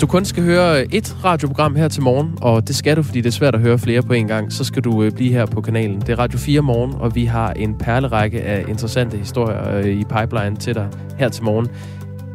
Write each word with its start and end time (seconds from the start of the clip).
Du 0.00 0.06
kun 0.06 0.24
skal 0.24 0.42
høre 0.42 0.94
et 0.94 1.16
radioprogram 1.24 1.76
her 1.76 1.88
til 1.88 2.02
morgen, 2.02 2.38
og 2.40 2.68
det 2.68 2.76
skal 2.76 2.96
du, 2.96 3.02
fordi 3.02 3.20
det 3.20 3.26
er 3.26 3.32
svært 3.32 3.54
at 3.54 3.60
høre 3.60 3.78
flere 3.78 4.02
på 4.02 4.12
en 4.12 4.28
gang, 4.28 4.52
så 4.52 4.64
skal 4.64 4.84
du 4.84 5.02
øh, 5.02 5.12
blive 5.12 5.32
her 5.32 5.46
på 5.46 5.60
kanalen. 5.60 6.00
Det 6.00 6.08
er 6.08 6.18
Radio 6.18 6.38
4 6.38 6.60
morgen, 6.60 6.94
og 6.94 7.14
vi 7.14 7.24
har 7.24 7.52
en 7.52 7.74
perlerække 7.74 8.42
af 8.42 8.64
interessante 8.68 9.16
historier 9.16 9.76
øh, 9.76 9.86
i 9.86 10.04
pipeline 10.04 10.56
til 10.56 10.74
dig 10.74 10.88
her 11.18 11.28
til 11.28 11.44
morgen. 11.44 11.68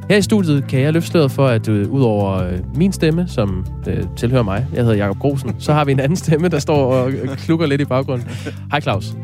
Her 0.10 0.18
i 0.18 0.22
studiet 0.22 0.68
kan 0.68 0.80
jeg 0.80 0.94
løfte 0.94 1.12
sløret 1.12 1.32
for, 1.32 1.48
at 1.48 1.68
øh, 1.68 1.90
udover 1.90 2.44
øh, 2.44 2.60
min 2.76 2.94
stemme, 2.94 3.28
som 3.28 3.66
øh, 3.88 4.04
tilhører 4.16 4.44
mig, 4.44 4.68
jeg 4.74 4.84
hedder 4.84 4.98
Jakob 4.98 5.20
Grosen, 5.20 5.56
så 5.60 5.74
har 5.74 5.86
vi 5.86 5.92
en 5.92 6.00
anden 6.00 6.16
stemme, 6.16 6.48
der 6.48 6.60
står 6.60 6.94
og 6.94 7.12
øh, 7.12 7.38
klukker 7.38 7.66
lidt 7.66 7.82
i 7.82 7.86
baggrunden. 7.86 8.28
Hej 8.72 8.82
Claus. 8.82 9.16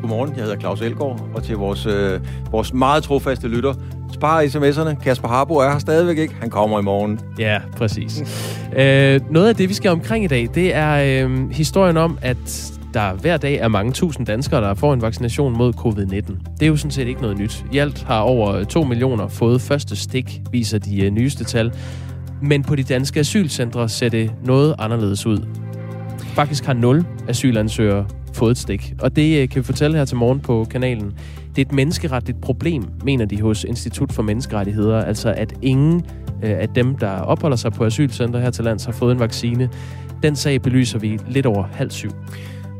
Godmorgen, 0.00 0.32
jeg 0.36 0.42
hedder 0.42 0.58
Claus 0.58 0.80
Elgaard, 0.80 1.30
og 1.34 1.42
til 1.42 1.56
vores, 1.56 1.86
øh, 1.86 2.20
vores 2.50 2.72
meget 2.72 3.02
trofaste 3.02 3.48
lytter, 3.48 3.74
spar 4.12 4.42
sms'erne. 4.42 5.02
Kasper 5.02 5.28
Harbo 5.28 5.54
er 5.54 5.70
her 5.70 5.78
stadigvæk 5.78 6.18
ikke. 6.18 6.34
Han 6.40 6.50
kommer 6.50 6.80
i 6.80 6.82
morgen. 6.82 7.20
Ja, 7.38 7.58
præcis. 7.76 8.22
øh, 8.76 9.20
noget 9.30 9.48
af 9.48 9.56
det, 9.56 9.68
vi 9.68 9.74
skal 9.74 9.90
omkring 9.90 10.24
i 10.24 10.28
dag, 10.28 10.48
det 10.54 10.74
er 10.74 11.24
øh, 11.26 11.50
historien 11.50 11.96
om, 11.96 12.18
at 12.22 12.72
der 12.94 13.12
hver 13.12 13.36
dag 13.36 13.54
er 13.54 13.68
mange 13.68 13.92
tusind 13.92 14.26
danskere, 14.26 14.60
der 14.60 14.74
får 14.74 14.94
en 14.94 15.02
vaccination 15.02 15.56
mod 15.56 15.72
covid-19. 15.74 16.54
Det 16.54 16.62
er 16.62 16.66
jo 16.66 16.76
sådan 16.76 16.90
set 16.90 17.08
ikke 17.08 17.20
noget 17.20 17.38
nyt. 17.38 17.64
I 17.72 17.78
alt 17.78 18.02
har 18.02 18.20
over 18.20 18.64
2 18.64 18.82
millioner 18.84 19.28
fået 19.28 19.60
første 19.60 19.96
stik, 19.96 20.40
viser 20.50 20.78
de 20.78 21.04
øh, 21.04 21.10
nyeste 21.10 21.44
tal. 21.44 21.72
Men 22.42 22.62
på 22.62 22.76
de 22.76 22.82
danske 22.82 23.20
asylcentre 23.20 23.88
ser 23.88 24.08
det 24.08 24.32
noget 24.44 24.74
anderledes 24.78 25.26
ud. 25.26 25.38
Faktisk 26.18 26.64
har 26.64 26.72
0 26.72 27.04
asylansøgere 27.28 28.06
fået 28.32 28.50
et 28.50 28.58
stik. 28.58 28.94
Og 29.00 29.16
det 29.16 29.42
øh, 29.42 29.48
kan 29.48 29.58
vi 29.58 29.62
fortælle 29.62 29.96
her 29.96 30.04
til 30.04 30.16
morgen 30.16 30.40
på 30.40 30.66
kanalen. 30.70 31.12
Det 31.60 31.66
er 31.66 31.70
et 31.70 31.76
menneskeretligt 31.76 32.40
problem, 32.40 32.84
mener 33.04 33.24
de 33.24 33.40
hos 33.42 33.64
Institut 33.64 34.12
for 34.12 34.22
Menneskerettigheder. 34.22 35.04
Altså 35.04 35.34
at 35.36 35.52
ingen 35.62 36.04
øh, 36.42 36.50
af 36.50 36.68
dem, 36.68 36.96
der 36.96 37.10
opholder 37.10 37.56
sig 37.56 37.72
på 37.72 37.84
asylcenter 37.84 38.40
her 38.40 38.50
til 38.50 38.64
lands, 38.64 38.84
har 38.84 38.92
fået 38.92 39.12
en 39.12 39.20
vaccine. 39.20 39.70
Den 40.22 40.36
sag 40.36 40.62
belyser 40.62 40.98
vi 40.98 41.18
lidt 41.28 41.46
over 41.46 41.62
halv 41.72 41.90
syv. 41.90 42.10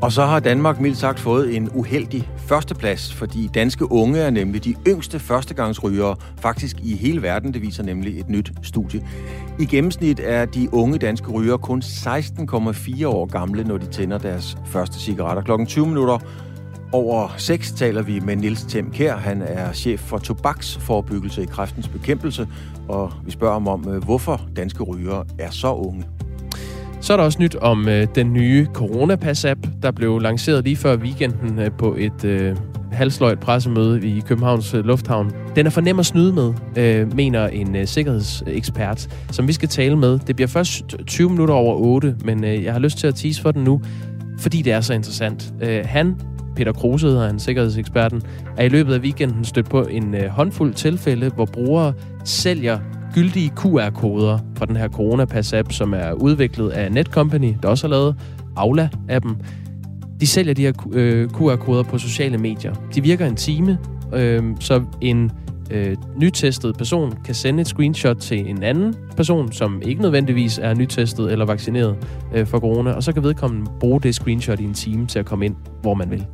Og 0.03 0.13
så 0.13 0.27
har 0.27 0.41
Danmark 0.41 0.81
mildt 0.81 0.97
sagt 0.99 1.21
fået 1.21 1.57
en 1.57 1.69
uheldig 1.75 2.29
førsteplads, 2.37 3.15
fordi 3.15 3.51
danske 3.55 3.93
unge 3.93 4.19
er 4.19 4.31
nemlig 4.31 4.65
de 4.65 4.75
yngste 4.89 5.19
førstegangsrygere 5.19 6.17
faktisk 6.39 6.77
i 6.83 6.97
hele 6.97 7.23
verden. 7.23 7.55
Det 7.55 7.63
viser 7.63 7.83
nemlig 7.83 8.21
et 8.21 8.29
nyt 8.29 8.53
studie. 8.63 9.07
I 9.59 9.65
gennemsnit 9.65 10.21
er 10.25 10.45
de 10.45 10.75
unge 10.75 10.99
danske 10.99 11.31
rygere 11.31 11.59
kun 11.59 11.83
16,4 11.83 13.07
år 13.07 13.27
gamle, 13.27 13.65
når 13.65 13.79
de 13.79 13.87
tænder 13.87 14.19
deres 14.19 14.59
første 14.67 15.01
cigaretter. 15.01 15.43
Klokken 15.43 15.67
20 15.67 15.87
minutter 15.87 16.19
over 16.93 17.35
6 17.37 17.73
taler 17.73 18.03
vi 18.03 18.21
med 18.21 18.37
Nils 18.37 18.63
Thiem 18.63 18.91
Kær. 18.91 19.17
Han 19.17 19.43
er 19.43 19.73
chef 19.73 20.01
for 20.01 20.19
tobaksforebyggelse 20.19 21.43
i 21.43 21.47
kræftens 21.47 21.89
bekæmpelse, 21.89 22.49
og 22.89 23.13
vi 23.25 23.31
spørger 23.31 23.53
ham 23.53 23.69
om, 23.69 23.89
øh, 23.89 24.05
hvorfor 24.05 24.41
danske 24.57 24.83
rygere 24.83 25.25
er 25.39 25.51
så 25.51 25.73
unge. 25.73 26.05
Så 27.01 27.13
er 27.13 27.17
der 27.17 27.25
også 27.25 27.39
nyt 27.43 27.57
om 27.57 27.89
øh, 27.89 28.07
den 28.15 28.33
nye 28.33 28.67
Coronapass-app, 28.75 29.61
der 29.83 29.91
blev 29.91 30.19
lanceret 30.19 30.65
lige 30.65 30.77
før 30.77 30.97
weekenden 30.97 31.59
øh, 31.59 31.71
på 31.79 31.95
et 31.99 32.25
øh, 32.25 32.57
halsløjt 32.93 33.41
pressemøde 33.41 34.09
i 34.09 34.21
Københavns 34.21 34.75
øh, 34.75 34.85
Lufthavn. 34.85 35.33
Den 35.57 35.67
er 35.67 35.71
for 35.71 35.81
nem 35.81 35.99
at 35.99 36.07
snyde 36.07 36.33
med, 36.33 36.55
øh, 36.77 37.17
mener 37.17 37.47
en 37.47 37.77
øh, 37.77 37.87
sikkerhedsekspert, 37.87 39.09
som 39.31 39.49
vi 39.49 39.53
skal 39.53 39.69
tale 39.69 39.97
med. 39.97 40.19
Det 40.19 40.37
bliver 40.37 40.49
først 40.49 40.97
20 41.07 41.31
minutter 41.31 41.55
over 41.55 41.75
8, 41.77 42.17
men 42.25 42.45
øh, 42.45 42.65
jeg 42.65 42.73
har 42.73 42.81
lyst 42.81 42.99
til 42.99 43.07
at 43.07 43.15
tease 43.15 43.43
for 43.43 43.53
den 43.53 43.65
nu, 43.65 43.81
fordi 44.39 44.63
det 44.63 44.73
er 44.73 44.81
så 44.81 44.95
interessant. 44.95 45.53
Øh, 45.63 45.85
han 45.85 46.17
Peter 46.57 46.73
Kruse 46.73 47.07
hedder 47.07 47.27
han, 47.27 47.39
sikkerhedseksperten, 47.39 48.23
er 48.57 48.65
i 48.65 48.69
løbet 48.69 48.95
af 48.95 48.99
weekenden 48.99 49.45
stødt 49.45 49.69
på 49.71 49.83
en 49.83 50.15
øh, 50.15 50.27
håndfuld 50.27 50.75
tilfælde, 50.75 51.29
hvor 51.29 51.45
brugere 51.45 51.93
sælger 52.25 52.79
gyldige 53.15 53.53
QR-koder 53.57 54.39
fra 54.57 54.67
den 54.67 54.77
her 54.77 54.89
Coronapass-app, 54.89 55.73
som 55.73 55.95
er 55.95 56.13
udviklet 56.13 56.71
af 56.71 56.93
Netcompany, 56.93 57.55
der 57.63 57.69
også 57.69 57.87
har 57.87 57.91
lavet 57.91 58.17
Aula-appen. 58.57 59.35
De 60.21 60.27
sælger 60.27 60.55
de 60.55 60.63
her 60.63 60.73
øh, 60.93 61.29
QR-koder 61.29 61.83
på 61.83 61.99
sociale 61.99 62.39
medier. 62.39 62.75
De 62.95 63.03
virker 63.03 63.27
en 63.27 63.37
time, 63.37 63.79
øh, 64.15 64.43
så 64.61 64.83
en 65.01 65.33
øh, 65.71 65.97
nytestet 66.17 66.77
person 66.77 67.19
kan 67.25 67.35
sende 67.35 67.61
et 67.61 67.67
screenshot 67.67 68.17
til 68.17 68.51
en 68.51 68.63
anden 68.63 68.95
person, 69.17 69.53
som 69.53 69.83
ikke 69.85 70.03
nødvendigvis 70.03 70.59
er 70.59 70.75
nytestet 70.75 71.33
eller 71.33 71.47
vaccineret 71.47 71.97
øh, 72.35 72.47
for 72.47 72.61
corona, 72.61 72.93
og 72.93 73.03
så 73.03 73.13
kan 73.13 73.23
vedkommende 73.23 73.71
bruge 73.81 74.01
det 74.01 74.15
screenshot 74.15 74.61
i 74.61 74.65
en 74.65 74.75
time 74.75 75.07
til 75.07 75.19
at 75.19 75.27
komme 75.27 75.45
ind, 75.45 75.57
hvor 75.83 75.95
man 75.95 76.11
vil. 76.11 76.27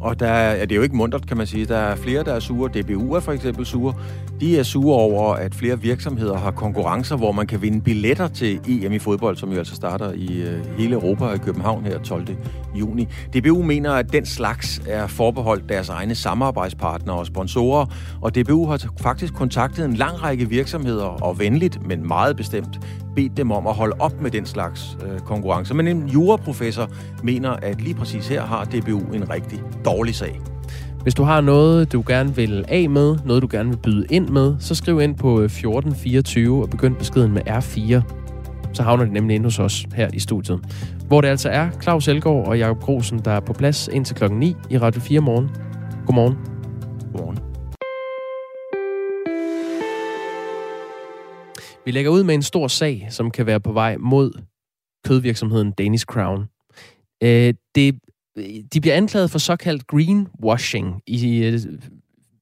Og 0.00 0.20
der 0.20 0.28
er, 0.28 0.60
det 0.60 0.72
er 0.72 0.76
jo 0.76 0.82
ikke 0.82 0.96
mundret, 0.96 1.26
kan 1.26 1.36
man 1.36 1.46
sige. 1.46 1.64
Der 1.64 1.76
er 1.76 1.96
flere, 1.96 2.24
der 2.24 2.32
er 2.32 2.40
sure. 2.40 2.82
DBU 2.82 3.12
er 3.12 3.20
for 3.20 3.32
eksempel 3.32 3.66
sure. 3.66 3.94
De 4.40 4.58
er 4.58 4.62
sure 4.62 4.96
over, 4.98 5.34
at 5.34 5.54
flere 5.54 5.80
virksomheder 5.80 6.36
har 6.36 6.50
konkurrencer, 6.50 7.16
hvor 7.16 7.32
man 7.32 7.46
kan 7.46 7.62
vinde 7.62 7.80
billetter 7.80 8.28
til 8.28 8.60
EM 8.68 8.92
i 8.92 8.98
fodbold, 8.98 9.36
som 9.36 9.52
jo 9.52 9.58
altså 9.58 9.74
starter 9.74 10.12
i 10.12 10.42
øh, 10.42 10.78
hele 10.78 10.92
Europa 10.94 11.24
og 11.24 11.34
i 11.34 11.38
København 11.38 11.84
her 11.84 11.98
12. 11.98 12.26
juni. 12.74 13.08
DBU 13.36 13.62
mener, 13.62 13.92
at 13.92 14.12
den 14.12 14.26
slags 14.26 14.82
er 14.86 15.06
forbeholdt 15.06 15.68
deres 15.68 15.88
egne 15.88 16.14
samarbejdspartnere 16.14 17.16
og 17.16 17.26
sponsorer, 17.26 17.86
og 18.20 18.34
DBU 18.34 18.66
har 18.66 18.84
faktisk 19.00 19.34
kontaktet 19.34 19.84
en 19.84 19.94
lang 19.94 20.22
række 20.22 20.48
virksomheder, 20.48 21.04
og 21.04 21.38
venligt, 21.38 21.86
men 21.86 22.08
meget 22.08 22.36
bestemt, 22.36 22.80
bedt 23.16 23.36
dem 23.36 23.50
om 23.50 23.66
at 23.66 23.74
holde 23.74 23.96
op 23.98 24.20
med 24.20 24.30
den 24.30 24.46
slags 24.46 24.98
øh, 25.06 25.18
konkurrencer. 25.20 25.74
Men 25.74 25.88
en 25.88 26.08
juraprofessor 26.08 26.90
mener, 27.22 27.50
at 27.50 27.80
lige 27.80 27.94
præcis 27.94 28.28
her 28.28 28.42
har 28.42 28.64
DBU 28.64 29.12
en 29.12 29.30
rigtig 29.30 29.62
dårlig 29.84 30.14
sag. 30.14 30.40
Hvis 31.08 31.14
du 31.14 31.22
har 31.22 31.40
noget, 31.40 31.92
du 31.92 32.04
gerne 32.06 32.36
vil 32.36 32.64
af 32.68 32.90
med, 32.90 33.16
noget 33.24 33.42
du 33.42 33.48
gerne 33.50 33.68
vil 33.68 33.76
byde 33.76 34.06
ind 34.10 34.28
med, 34.28 34.56
så 34.60 34.74
skriv 34.74 35.00
ind 35.00 35.16
på 35.16 35.40
1424 35.40 36.56
øh, 36.56 36.62
og 36.62 36.70
begynd 36.70 36.96
beskeden 36.96 37.32
med 37.32 37.42
R4. 37.48 38.02
Så 38.72 38.82
havner 38.82 39.04
det 39.04 39.12
nemlig 39.12 39.34
ind 39.34 39.44
hos 39.44 39.58
os 39.58 39.86
her 39.94 40.10
i 40.14 40.18
studiet. 40.18 40.60
Hvor 41.06 41.20
det 41.20 41.28
altså 41.28 41.48
er 41.48 41.70
Claus 41.82 42.08
Elgaard 42.08 42.46
og 42.46 42.58
Jakob 42.58 42.80
Grosen, 42.80 43.18
der 43.18 43.30
er 43.30 43.40
på 43.40 43.52
plads 43.52 43.88
indtil 43.92 44.16
klokken 44.16 44.38
9 44.38 44.54
i 44.70 44.78
Radio 44.78 45.00
4 45.00 45.20
morgen. 45.20 45.50
Godmorgen. 46.06 46.36
Godmorgen. 47.12 47.38
Vi 51.84 51.90
lægger 51.90 52.10
ud 52.10 52.22
med 52.22 52.34
en 52.34 52.42
stor 52.42 52.68
sag, 52.68 53.06
som 53.10 53.30
kan 53.30 53.46
være 53.46 53.60
på 53.60 53.72
vej 53.72 53.96
mod 53.96 54.32
kødvirksomheden 55.06 55.72
Danish 55.72 56.04
Crown. 56.04 56.44
Øh, 57.22 57.54
det, 57.74 57.98
de 58.72 58.80
bliver 58.80 58.94
anklaget 58.94 59.30
for 59.30 59.38
såkaldt 59.38 59.86
greenwashing 59.86 61.02
i 61.06 61.44
øh, 61.44 61.60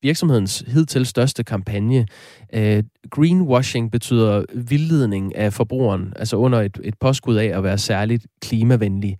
virksomhedens 0.02 0.64
hidtil 0.66 1.06
største 1.06 1.44
kampagne. 1.44 2.06
Øh, 2.54 2.84
greenwashing 3.10 3.90
betyder 3.90 4.44
vildledning 4.54 5.36
af 5.36 5.52
forbrugeren, 5.52 6.12
altså 6.16 6.36
under 6.36 6.60
et, 6.60 6.80
et 6.84 6.94
påskud 7.00 7.36
af 7.36 7.56
at 7.56 7.62
være 7.62 7.78
særligt 7.78 8.26
klimavenlig. 8.42 9.18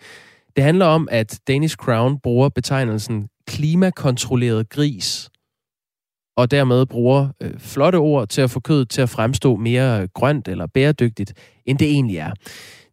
Det 0.56 0.64
handler 0.64 0.86
om, 0.86 1.08
at 1.10 1.40
Danish 1.48 1.76
Crown 1.76 2.18
bruger 2.18 2.48
betegnelsen 2.48 3.28
klimakontrolleret 3.46 4.68
gris 4.68 5.30
og 6.36 6.50
dermed 6.50 6.86
bruger 6.86 7.28
øh, 7.42 7.58
flotte 7.58 7.96
ord 7.96 8.28
til 8.28 8.40
at 8.40 8.50
få 8.50 8.60
kødet 8.60 8.90
til 8.90 9.02
at 9.02 9.08
fremstå 9.08 9.56
mere 9.56 10.08
grønt 10.14 10.48
eller 10.48 10.66
bæredygtigt, 10.66 11.32
end 11.66 11.78
det 11.78 11.90
egentlig 11.90 12.16
er. 12.16 12.30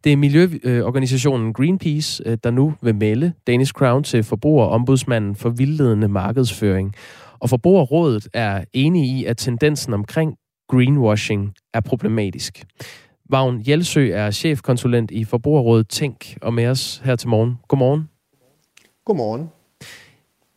Det 0.04 0.12
er 0.12 0.16
miljøorganisationen 0.16 1.52
Greenpeace, 1.52 2.22
øh, 2.26 2.38
der 2.44 2.50
nu 2.50 2.74
vil 2.82 2.94
melde 2.94 3.32
Danish 3.46 3.72
Crown 3.72 4.02
til 4.02 4.22
forbrugerombudsmanden 4.22 5.34
for 5.34 5.50
vildledende 5.50 6.08
markedsføring. 6.08 6.94
Og 7.38 7.50
Forbrugerrådet 7.50 8.28
er 8.34 8.64
enige 8.72 9.18
i, 9.18 9.24
at 9.24 9.36
tendensen 9.36 9.94
omkring 9.94 10.36
greenwashing 10.68 11.54
er 11.74 11.80
problematisk. 11.80 12.64
Vagn 13.30 13.62
Jelsø 13.68 14.10
er 14.12 14.30
chefkonsulent 14.30 15.10
i 15.10 15.24
Forbrugerrådet 15.24 15.88
Tænk 15.88 16.36
og 16.42 16.54
med 16.54 16.66
os 16.66 17.02
her 17.04 17.16
til 17.16 17.28
morgen. 17.28 17.56
Godmorgen. 17.68 18.08
Godmorgen. 19.04 19.48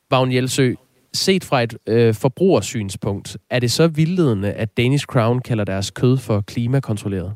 Vagn 0.10 0.34
Jelsø, 0.34 0.74
set 1.14 1.44
fra 1.44 1.64
et 1.64 1.78
øh, 1.88 2.14
forbrugersynspunkt, 2.14 3.38
er 3.50 3.60
det 3.60 3.72
så 3.72 3.88
vildledende, 3.88 4.52
at 4.52 4.78
Danish 4.78 5.06
Crown 5.06 5.40
kalder 5.40 5.64
deres 5.64 5.92
kød 5.92 6.18
for 6.18 6.42
klimakontrolleret? 6.42 7.34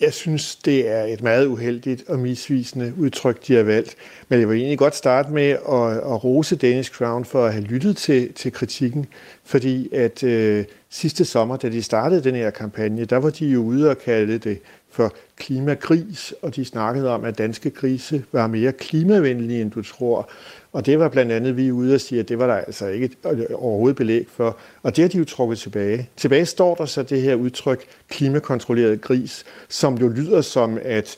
Jeg 0.00 0.12
synes, 0.12 0.56
det 0.56 0.88
er 0.88 1.04
et 1.04 1.22
meget 1.22 1.46
uheldigt 1.46 2.08
og 2.08 2.18
misvisende 2.18 2.92
udtryk, 2.98 3.46
de 3.46 3.54
har 3.54 3.62
valgt. 3.62 3.96
Men 4.28 4.40
jeg 4.40 4.48
vil 4.48 4.56
egentlig 4.56 4.78
godt 4.78 4.96
starte 4.96 5.32
med 5.32 5.50
at, 5.50 5.96
at 5.96 6.24
rose 6.24 6.56
Danish 6.56 6.90
Crown 6.90 7.24
for 7.24 7.46
at 7.46 7.52
have 7.52 7.64
lyttet 7.64 7.96
til, 7.96 8.32
til 8.32 8.52
kritikken, 8.52 9.06
fordi 9.44 9.94
at 9.94 10.22
øh, 10.22 10.64
sidste 10.90 11.24
sommer, 11.24 11.56
da 11.56 11.68
de 11.68 11.82
startede 11.82 12.24
den 12.24 12.34
her 12.34 12.50
kampagne, 12.50 13.04
der 13.04 13.16
var 13.16 13.30
de 13.30 13.46
jo 13.46 13.62
ude 13.62 13.90
og 13.90 13.98
kalde 13.98 14.38
det 14.38 14.58
for 14.90 15.14
klimakris, 15.36 16.34
og 16.42 16.56
de 16.56 16.64
snakkede 16.64 17.10
om, 17.10 17.24
at 17.24 17.38
danske 17.38 17.70
grise 17.70 18.24
var 18.32 18.46
mere 18.46 18.72
klimavenlige, 18.72 19.60
end 19.60 19.70
du 19.70 19.82
tror. 19.82 20.30
Og 20.72 20.86
det 20.86 20.98
var 20.98 21.08
blandt 21.08 21.32
andet 21.32 21.56
vi 21.56 21.72
ude 21.72 21.94
og 21.94 22.00
sige, 22.00 22.20
at 22.20 22.28
det 22.28 22.38
var 22.38 22.46
der 22.46 22.54
altså 22.54 22.86
ikke 22.86 23.10
øh, 23.26 23.46
overhovedet 23.54 23.96
belæg 23.96 24.26
for. 24.30 24.56
Og 24.82 24.96
det 24.96 25.02
har 25.02 25.08
de 25.08 25.18
jo 25.18 25.24
trukket 25.24 25.58
tilbage. 25.58 26.10
Tilbage 26.16 26.46
står 26.46 26.74
der 26.74 26.84
så 26.84 27.02
det 27.02 27.22
her 27.22 27.34
udtryk 27.34 27.84
klimakontrolleret 28.08 29.00
gris, 29.00 29.44
som 29.68 29.94
jo 29.94 30.08
lyder 30.08 30.40
som, 30.40 30.78
at 30.82 31.16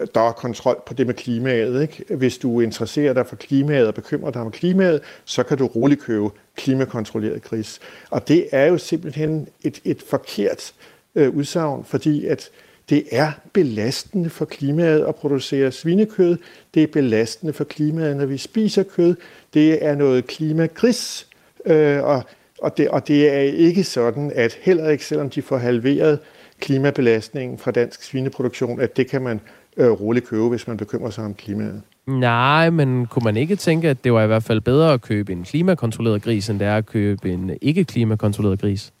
øh, 0.00 0.06
der 0.14 0.20
er 0.20 0.32
kontrol 0.32 0.82
på 0.86 0.94
det 0.94 1.06
med 1.06 1.14
klimaet. 1.14 1.82
Ikke? 1.82 2.16
Hvis 2.16 2.38
du 2.38 2.60
interesserer 2.60 3.12
dig 3.12 3.26
for 3.26 3.36
klimaet 3.36 3.86
og 3.86 3.94
bekymrer 3.94 4.30
dig 4.30 4.42
om 4.42 4.50
klimaet, 4.50 5.00
så 5.24 5.42
kan 5.42 5.58
du 5.58 5.66
roligt 5.66 6.00
købe 6.00 6.28
klimakontrolleret 6.56 7.42
gris. 7.42 7.80
Og 8.10 8.28
det 8.28 8.46
er 8.52 8.66
jo 8.66 8.78
simpelthen 8.78 9.48
et, 9.62 9.80
et 9.84 10.02
forkert 10.02 10.72
øh, 11.14 11.36
udsagn, 11.36 11.84
fordi 11.84 12.26
at 12.26 12.50
det 12.90 13.04
er 13.12 13.32
belastende 13.52 14.30
for 14.30 14.44
klimaet 14.44 15.04
at 15.04 15.14
producere 15.14 15.72
svinekød. 15.72 16.36
Det 16.74 16.82
er 16.82 16.86
belastende 16.86 17.52
for 17.52 17.64
klimaet, 17.64 18.16
når 18.16 18.26
vi 18.26 18.38
spiser 18.38 18.82
kød. 18.82 19.14
Det 19.54 19.84
er 19.84 19.94
noget 19.94 20.26
klimagris, 20.26 21.26
øh, 21.66 22.02
og, 22.02 22.22
og, 22.58 22.76
det, 22.76 22.88
og 22.88 23.08
det 23.08 23.34
er 23.34 23.40
ikke 23.40 23.84
sådan, 23.84 24.32
at 24.34 24.58
heller 24.62 24.88
ikke 24.88 25.04
selvom 25.04 25.30
de 25.30 25.42
får 25.42 25.56
halveret 25.56 26.18
klimabelastningen 26.60 27.58
fra 27.58 27.70
dansk 27.70 28.02
svineproduktion, 28.02 28.80
at 28.80 28.96
det 28.96 29.10
kan 29.10 29.22
man 29.22 29.40
øh, 29.76 29.90
roligt 29.90 30.26
købe, 30.26 30.48
hvis 30.48 30.68
man 30.68 30.76
bekymrer 30.76 31.10
sig 31.10 31.24
om 31.24 31.34
klimaet. 31.34 31.82
Nej, 32.06 32.70
men 32.70 33.06
kunne 33.06 33.24
man 33.24 33.36
ikke 33.36 33.56
tænke, 33.56 33.88
at 33.88 34.04
det 34.04 34.12
var 34.12 34.22
i 34.22 34.26
hvert 34.26 34.42
fald 34.42 34.60
bedre 34.60 34.92
at 34.92 35.02
købe 35.02 35.32
en 35.32 35.44
klimakontrolleret 35.44 36.22
gris, 36.22 36.48
end 36.48 36.58
det 36.58 36.68
er 36.68 36.76
at 36.76 36.86
købe 36.86 37.30
en 37.30 37.50
ikke-klimakontrolleret 37.60 38.60
gris? 38.60 38.92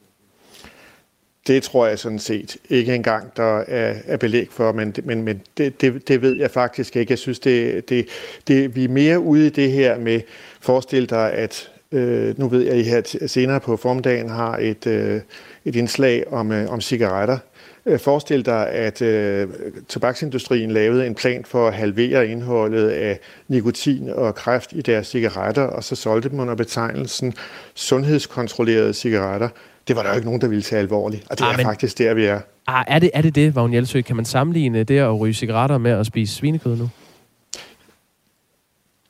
Det 1.46 1.62
tror 1.62 1.86
jeg 1.86 1.98
sådan 1.98 2.18
set 2.18 2.56
ikke 2.68 2.94
engang, 2.94 3.36
der 3.36 3.58
er, 3.58 3.94
er 4.06 4.16
belæg 4.16 4.48
for, 4.50 4.72
men, 4.72 4.94
men, 5.04 5.22
men 5.22 5.42
det, 5.58 5.80
det, 5.80 6.08
det 6.08 6.22
ved 6.22 6.36
jeg 6.36 6.50
faktisk 6.50 6.96
ikke. 6.96 7.12
Jeg 7.12 7.18
synes, 7.18 7.38
det, 7.38 7.88
det, 7.88 8.06
det, 8.48 8.76
vi 8.76 8.84
er 8.84 8.88
mere 8.88 9.20
ude 9.20 9.46
i 9.46 9.50
det 9.50 9.72
her 9.72 9.98
med, 9.98 10.20
forestil 10.60 11.10
dig, 11.10 11.32
at 11.32 11.70
øh, 11.92 12.38
nu 12.38 12.48
ved 12.48 12.62
jeg, 12.62 12.72
at 12.72 12.78
I 12.78 12.82
her 12.82 13.26
senere 13.26 13.60
på 13.60 13.76
formdagen 13.76 14.28
har 14.28 14.56
et, 14.56 14.86
øh, 14.86 15.20
et 15.64 15.76
indslag 15.76 16.32
om, 16.32 16.52
øh, 16.52 16.70
om 16.70 16.80
cigaretter. 16.80 17.38
Øh, 17.86 17.98
forestil 17.98 18.46
dig, 18.46 18.68
at 18.68 19.02
øh, 19.02 19.48
tobaksindustrien 19.88 20.70
lavede 20.70 21.06
en 21.06 21.14
plan 21.14 21.44
for 21.44 21.68
at 21.68 21.74
halvere 21.74 22.28
indholdet 22.28 22.88
af 22.88 23.18
nikotin 23.48 24.08
og 24.08 24.34
kræft 24.34 24.72
i 24.72 24.80
deres 24.80 25.06
cigaretter, 25.06 25.62
og 25.62 25.84
så 25.84 25.96
solgte 25.96 26.28
dem 26.28 26.40
under 26.40 26.54
betegnelsen 26.54 27.34
sundhedskontrollerede 27.74 28.94
cigaretter. 28.94 29.48
Det 29.88 29.96
var 29.96 30.02
der 30.02 30.10
jo 30.10 30.14
ikke 30.14 30.26
nogen, 30.26 30.40
der 30.40 30.48
ville 30.48 30.62
tage 30.62 30.80
alvorligt, 30.80 31.26
og 31.30 31.38
det 31.38 31.44
ah, 31.44 31.52
er 31.52 31.56
men... 31.56 31.66
faktisk 31.66 31.98
der, 31.98 32.14
vi 32.14 32.24
er. 32.24 32.40
Ah, 32.66 32.84
er 32.88 32.98
det 32.98 33.10
er 33.14 33.22
det, 33.22 33.34
det 33.34 33.54
Vagn 33.54 33.74
Jelsø? 33.74 34.00
Kan 34.00 34.16
man 34.16 34.24
sammenligne 34.24 34.84
det 34.84 34.98
at 34.98 35.20
ryge 35.20 35.34
cigaretter 35.34 35.78
med 35.78 35.90
at 35.90 36.06
spise 36.06 36.34
svinekød 36.34 36.76
nu? 36.76 36.90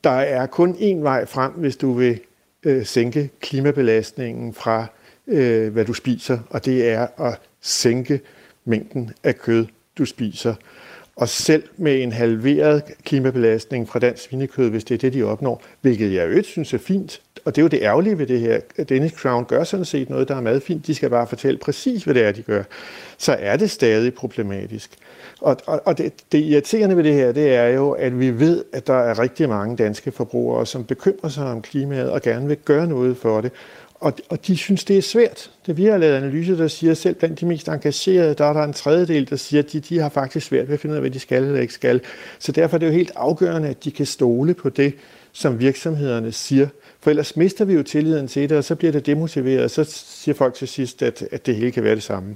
Der 0.03 0.11
er 0.11 0.45
kun 0.45 0.75
én 0.75 1.01
vej 1.01 1.25
frem, 1.25 1.51
hvis 1.51 1.75
du 1.75 1.93
vil 1.93 2.19
øh, 2.63 2.85
sænke 2.85 3.29
klimabelastningen 3.41 4.53
fra, 4.53 4.85
øh, 5.27 5.73
hvad 5.73 5.85
du 5.85 5.93
spiser, 5.93 6.39
og 6.49 6.65
det 6.65 6.89
er 6.89 7.07
at 7.17 7.39
sænke 7.61 8.21
mængden 8.65 9.11
af 9.23 9.37
kød, 9.37 9.65
du 9.97 10.05
spiser. 10.05 10.55
Og 11.15 11.29
selv 11.29 11.63
med 11.77 12.03
en 12.03 12.11
halveret 12.11 12.83
klimabelastning 13.03 13.89
fra 13.89 13.99
dansk 13.99 14.23
svinekød, 14.23 14.69
hvis 14.69 14.83
det 14.83 14.95
er 14.95 14.97
det, 14.97 15.13
de 15.13 15.23
opnår, 15.23 15.63
hvilket 15.81 16.13
jeg 16.13 16.27
øvrigt 16.27 16.47
synes 16.47 16.73
er 16.73 16.77
fint, 16.77 17.21
og 17.45 17.55
det 17.55 17.61
er 17.61 17.63
jo 17.63 17.67
det 17.67 17.81
ærgerlige 17.81 18.17
ved 18.17 18.27
det 18.27 18.39
her. 18.39 18.59
Danish 18.89 19.15
Crown 19.15 19.45
gør 19.45 19.63
sådan 19.63 19.85
set 19.85 20.09
noget, 20.09 20.27
der 20.27 20.35
er 20.35 20.41
meget 20.41 20.63
fint. 20.63 20.87
De 20.87 20.95
skal 20.95 21.09
bare 21.09 21.27
fortælle 21.27 21.57
præcis, 21.57 22.03
hvad 22.03 22.13
det 22.13 22.23
er, 22.23 22.31
de 22.31 22.41
gør. 22.41 22.63
Så 23.17 23.35
er 23.39 23.57
det 23.57 23.71
stadig 23.71 24.13
problematisk. 24.13 24.91
Og, 25.41 25.57
og, 25.65 25.81
og 25.85 25.97
det, 25.97 26.13
det 26.31 26.39
irriterende 26.39 26.97
ved 26.97 27.03
det 27.03 27.13
her, 27.13 27.31
det 27.31 27.55
er 27.55 27.67
jo, 27.67 27.91
at 27.91 28.19
vi 28.19 28.39
ved, 28.39 28.63
at 28.73 28.87
der 28.87 28.93
er 28.93 29.19
rigtig 29.19 29.49
mange 29.49 29.75
danske 29.75 30.11
forbrugere, 30.11 30.65
som 30.65 30.83
bekymrer 30.83 31.29
sig 31.29 31.45
om 31.45 31.61
klimaet 31.61 32.09
og 32.11 32.21
gerne 32.21 32.47
vil 32.47 32.57
gøre 32.57 32.87
noget 32.87 33.17
for 33.17 33.41
det. 33.41 33.51
Og, 34.03 34.13
og 34.29 34.47
de 34.47 34.57
synes, 34.57 34.83
det 34.83 34.97
er 34.97 35.01
svært. 35.01 35.51
Det 35.65 35.77
vi 35.77 35.85
har 35.85 35.97
lavet 35.97 36.15
analyser, 36.15 36.55
der 36.55 36.67
siger, 36.67 36.93
selv 36.93 37.15
blandt 37.15 37.39
de 37.39 37.45
mest 37.45 37.67
engagerede, 37.67 38.35
der 38.35 38.45
er 38.45 38.53
der 38.53 38.63
en 38.63 38.73
tredjedel, 38.73 39.29
der 39.29 39.35
siger, 39.35 39.63
at 39.63 39.71
de, 39.71 39.79
de 39.79 39.99
har 39.99 40.09
faktisk 40.09 40.47
svært 40.47 40.67
ved 40.67 40.73
at 40.73 40.79
finde 40.79 40.93
ud 40.93 40.95
af, 40.95 41.01
hvad 41.01 41.11
de 41.11 41.19
skal 41.19 41.43
eller 41.43 41.59
ikke 41.59 41.73
skal. 41.73 42.01
Så 42.39 42.51
derfor 42.51 42.77
er 42.77 42.79
det 42.79 42.87
jo 42.87 42.91
helt 42.91 43.11
afgørende, 43.15 43.69
at 43.69 43.83
de 43.83 43.91
kan 43.91 44.05
stole 44.05 44.53
på 44.53 44.69
det, 44.69 44.93
som 45.31 45.59
virksomhederne 45.59 46.31
siger. 46.31 46.67
For 46.99 47.09
ellers 47.09 47.37
mister 47.37 47.65
vi 47.65 47.73
jo 47.73 47.83
tilliden 47.83 48.27
til 48.27 48.49
det, 48.49 48.57
og 48.57 48.63
så 48.63 48.75
bliver 48.75 48.91
det 48.91 49.05
demotiveret, 49.05 49.63
og 49.63 49.71
så 49.71 49.83
siger 49.83 50.35
folk 50.35 50.53
til 50.53 50.67
sidst, 50.67 51.01
at, 51.01 51.23
at 51.31 51.45
det 51.45 51.55
hele 51.55 51.71
kan 51.71 51.83
være 51.83 51.95
det 51.95 52.03
samme. 52.03 52.35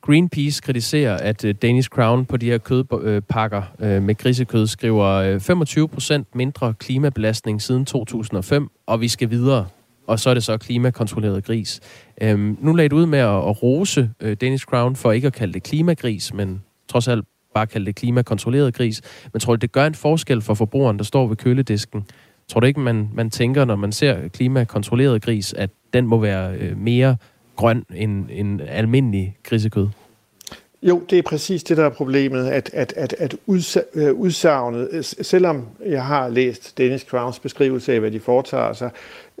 Greenpeace 0.00 0.62
kritiserer, 0.62 1.16
at 1.16 1.44
øh, 1.44 1.54
Danish 1.62 1.88
Crown 1.88 2.26
på 2.26 2.36
de 2.36 2.46
her 2.46 2.58
kødpakker 2.58 3.62
øh, 3.80 4.02
med 4.02 4.14
grisekød 4.14 4.66
skriver 4.66 5.06
øh, 5.06 5.36
25% 5.36 6.22
mindre 6.34 6.74
klimabelastning 6.78 7.62
siden 7.62 7.84
2005, 7.84 8.68
og 8.86 9.00
vi 9.00 9.08
skal 9.08 9.30
videre. 9.30 9.66
Og 10.06 10.20
så 10.20 10.30
er 10.30 10.34
det 10.34 10.44
så 10.44 10.56
klimakontrolleret 10.56 11.44
gris. 11.44 11.80
Øhm, 12.22 12.58
nu 12.60 12.72
lagde 12.72 12.88
du 12.88 12.96
ud 12.96 13.06
med 13.06 13.18
at, 13.18 13.48
at 13.48 13.62
rose 13.62 14.10
øh, 14.20 14.36
Danish 14.36 14.64
Crown 14.64 14.96
for 14.96 15.12
ikke 15.12 15.26
at 15.26 15.32
kalde 15.32 15.52
det 15.52 15.62
klimagris, 15.62 16.34
men 16.34 16.62
trods 16.88 17.08
alt 17.08 17.24
bare 17.54 17.66
kalde 17.66 17.86
det 17.86 17.94
klimakontrolleret 17.94 18.74
gris. 18.74 19.02
Men 19.32 19.40
tror 19.40 19.56
du, 19.56 19.60
det 19.60 19.72
gør 19.72 19.86
en 19.86 19.94
forskel 19.94 20.42
for 20.42 20.54
forbrugeren, 20.54 20.98
der 20.98 21.04
står 21.04 21.26
ved 21.26 21.36
køledisken? 21.36 22.06
Tror 22.48 22.60
du 22.60 22.66
ikke, 22.66 22.80
man, 22.80 23.08
man 23.14 23.30
tænker, 23.30 23.64
når 23.64 23.76
man 23.76 23.92
ser 23.92 24.28
klimakontrolleret 24.28 25.22
gris, 25.22 25.52
at 25.52 25.70
den 25.92 26.06
må 26.06 26.18
være 26.18 26.54
øh, 26.54 26.78
mere 26.78 27.16
grøn 27.56 27.84
end, 27.94 28.26
end 28.30 28.60
almindelig 28.68 29.36
grisekød? 29.42 29.88
Jo, 30.88 31.02
det 31.10 31.18
er 31.18 31.22
præcis 31.22 31.64
det, 31.64 31.76
der 31.76 31.84
er 31.84 31.90
problemet, 31.90 32.46
at, 32.46 32.70
at, 32.72 32.92
at, 32.96 33.14
at 33.18 33.36
øh, 33.94 34.14
udsagnet, 34.14 34.88
øh, 34.92 35.04
selvom 35.04 35.66
jeg 35.86 36.04
har 36.04 36.28
læst 36.28 36.78
Dennis 36.78 37.02
Crowns 37.02 37.38
beskrivelse 37.38 37.92
af, 37.92 38.00
hvad 38.00 38.10
de 38.10 38.20
foretager 38.20 38.72
sig, 38.72 38.90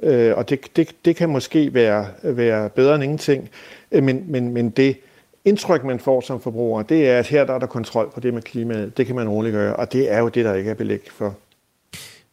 øh, 0.02 0.36
og 0.36 0.50
det, 0.50 0.76
det, 0.76 0.90
det 1.04 1.16
kan 1.16 1.28
måske 1.28 1.74
være, 1.74 2.06
være 2.22 2.70
bedre 2.70 2.94
end 2.94 3.04
ingenting, 3.04 3.48
øh, 3.92 4.02
men, 4.02 4.24
men, 4.28 4.52
men 4.52 4.70
det 4.70 4.96
indtryk, 5.44 5.84
man 5.84 5.98
får 5.98 6.20
som 6.20 6.40
forbruger, 6.40 6.82
det 6.82 7.08
er, 7.08 7.18
at 7.18 7.26
her 7.26 7.44
der 7.44 7.54
er 7.54 7.58
der 7.58 7.66
kontrol 7.66 8.10
på 8.14 8.20
det 8.20 8.34
med 8.34 8.42
klimaet. 8.42 8.96
Det 8.96 9.06
kan 9.06 9.16
man 9.16 9.28
roligt 9.28 9.52
gøre, 9.52 9.76
og 9.76 9.92
det 9.92 10.12
er 10.12 10.18
jo 10.18 10.28
det, 10.28 10.44
der 10.44 10.54
ikke 10.54 10.70
er 10.70 10.74
belæg 10.74 11.08
for. 11.10 11.34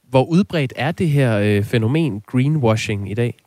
Hvor 0.10 0.26
udbredt 0.26 0.74
er 0.76 0.92
det 0.92 1.10
her 1.10 1.38
øh, 1.38 1.64
fænomen 1.64 2.22
greenwashing 2.28 3.12
i 3.12 3.14
dag? 3.14 3.41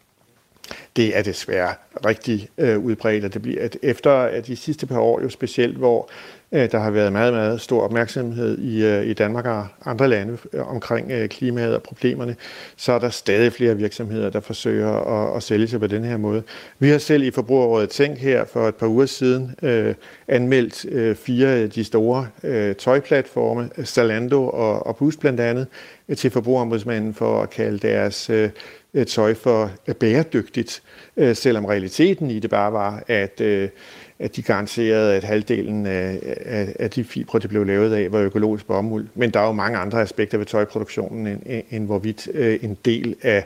Det 0.96 1.18
er 1.18 1.22
desværre 1.22 1.74
rigtig 2.06 2.48
øh, 2.58 2.78
udbredt, 2.78 3.24
og 3.24 3.34
det 3.34 3.42
bliver 3.42 3.64
at 3.64 3.76
efter 3.82 4.10
at 4.10 4.46
de 4.46 4.56
sidste 4.56 4.86
par 4.86 4.98
år 4.98 5.22
jo 5.22 5.28
specielt, 5.28 5.76
hvor 5.76 6.10
øh, 6.52 6.72
der 6.72 6.78
har 6.78 6.90
været 6.90 7.12
meget, 7.12 7.32
meget 7.32 7.60
stor 7.60 7.82
opmærksomhed 7.82 8.58
i, 8.58 8.84
øh, 8.84 9.06
i 9.06 9.12
Danmark 9.12 9.46
og 9.46 9.66
andre 9.84 10.08
lande 10.08 10.38
øh, 10.52 10.70
omkring 10.70 11.10
øh, 11.10 11.28
klimaet 11.28 11.74
og 11.74 11.82
problemerne, 11.82 12.36
så 12.76 12.92
er 12.92 12.98
der 12.98 13.08
stadig 13.08 13.52
flere 13.52 13.76
virksomheder, 13.76 14.30
der 14.30 14.40
forsøger 14.40 14.90
at, 14.90 15.36
at 15.36 15.42
sælge 15.42 15.68
sig 15.68 15.80
på 15.80 15.86
den 15.86 16.04
her 16.04 16.16
måde. 16.16 16.42
Vi 16.78 16.88
har 16.88 16.98
selv 16.98 17.22
i 17.22 17.30
Forbrugerrådet 17.30 17.90
Tænk 17.90 18.18
her 18.18 18.44
for 18.44 18.68
et 18.68 18.74
par 18.74 18.86
uger 18.86 19.06
siden 19.06 19.54
øh, 19.62 19.94
anmeldt 20.28 20.84
øh, 20.84 21.16
fire 21.16 21.48
af 21.48 21.70
de 21.70 21.84
store 21.84 22.28
øh, 22.44 22.74
tøjplatforme, 22.74 23.70
Zalando 23.84 24.48
og, 24.48 24.86
og 24.86 24.96
Boost 24.96 25.20
blandt 25.20 25.40
andet, 25.40 25.66
øh, 26.08 26.16
til 26.16 26.30
Forbrugerombudsmanden 26.30 27.14
for 27.14 27.42
at 27.42 27.50
kalde 27.50 27.78
deres 27.78 28.30
øh, 28.30 28.50
øh 28.94 29.06
tøj 29.06 29.34
for 29.34 29.70
øh, 29.88 29.94
bæredygtigt, 29.94 30.82
øh, 31.16 31.36
selvom 31.36 31.64
realiteten 31.64 32.30
i 32.30 32.38
det 32.38 32.50
bare 32.50 32.72
var, 32.72 33.02
at, 33.08 33.40
øh, 33.40 33.68
at 34.18 34.36
de 34.36 34.42
garanterede, 34.42 35.14
at 35.14 35.24
halvdelen 35.24 35.86
af, 35.86 36.18
af, 36.44 36.76
af 36.78 36.90
de 36.90 37.04
fibre, 37.04 37.38
det 37.38 37.48
blev 37.48 37.66
lavet 37.66 37.94
af, 37.94 38.12
var 38.12 38.20
økologisk 38.20 38.66
bomuld. 38.66 39.06
Men 39.14 39.30
der 39.30 39.40
er 39.40 39.46
jo 39.46 39.52
mange 39.52 39.78
andre 39.78 40.02
aspekter 40.02 40.38
ved 40.38 40.46
tøjproduktionen, 40.46 41.26
end, 41.26 41.62
end 41.70 41.86
hvorvidt 41.86 42.28
øh, 42.34 42.58
en 42.62 42.76
del 42.84 43.16
af 43.22 43.44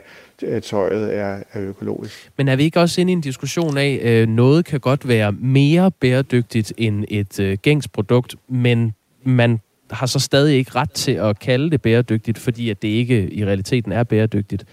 tøjet 0.63 1.15
er, 1.15 1.43
er 1.53 1.61
økologisk. 1.61 2.31
Men 2.37 2.47
er 2.47 2.55
vi 2.55 2.63
ikke 2.63 2.79
også 2.79 3.01
inde 3.01 3.11
i 3.11 3.13
en 3.13 3.21
diskussion 3.21 3.77
af, 3.77 3.99
at 4.03 4.29
noget 4.29 4.65
kan 4.65 4.79
godt 4.79 5.07
være 5.07 5.31
mere 5.31 5.91
bæredygtigt 5.91 6.73
end 6.77 7.05
et 7.09 7.59
gængs 7.61 7.87
produkt, 7.87 8.35
men 8.47 8.93
man 9.23 9.59
har 9.91 10.05
så 10.05 10.19
stadig 10.19 10.57
ikke 10.57 10.71
ret 10.75 10.91
til 10.91 11.11
at 11.11 11.39
kalde 11.39 11.71
det 11.71 11.81
bæredygtigt, 11.81 12.37
fordi 12.37 12.69
at 12.69 12.81
det 12.81 12.87
ikke 12.87 13.33
i 13.33 13.45
realiteten 13.45 13.91
er 13.91 14.03
bæredygtigt. 14.03 14.65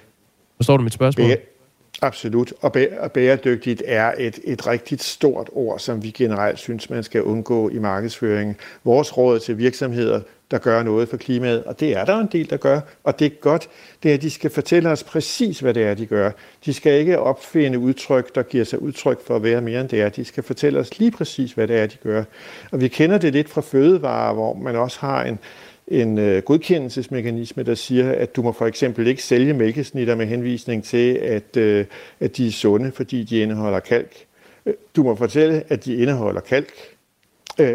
Forstår 0.57 0.77
du 0.77 0.83
mit 0.83 0.93
spørgsmål? 0.93 1.31
Bæ- 1.31 1.53
Absolut. 2.03 2.53
Og, 2.61 2.77
bæ- 2.77 3.01
og 3.01 3.13
bæredygtigt 3.13 3.83
er 3.87 4.13
et, 4.19 4.39
et 4.45 4.67
rigtig 4.67 5.01
stort 5.01 5.51
ord, 5.53 5.79
som 5.79 6.03
vi 6.03 6.11
generelt 6.11 6.59
synes, 6.59 6.91
man 6.91 7.03
skal 7.03 7.23
undgå 7.23 7.69
i 7.69 7.79
markedsføringen. 7.79 8.57
Vores 8.85 9.17
råd 9.17 9.39
til 9.39 9.59
virksomheder, 9.59 10.21
der 10.51 10.59
gør 10.59 10.83
noget 10.83 11.09
for 11.09 11.17
klimaet, 11.17 11.65
og 11.65 11.81
det 11.81 11.97
er 11.97 12.05
der 12.05 12.19
en 12.19 12.29
del, 12.33 12.51
der 12.51 12.57
gør, 12.57 12.81
og 13.05 13.19
det 13.19 13.25
er 13.25 13.31
godt, 13.31 13.69
det 14.03 14.11
er, 14.11 14.15
at 14.15 14.23
de 14.23 14.31
skal 14.31 14.51
fortælle 14.51 14.91
os 14.91 15.05
præcis, 15.05 15.61
hvad 15.61 15.75
det 15.75 15.83
er, 15.83 15.95
de 15.95 16.07
gør. 16.07 16.31
De 16.65 16.75
skal 16.75 17.01
ikke 17.01 17.19
opfinde 17.19 17.79
udtryk, 17.79 18.35
der 18.35 18.43
giver 18.43 18.65
sig 18.65 18.83
udtryk 18.83 19.27
for 19.27 19.37
at 19.37 19.43
være 19.43 19.61
mere 19.61 19.81
end 19.81 19.89
det 19.89 20.03
er. 20.03 20.09
De 20.09 20.25
skal 20.25 20.43
fortælle 20.43 20.79
os 20.79 20.99
lige 20.99 21.11
præcis, 21.11 21.53
hvad 21.53 21.69
det 21.69 21.77
er, 21.77 21.87
de 21.87 21.97
gør. 21.97 22.25
Og 22.73 22.81
vi 22.81 22.89
kender 22.89 23.19
det 23.19 23.33
lidt 23.33 23.49
fra 23.49 23.61
fødevarer, 23.61 24.35
hvor 24.35 24.55
man 24.55 24.77
også 24.77 25.01
har 25.01 25.25
en, 25.25 25.39
en 25.89 26.19
øh, 26.19 26.43
godkendelsesmekanisme, 26.43 27.63
der 27.63 27.75
siger, 27.75 28.13
at 28.13 28.37
du 28.37 28.43
må 28.43 28.53
for 28.53 28.67
eksempel 28.67 29.07
ikke 29.07 29.23
sælge 29.23 29.53
mælkesnitter 29.53 30.15
med 30.15 30.27
henvisning 30.27 30.85
til, 30.85 31.15
at, 31.15 31.57
øh, 31.57 31.85
at 32.21 32.37
de 32.37 32.47
er 32.47 32.53
sunde, 32.53 32.93
fordi 32.93 33.25
de 33.25 33.39
indeholder 33.39 33.81
kalk. 33.81 34.13
Øh, 34.67 34.75
du 34.97 35.03
må 35.03 35.15
fortælle, 35.15 35.65
at 35.69 35.85
de 35.85 35.97
indeholder 35.97 36.41
kalk. 36.41 36.73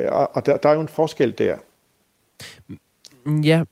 Og 0.10 0.36
og 0.36 0.46
der, 0.46 0.58
der 0.58 0.70
er 0.70 0.74
jo 0.74 0.82
en 0.82 0.88
forskel 0.88 1.34
der. 1.38 1.56
Ja, 3.44 3.64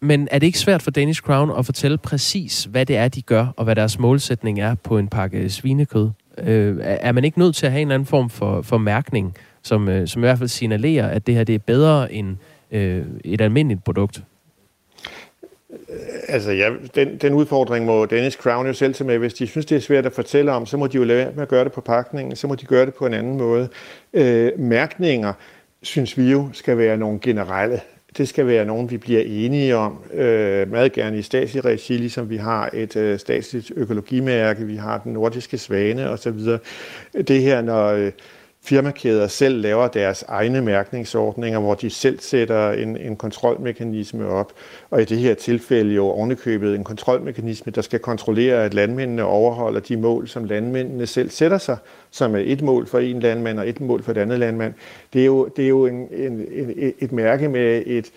men 0.00 0.28
er 0.30 0.38
det 0.38 0.46
ikke 0.46 0.58
svært 0.58 0.82
for 0.82 0.90
Danish 0.90 1.22
Crown 1.22 1.58
at 1.58 1.66
fortælle 1.66 1.98
præcis, 1.98 2.64
hvad 2.64 2.86
det 2.86 2.96
er, 2.96 3.08
de 3.08 3.22
gør, 3.22 3.46
og 3.56 3.64
hvad 3.64 3.76
deres 3.76 3.98
målsætning 3.98 4.60
er 4.60 4.74
på 4.74 4.98
en 4.98 5.08
pakke 5.08 5.50
svinekød? 5.50 6.10
Øh, 6.38 6.76
er 6.80 7.12
man 7.12 7.24
ikke 7.24 7.38
nødt 7.38 7.56
til 7.56 7.66
at 7.66 7.72
have 7.72 7.82
en 7.82 7.88
eller 7.88 7.94
anden 7.94 8.06
form 8.06 8.30
for, 8.30 8.62
for 8.62 8.78
mærkning, 8.78 9.36
som, 9.62 9.88
øh, 9.88 10.08
som 10.08 10.22
i 10.22 10.26
hvert 10.26 10.38
fald 10.38 10.48
signalerer, 10.48 11.08
at 11.08 11.26
det 11.26 11.34
her 11.34 11.44
det 11.44 11.54
er 11.54 11.58
bedre 11.58 12.12
end 12.12 12.36
øh, 12.70 13.06
et 13.24 13.40
almindeligt 13.40 13.84
produkt? 13.84 14.22
Øh, 15.70 15.76
altså 16.28 16.50
ja, 16.50 16.70
den, 16.94 17.16
den 17.16 17.34
udfordring 17.34 17.86
må 17.86 18.06
Dennis 18.06 18.34
Crown 18.34 18.66
jo 18.66 18.72
selv 18.72 18.94
tage 18.94 19.06
med. 19.06 19.18
Hvis 19.18 19.34
de 19.34 19.46
synes, 19.46 19.66
det 19.66 19.76
er 19.76 19.80
svært 19.80 20.06
at 20.06 20.12
fortælle 20.12 20.52
om, 20.52 20.66
så 20.66 20.76
må 20.76 20.86
de 20.86 20.96
jo 20.96 21.04
lade 21.04 21.18
være 21.18 21.32
med 21.34 21.42
at 21.42 21.48
gøre 21.48 21.64
det 21.64 21.72
på 21.72 21.80
pakningen, 21.80 22.36
så 22.36 22.46
må 22.46 22.54
de 22.54 22.66
gøre 22.66 22.86
det 22.86 22.94
på 22.94 23.06
en 23.06 23.14
anden 23.14 23.38
måde. 23.38 23.68
Øh, 24.12 24.52
mærkninger, 24.58 25.32
synes 25.82 26.18
vi 26.18 26.30
jo, 26.30 26.48
skal 26.52 26.78
være 26.78 26.96
nogle 26.96 27.18
generelle. 27.20 27.80
Det 28.16 28.28
skal 28.28 28.46
være 28.46 28.64
nogen, 28.64 28.90
vi 28.90 28.96
bliver 28.96 29.22
enige 29.26 29.76
om, 29.76 29.98
øh, 30.14 30.70
meget 30.70 30.92
gerne 30.92 31.18
i 31.18 31.22
statslig 31.22 31.64
regi, 31.64 31.96
ligesom 31.96 32.30
vi 32.30 32.36
har 32.36 32.70
et 32.72 32.96
øh, 32.96 33.18
statsligt 33.18 33.72
økologimærke, 33.76 34.66
vi 34.66 34.76
har 34.76 34.98
den 34.98 35.12
nordiske 35.12 35.58
svane 35.58 36.10
osv. 36.10 36.38
Det 37.28 37.42
her, 37.42 37.62
når... 37.62 37.86
Øh, 37.86 38.12
firmakæder 38.62 39.26
selv 39.26 39.60
laver 39.60 39.88
deres 39.88 40.24
egne 40.28 40.60
mærkningsordninger, 40.60 41.58
hvor 41.58 41.74
de 41.74 41.90
selv 41.90 42.20
sætter 42.20 42.70
en, 42.70 42.96
en 42.96 43.16
kontrolmekanisme 43.16 44.28
op, 44.28 44.52
og 44.90 45.02
i 45.02 45.04
det 45.04 45.18
her 45.18 45.34
tilfælde 45.34 45.94
jo 45.94 46.06
ovenikøbet 46.06 46.74
en 46.74 46.84
kontrolmekanisme, 46.84 47.72
der 47.72 47.82
skal 47.82 47.98
kontrollere, 47.98 48.64
at 48.64 48.74
landmændene 48.74 49.24
overholder 49.24 49.80
de 49.80 49.96
mål, 49.96 50.28
som 50.28 50.44
landmændene 50.44 51.06
selv 51.06 51.30
sætter 51.30 51.58
sig, 51.58 51.76
som 52.10 52.34
er 52.34 52.42
et 52.44 52.62
mål 52.62 52.86
for 52.86 52.98
en 52.98 53.20
landmand 53.20 53.58
og 53.58 53.68
et 53.68 53.80
mål 53.80 54.02
for 54.02 54.12
et 54.12 54.18
andet 54.18 54.38
landmand. 54.38 54.74
Det 55.12 55.20
er 55.20 55.26
jo, 55.26 55.48
det 55.56 55.64
er 55.64 55.68
jo 55.68 55.86
en, 55.86 56.08
en, 56.12 56.46
en, 56.52 56.92
et 56.98 57.12
mærke 57.12 57.48
med 57.48 57.82
et, 57.86 58.10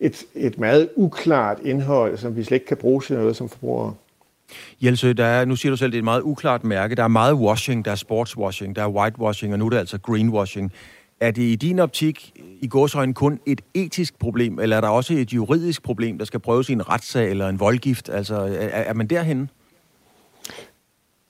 et, 0.00 0.24
et 0.34 0.58
meget 0.58 0.88
uklart 0.96 1.58
indhold, 1.64 2.16
som 2.16 2.36
vi 2.36 2.44
slet 2.44 2.56
ikke 2.56 2.66
kan 2.66 2.76
bruge 2.76 3.02
til 3.02 3.16
noget 3.16 3.36
som 3.36 3.48
forbrugere. 3.48 3.94
Jelsø, 4.82 5.12
der 5.12 5.24
er, 5.24 5.44
nu 5.44 5.56
siger 5.56 5.70
du 5.70 5.76
selv, 5.76 5.92
det 5.92 5.96
er 5.96 6.00
et 6.00 6.04
meget 6.04 6.22
uklart 6.22 6.64
mærke. 6.64 6.94
Der 6.94 7.02
er 7.02 7.08
meget 7.08 7.34
washing, 7.34 7.84
der 7.84 7.90
er 7.90 7.94
sportswashing, 7.94 8.76
der 8.76 8.82
er 8.82 8.88
whitewashing, 8.88 9.52
og 9.52 9.58
nu 9.58 9.66
er 9.66 9.70
det 9.70 9.78
altså 9.78 9.98
greenwashing. 9.98 10.72
Er 11.20 11.30
det 11.30 11.42
i 11.42 11.56
din 11.56 11.78
optik 11.78 12.32
i 12.60 12.68
gåsøjne 12.68 13.14
kun 13.14 13.40
et 13.46 13.60
etisk 13.74 14.18
problem, 14.18 14.58
eller 14.58 14.76
er 14.76 14.80
der 14.80 14.88
også 14.88 15.14
et 15.14 15.32
juridisk 15.32 15.82
problem, 15.82 16.18
der 16.18 16.24
skal 16.24 16.40
prøves 16.40 16.68
i 16.68 16.72
en 16.72 16.88
retssag 16.88 17.30
eller 17.30 17.48
en 17.48 17.60
voldgift? 17.60 18.08
Altså, 18.08 18.34
er, 18.34 18.68
er 18.68 18.94
man 18.94 19.06
derhenne? 19.06 19.48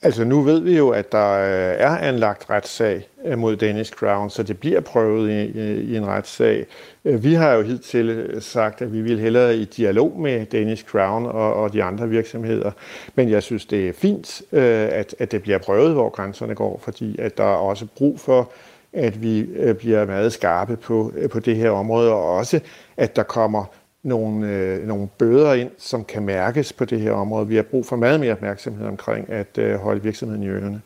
Altså 0.02 0.25
nu 0.25 0.40
ved 0.40 0.61
vi 0.61 0.76
jo, 0.76 0.88
at 0.88 1.12
der 1.12 1.33
øh, 1.33 1.75
er 1.78 1.97
anlagt 1.97 2.50
retssag 2.50 3.09
øh, 3.25 3.38
mod 3.38 3.57
Danish 3.57 3.92
Crown, 3.92 4.30
så 4.30 4.42
det 4.42 4.59
bliver 4.59 4.80
prøvet 4.80 5.30
i, 5.30 5.61
i 5.80 5.97
en 5.97 6.07
retssag. 6.07 6.66
Øh, 7.04 7.25
vi 7.25 7.35
har 7.35 7.52
jo 7.52 7.62
hidtil 7.62 8.37
sagt, 8.40 8.83
at 8.83 8.92
vi 8.92 9.00
vil 9.00 9.19
hellere 9.21 9.57
i 9.57 9.64
dialog 9.64 10.21
med 10.21 10.47
Danish 10.47 10.85
Crown 10.85 11.26
og, 11.26 11.54
og 11.54 11.73
de 11.73 11.83
andre 11.83 12.09
virksomheder, 12.09 12.71
men 13.14 13.30
jeg 13.30 13.42
synes, 13.42 13.66
det 13.66 13.88
er 13.88 13.92
fint, 13.92 14.42
at, 14.52 15.14
at 15.19 15.33
det 15.33 15.42
bliver 15.42 15.59
prøvet, 15.59 15.92
hvor 15.92 16.09
grænserne 16.09 16.54
går, 16.54 16.80
fordi 16.83 17.21
at 17.21 17.38
der 17.38 17.45
er 17.45 17.57
også 17.57 17.87
brug 17.97 18.21
for, 18.21 18.50
at 18.92 19.23
vi 19.23 19.47
bliver 19.78 20.07
meget 20.07 20.33
skarpe 20.33 20.76
på, 20.76 21.12
på 21.33 21.40
det 21.40 21.57
her 21.57 21.71
område, 21.71 22.12
og 22.12 22.37
også 22.37 22.61
at 22.97 23.16
der 23.16 23.23
kommer 23.23 23.64
nogle, 24.02 24.49
øh, 24.49 24.87
nogle 24.87 25.09
bøder 25.19 25.54
ind, 25.54 25.71
som 25.78 26.04
kan 26.04 26.23
mærkes 26.23 26.73
på 26.73 26.85
det 26.85 27.00
her 27.00 27.12
område. 27.12 27.49
Vi 27.49 27.57
har 27.57 27.62
brug 27.62 27.87
for 27.87 27.97
meget 27.97 28.21
mere 28.21 28.33
opmærksomhed 28.33 28.87
omkring 28.87 29.30
at 29.30 29.59
øh, 29.59 29.76
holde 29.76 30.02
virksomheden 30.02 30.42
i 30.42 30.49
ørerne. 30.49 30.80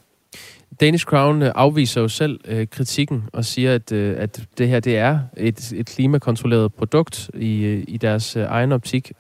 Danish 0.80 1.04
Crown 1.04 1.42
øh, 1.42 1.52
afviser 1.54 2.00
jo 2.00 2.08
selv 2.08 2.40
øh, 2.44 2.66
kritikken 2.70 3.22
og 3.32 3.44
siger, 3.44 3.74
at, 3.74 3.92
øh, 3.92 4.14
at 4.18 4.42
det 4.58 4.68
her 4.68 4.80
det 4.80 4.98
er 4.98 5.18
et, 5.36 5.72
et 5.72 5.86
klimakontrolleret 5.86 6.74
produkt 6.74 7.30
i, 7.34 7.64
øh, 7.64 7.84
i 7.88 7.96
deres 7.96 8.36
øh, 8.36 8.44
egen 8.48 8.72
optik. 8.72 9.12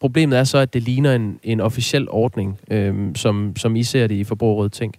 Problemet 0.00 0.38
er 0.38 0.44
så, 0.44 0.58
at 0.58 0.74
det 0.74 0.82
ligner 0.82 1.14
en, 1.14 1.40
en 1.42 1.60
officiel 1.60 2.06
ordning, 2.10 2.60
øh, 2.70 3.14
som, 3.14 3.56
som 3.56 3.76
I 3.76 3.82
ser 3.82 4.06
det 4.06 4.14
i 4.14 4.24
Forbrugerrådet 4.24 4.72
Tænk 4.72 4.94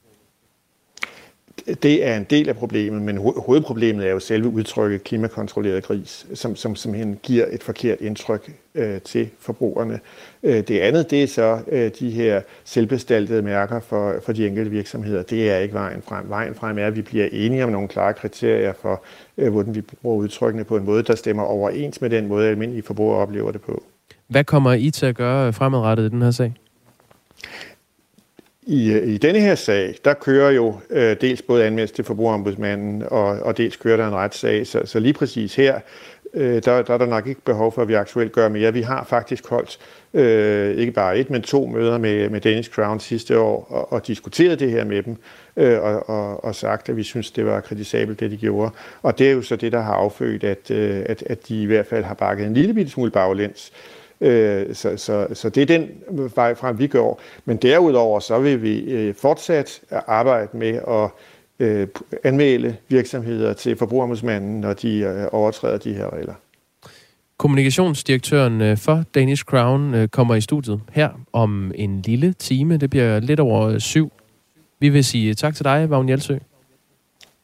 det 1.83 2.07
er 2.07 2.17
en 2.17 2.23
del 2.29 2.49
af 2.49 2.55
problemet, 2.55 3.01
men 3.01 3.17
hovedproblemet 3.17 4.07
er 4.07 4.11
jo 4.11 4.19
selve 4.19 4.47
udtrykket 4.49 5.03
klimakontrolleret 5.03 5.83
gris, 5.83 6.27
som, 6.33 6.55
som 6.55 6.75
simpelthen 6.75 7.19
giver 7.23 7.45
et 7.51 7.63
forkert 7.63 8.01
indtryk 8.01 8.51
øh, 8.75 9.01
til 9.01 9.29
forbrugerne. 9.39 9.99
Øh, 10.43 10.67
det 10.67 10.79
andet, 10.79 11.11
det 11.11 11.23
er 11.23 11.27
så 11.27 11.59
øh, 11.71 11.91
de 11.99 12.09
her 12.09 12.41
selvbestaltede 12.63 13.41
mærker 13.41 13.79
for, 13.79 14.15
for 14.25 14.33
de 14.33 14.47
enkelte 14.47 14.71
virksomheder. 14.71 15.23
Det 15.23 15.51
er 15.51 15.57
ikke 15.57 15.73
vejen 15.73 16.01
frem. 16.01 16.29
Vejen 16.29 16.55
frem 16.55 16.77
er, 16.77 16.87
at 16.87 16.95
vi 16.95 17.01
bliver 17.01 17.27
enige 17.31 17.63
om 17.63 17.69
nogle 17.69 17.87
klare 17.87 18.13
kriterier 18.13 18.73
for, 18.81 19.03
øh, 19.37 19.51
hvordan 19.51 19.75
vi 19.75 19.81
bruger 19.81 20.17
udtrykkene 20.17 20.63
på 20.63 20.77
en 20.77 20.85
måde, 20.85 21.03
der 21.03 21.15
stemmer 21.15 21.43
overens 21.43 22.01
med 22.01 22.09
den 22.09 22.27
måde, 22.27 22.49
almindelige 22.49 22.83
forbrugere 22.83 23.19
oplever 23.19 23.51
det 23.51 23.61
på. 23.61 23.83
Hvad 24.27 24.43
kommer 24.43 24.73
I 24.73 24.91
til 24.91 25.05
at 25.05 25.15
gøre 25.15 25.53
fremadrettet 25.53 26.05
i 26.05 26.09
den 26.09 26.21
her 26.21 26.31
sag? 26.31 26.53
I, 28.69 28.91
øh, 28.91 29.07
I 29.07 29.17
denne 29.17 29.39
her 29.39 29.55
sag, 29.55 29.95
der 30.05 30.13
kører 30.13 30.51
jo 30.51 30.75
øh, 30.89 31.15
dels 31.21 31.41
både 31.41 31.65
anmeldelse 31.65 31.95
til 31.95 32.05
forbrugerombudsmanden, 32.05 33.03
og, 33.07 33.25
og 33.25 33.57
dels 33.57 33.75
kører 33.75 33.97
der 33.97 34.07
en 34.07 34.15
retssag. 34.15 34.67
Så, 34.67 34.81
så 34.85 34.99
lige 34.99 35.13
præcis 35.13 35.55
her, 35.55 35.79
øh, 36.33 36.53
der, 36.65 36.81
der 36.81 36.93
er 36.93 36.97
der 36.97 37.05
nok 37.05 37.27
ikke 37.27 37.41
behov 37.41 37.71
for, 37.71 37.81
at 37.81 37.87
vi 37.87 37.93
aktuelt 37.93 38.31
gør 38.31 38.49
mere. 38.49 38.73
Vi 38.73 38.81
har 38.81 39.05
faktisk 39.09 39.47
holdt 39.47 39.79
øh, 40.13 40.77
ikke 40.77 40.91
bare 40.91 41.17
et, 41.17 41.29
men 41.29 41.41
to 41.41 41.65
møder 41.65 41.97
med, 41.97 42.29
med 42.29 42.41
Danish 42.41 42.71
Crown 42.71 42.99
sidste 42.99 43.39
år, 43.39 43.67
og, 43.69 43.93
og 43.93 44.07
diskuteret 44.07 44.59
det 44.59 44.71
her 44.71 44.83
med 44.83 45.03
dem, 45.03 45.17
øh, 45.57 45.81
og, 45.81 46.09
og, 46.09 46.43
og 46.43 46.55
sagt, 46.55 46.89
at 46.89 46.97
vi 46.97 47.03
synes, 47.03 47.31
det 47.31 47.45
var 47.45 47.61
kritisabelt, 47.61 48.19
det 48.19 48.31
de 48.31 48.37
gjorde. 48.37 48.71
Og 49.01 49.19
det 49.19 49.27
er 49.27 49.31
jo 49.31 49.41
så 49.41 49.55
det, 49.55 49.71
der 49.71 49.81
har 49.81 49.93
affødt, 49.93 50.43
at, 50.43 50.71
øh, 50.71 51.01
at, 51.05 51.23
at 51.25 51.47
de 51.47 51.61
i 51.61 51.65
hvert 51.65 51.87
fald 51.87 52.03
har 52.03 52.13
bakket 52.13 52.47
en 52.47 52.53
lille 52.53 52.73
bitte 52.73 52.91
smule 52.91 53.11
baglæns. 53.11 53.71
Øh, 53.73 53.98
så, 54.73 54.93
så, 54.97 55.27
så 55.33 55.49
det 55.49 55.61
er 55.61 55.65
den 55.65 55.89
vej 56.35 56.55
frem, 56.55 56.79
vi 56.79 56.87
går. 56.87 57.21
Men 57.45 57.57
derudover 57.57 58.19
så 58.19 58.39
vil 58.39 58.61
vi 58.61 58.79
øh, 58.79 59.15
fortsat 59.15 59.81
arbejde 59.91 60.57
med 60.57 60.79
at 60.87 61.09
øh, 61.59 61.87
anmelde 62.23 62.75
virksomheder 62.87 63.53
til 63.53 63.75
forbrugerombudsmanden, 63.75 64.61
når 64.61 64.73
de 64.73 65.29
overtræder 65.31 65.77
de 65.77 65.93
her 65.93 66.13
regler. 66.13 66.33
Kommunikationsdirektøren 67.37 68.77
for 68.77 69.03
Danish 69.15 69.43
Crown 69.43 70.07
kommer 70.07 70.35
i 70.35 70.41
studiet 70.41 70.81
her 70.91 71.09
om 71.33 71.71
en 71.75 72.01
lille 72.01 72.33
time. 72.33 72.77
Det 72.77 72.89
bliver 72.89 73.19
lidt 73.19 73.39
over 73.39 73.79
syv. 73.79 74.11
Vi 74.79 74.89
vil 74.89 75.03
sige 75.03 75.33
tak 75.33 75.55
til 75.55 75.65
dig, 75.65 75.89
Vagn 75.89 76.07
Hjalsø. 76.07 76.37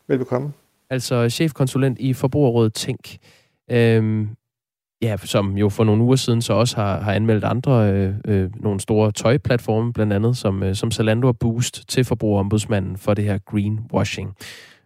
Velbekomme. 0.07 0.51
Altså 0.89 1.29
chefkonsulent 1.29 1.99
i 1.99 2.13
Forbrugerrådet 2.13 2.73
Tænk. 2.73 3.17
Øhm, 3.71 4.29
ja, 5.01 5.17
som 5.17 5.57
jo 5.57 5.69
for 5.69 5.83
nogle 5.83 6.03
uger 6.03 6.15
siden 6.15 6.41
så 6.41 6.53
også 6.53 6.75
har, 6.75 6.99
har 7.01 7.13
anmeldt 7.13 7.43
andre, 7.43 7.91
øh, 7.91 8.13
øh, 8.27 8.49
nogle 8.55 8.79
store 8.79 9.11
tøjplatforme, 9.11 9.93
blandt 9.93 10.13
andet 10.13 10.37
som, 10.37 10.63
øh, 10.63 10.75
som 10.75 10.91
Zalando 10.91 11.27
og 11.27 11.37
Boost 11.39 11.83
til 11.87 12.03
forbrugerombudsmanden 12.03 12.97
for 12.97 13.13
det 13.13 13.23
her 13.23 13.37
greenwashing. 13.37 14.35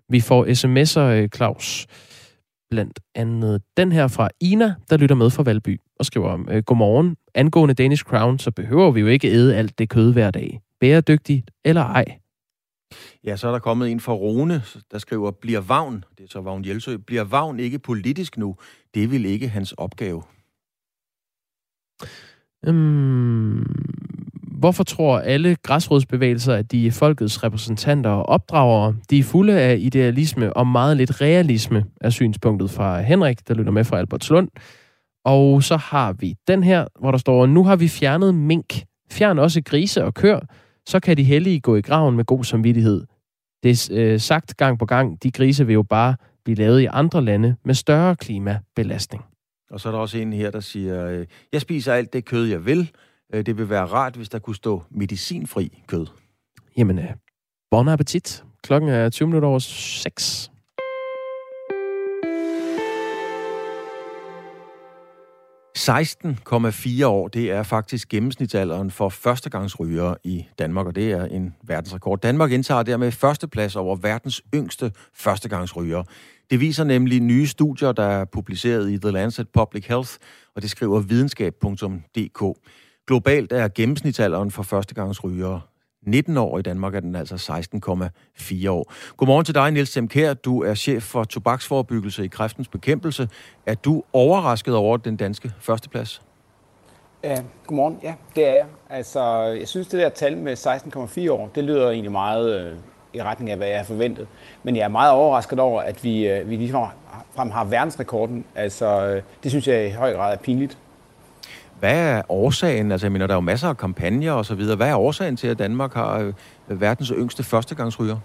Vi 0.10 0.20
får 0.20 0.46
sms'er, 0.46 1.00
øh, 1.00 1.30
Claus, 1.36 1.88
blandt 2.70 3.00
andet 3.16 3.62
den 3.78 3.92
her 3.92 4.08
fra 4.08 4.30
Ina, 4.40 4.74
der 4.90 4.98
lytter 4.98 5.16
med 5.16 5.30
fra 5.30 5.44
Valby 5.44 5.80
og 6.00 6.06
skriver 6.06 6.30
om, 6.30 6.48
øh, 6.52 6.64
Godmorgen, 6.64 7.16
angående 7.36 7.74
Danish 7.74 8.04
Crown, 8.04 8.40
så 8.40 8.52
behøver 8.52 8.92
vi 8.92 9.00
jo 9.00 9.08
ikke 9.08 9.32
æde 9.32 9.56
alt 9.56 9.80
det 9.80 9.90
kød 9.90 10.14
hver 10.14 10.32
dag. 10.32 10.60
Bæredygtigt 10.80 11.52
eller 11.66 11.84
ej? 11.84 12.06
Ja, 13.24 13.36
så 13.36 13.48
er 13.48 13.52
der 13.52 13.60
kommet 13.60 13.92
en 13.92 14.00
fra 14.00 14.14
Rune, 14.14 14.64
der 14.92 14.98
skriver, 14.98 15.32
bliver 15.32 15.62
Vagn, 15.62 16.04
det 16.18 16.24
er 16.24 16.28
så 16.30 16.42
Vagn 16.42 16.66
Jelsø, 16.66 16.98
bliver 16.98 17.24
Vagn 17.24 17.60
ikke 17.60 17.80
politisk 17.80 18.38
nu? 18.38 18.56
Det 18.94 19.12
vil 19.12 19.26
ikke 19.26 19.50
hans 19.50 19.72
opgave. 19.72 20.24
Øhm, 22.66 23.66
hvorfor 24.60 24.84
tror 24.84 25.20
alle 25.20 25.56
græsrodsbevægelser, 25.64 26.54
at 26.54 26.72
de 26.72 26.88
er 26.88 26.92
folkets 26.92 27.44
repræsentanter 27.44 28.10
og 28.10 28.26
opdragere? 28.26 28.96
De 29.10 29.20
er 29.20 29.24
fulde 29.24 29.60
af 29.60 29.78
idealisme 29.80 30.54
og 30.54 30.68
meget 30.68 30.98
lidt 30.98 31.22
realisme, 31.22 31.86
er 32.02 32.10
synspunktet 32.10 32.72
fra 32.72 33.02
Henrik, 33.02 33.48
der 33.48 33.54
lytter 33.54 33.72
med 33.72 33.84
fra 33.84 33.98
Albertslund. 33.98 34.50
Og 35.26 35.64
så 35.64 35.78
har 35.78 36.14
vi 36.14 36.36
den 36.48 36.64
her, 36.64 36.88
hvor 37.00 37.12
der 37.12 37.18
står, 37.18 37.46
nu 37.46 37.64
har 37.64 37.76
vi 37.76 37.88
fjernet 37.88 38.36
mink. 38.36 38.84
Fjern 39.12 39.40
også 39.40 39.62
grise 39.62 40.04
og 40.04 40.14
kør, 40.14 40.40
så 40.90 41.00
kan 41.00 41.18
de 41.18 41.24
hellige 41.24 41.60
gå 41.60 41.76
i 41.76 41.82
graven 41.82 42.16
med 42.16 42.26
god 42.26 42.44
samvittighed. 42.44 43.06
Det 43.64 43.90
er 43.92 44.14
øh, 44.14 44.20
sagt 44.20 44.58
gang 44.58 44.80
på 44.80 44.86
gang, 44.86 45.24
de 45.24 45.32
grise 45.32 45.66
vil 45.66 45.74
jo 45.74 45.84
bare 45.84 46.16
blive 46.44 46.56
lavet 46.56 46.82
i 46.82 46.86
andre 46.86 47.22
lande 47.22 47.56
med 47.64 47.74
større 47.74 48.16
klimabelastning. 48.16 49.26
Og 49.72 49.80
så 49.80 49.90
er 49.90 49.92
der 49.92 50.00
også 50.00 50.18
en 50.18 50.34
her, 50.34 50.52
der 50.52 50.60
siger, 50.60 51.06
øh, 51.06 51.26
jeg 51.54 51.62
spiser 51.62 51.94
alt 51.94 52.14
det 52.14 52.26
kød, 52.26 52.46
jeg 52.46 52.66
vil. 52.66 52.92
Øh, 53.34 53.46
det 53.46 53.58
vil 53.58 53.70
være 53.70 53.86
rart, 53.86 54.16
hvis 54.16 54.30
der 54.30 54.40
kunne 54.40 54.56
stå 54.56 54.84
medicinfri 54.90 55.84
kød. 55.88 56.06
Jamen, 56.78 57.00
øh, 57.00 57.10
bon 57.72 57.88
appetit. 57.88 58.44
Klokken 58.64 58.90
er 58.90 59.10
20 59.10 59.28
minutter 59.28 59.50
over 59.50 59.60
6. 59.60 60.52
16,4 65.80 67.06
år, 67.06 67.28
det 67.28 67.52
er 67.52 67.64
faktisk 67.64 68.10
gennemsnitsalderen 68.10 68.92
for 68.92 69.10
førstegangsrygere 69.10 70.16
i 70.24 70.46
Danmark, 70.60 70.88
og 70.88 70.96
det 70.96 71.12
er 71.12 71.26
en 71.26 71.56
verdensrekord. 71.64 72.22
Danmark 72.22 72.52
indtager 72.52 72.84
dermed 72.84 73.12
førsteplads 73.12 73.76
over 73.76 73.96
verdens 73.96 74.42
yngste 74.56 74.92
førstegangsrygere. 75.14 76.04
Det 76.50 76.60
viser 76.60 76.84
nemlig 76.84 77.20
nye 77.20 77.48
studier, 77.48 77.92
der 77.92 78.04
er 78.04 78.26
publiceret 78.26 78.92
i 78.92 78.98
The 78.98 79.12
Lancet 79.12 79.50
Public 79.50 79.86
Health, 79.88 80.12
og 80.56 80.62
det 80.62 80.70
skriver 80.70 81.00
videnskab.dk. 81.00 82.44
Globalt 83.08 83.52
er 83.52 83.68
gennemsnitsalderen 83.68 84.52
for 84.52 84.64
førstegangsrygere 84.64 85.62
19 86.10 86.38
år. 86.38 86.60
I 86.60 86.62
Danmark 86.62 86.96
er 86.96 87.00
den 87.00 87.16
altså 87.16 87.36
16,4 87.36 88.70
år. 88.70 88.94
Godmorgen 89.18 89.46
til 89.46 89.56
dig, 89.56 89.72
Niels 89.72 89.90
Semkær. 89.90 90.34
Du 90.34 90.64
er 90.64 90.74
chef 90.74 91.04
for 91.04 91.24
tobaksforebyggelse 91.24 92.26
i 92.26 92.28
kræftens 92.28 92.68
bekæmpelse. 92.68 93.30
Er 93.66 93.76
du 93.76 94.04
overrasket 94.14 94.76
over 94.76 94.98
den 94.98 95.16
danske 95.16 95.52
førsteplads? 95.60 96.22
Ja, 97.24 97.42
godmorgen. 97.68 98.00
Ja, 98.04 98.14
det 98.36 98.48
er 98.48 98.54
jeg. 98.54 98.66
Altså, 98.90 99.42
jeg 99.60 99.68
synes, 99.68 99.88
det 99.88 100.00
der 100.00 100.10
tal 100.10 100.38
med 100.38 100.58
16,4 100.58 101.32
år, 101.32 101.50
det 101.56 101.64
lyder 101.64 101.90
egentlig 101.90 102.12
meget 102.12 102.60
øh, 102.60 102.78
i 103.14 103.24
retning 103.24 103.52
af, 103.52 103.58
hvad 103.58 103.68
jeg 103.68 103.78
har 103.78 103.84
forventet. 103.84 104.28
Men 104.64 104.76
jeg 104.76 104.84
er 104.84 104.88
meget 104.88 105.12
overrasket 105.12 105.60
over, 105.60 105.82
at 105.82 106.04
vi, 106.04 106.28
øh, 106.28 106.50
vi 106.50 106.56
ligefrem 106.56 106.88
frem 107.36 107.50
har 107.52 107.64
verdensrekorden. 107.64 108.46
Altså, 108.56 109.08
øh, 109.08 109.22
det 109.44 109.52
synes 109.52 109.68
jeg 109.68 109.88
i 109.88 109.92
høj 109.92 110.14
grad 110.14 110.34
er 110.34 110.38
pinligt. 110.38 110.78
Hvad 111.80 111.98
er 111.98 112.22
årsagen? 112.30 112.92
Altså, 112.92 113.08
jeg 113.08 113.12
mener, 113.12 113.28
der 113.28 113.34
er 113.34 113.38
jo 113.38 113.42
masser 113.42 113.68
af 113.68 113.78
kampagner 113.78 114.32
og 114.32 114.46
så 114.46 114.56
videre. 114.56 114.76
Hvad 114.76 114.90
er 114.90 114.96
årsagen 114.96 115.38
til, 115.38 115.48
at 115.48 115.60
Danmark 115.60 115.94
har 115.94 116.20
øh, 116.70 116.82
verdens 116.82 117.14
yngste 117.16 117.44
førstegangsryger? 117.44 118.18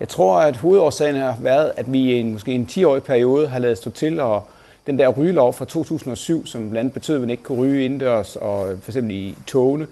Jeg 0.00 0.08
tror, 0.08 0.40
at 0.40 0.56
hovedårsagen 0.56 1.16
har 1.16 1.36
været, 1.40 1.72
at 1.76 1.92
vi 1.92 1.98
i 1.98 2.20
en, 2.20 2.32
måske 2.32 2.52
en 2.52 2.68
10-årig 2.70 3.02
periode 3.02 3.48
har 3.48 3.58
lavet 3.58 3.78
stå 3.78 3.90
til, 3.90 4.20
og 4.20 4.48
den 4.86 4.98
der 4.98 5.08
rygelov 5.08 5.52
fra 5.52 5.64
2007, 5.64 6.46
som 6.46 6.60
blandt 6.60 6.78
andet 6.78 6.92
betød, 6.92 7.14
at 7.14 7.20
man 7.20 7.30
ikke 7.30 7.42
kunne 7.42 7.60
ryge 7.60 7.84
indendørs, 7.84 8.36
og 8.36 8.72
øh, 8.72 8.80
for 8.80 8.90
eksempel 8.90 9.16
i 9.16 9.34
togene, 9.46 9.86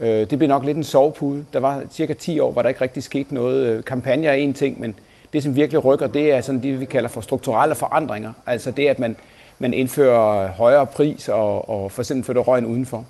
øh, 0.00 0.08
det 0.08 0.38
blev 0.38 0.48
nok 0.48 0.64
lidt 0.64 0.76
en 0.76 0.84
sovepude. 0.84 1.44
Der 1.52 1.60
var 1.60 1.82
cirka 1.90 2.12
10 2.12 2.40
år, 2.40 2.52
hvor 2.52 2.62
der 2.62 2.68
ikke 2.68 2.80
rigtig 2.80 3.02
skete 3.02 3.34
noget. 3.34 3.66
Øh, 3.66 3.84
kampagner 3.84 4.30
er 4.30 4.34
en 4.34 4.54
ting, 4.54 4.80
men 4.80 4.94
det, 5.32 5.42
som 5.42 5.56
virkelig 5.56 5.84
rykker, 5.84 6.06
det 6.06 6.32
er 6.32 6.40
sådan 6.40 6.62
det, 6.62 6.80
vi 6.80 6.84
kalder 6.84 7.08
for 7.08 7.20
strukturelle 7.20 7.74
forandringer. 7.74 8.32
Altså 8.46 8.70
det, 8.70 8.88
at 8.88 8.98
man, 8.98 9.16
man 9.62 9.74
indfører 9.74 10.48
højere 10.48 10.86
pris 10.86 11.28
og, 11.28 11.68
og 11.68 11.92
for 11.92 12.02
eksempel 12.02 12.24
flytter 12.24 12.42
røgen 12.42 12.66
udenfor. 12.66 13.04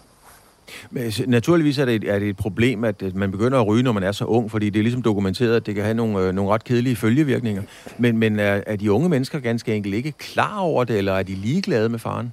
Men 0.90 1.12
naturligvis 1.26 1.78
er 1.78 1.84
det, 1.84 1.94
et, 1.94 2.04
er 2.04 2.18
det 2.18 2.28
et 2.28 2.36
problem, 2.36 2.84
at 2.84 3.14
man 3.14 3.30
begynder 3.30 3.60
at 3.60 3.66
ryge, 3.66 3.82
når 3.82 3.92
man 3.92 4.02
er 4.02 4.12
så 4.12 4.24
ung, 4.24 4.50
fordi 4.50 4.70
det 4.70 4.78
er 4.78 4.82
ligesom 4.82 5.02
dokumenteret, 5.02 5.56
at 5.56 5.66
det 5.66 5.74
kan 5.74 5.84
have 5.84 5.94
nogle, 5.94 6.18
øh, 6.18 6.34
nogle 6.34 6.50
ret 6.50 6.64
kedelige 6.64 6.96
følgevirkninger. 6.96 7.62
Men, 7.98 8.18
men 8.18 8.38
er, 8.38 8.60
er 8.66 8.76
de 8.76 8.92
unge 8.92 9.08
mennesker 9.08 9.38
ganske 9.38 9.74
enkelt 9.74 9.94
ikke 9.94 10.12
klar 10.12 10.58
over 10.58 10.84
det, 10.84 10.98
eller 10.98 11.12
er 11.12 11.22
de 11.22 11.34
ligeglade 11.34 11.88
med 11.88 11.98
faren? 11.98 12.32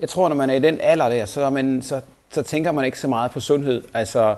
Jeg 0.00 0.08
tror, 0.08 0.28
når 0.28 0.36
man 0.36 0.50
er 0.50 0.54
i 0.54 0.60
den 0.60 0.78
alder 0.80 1.08
der, 1.08 1.24
så, 1.24 1.50
man, 1.50 1.82
så, 1.82 2.00
så 2.30 2.42
tænker 2.42 2.72
man 2.72 2.84
ikke 2.84 2.98
så 2.98 3.08
meget 3.08 3.30
på 3.30 3.40
sundhed. 3.40 3.82
Altså, 3.94 4.34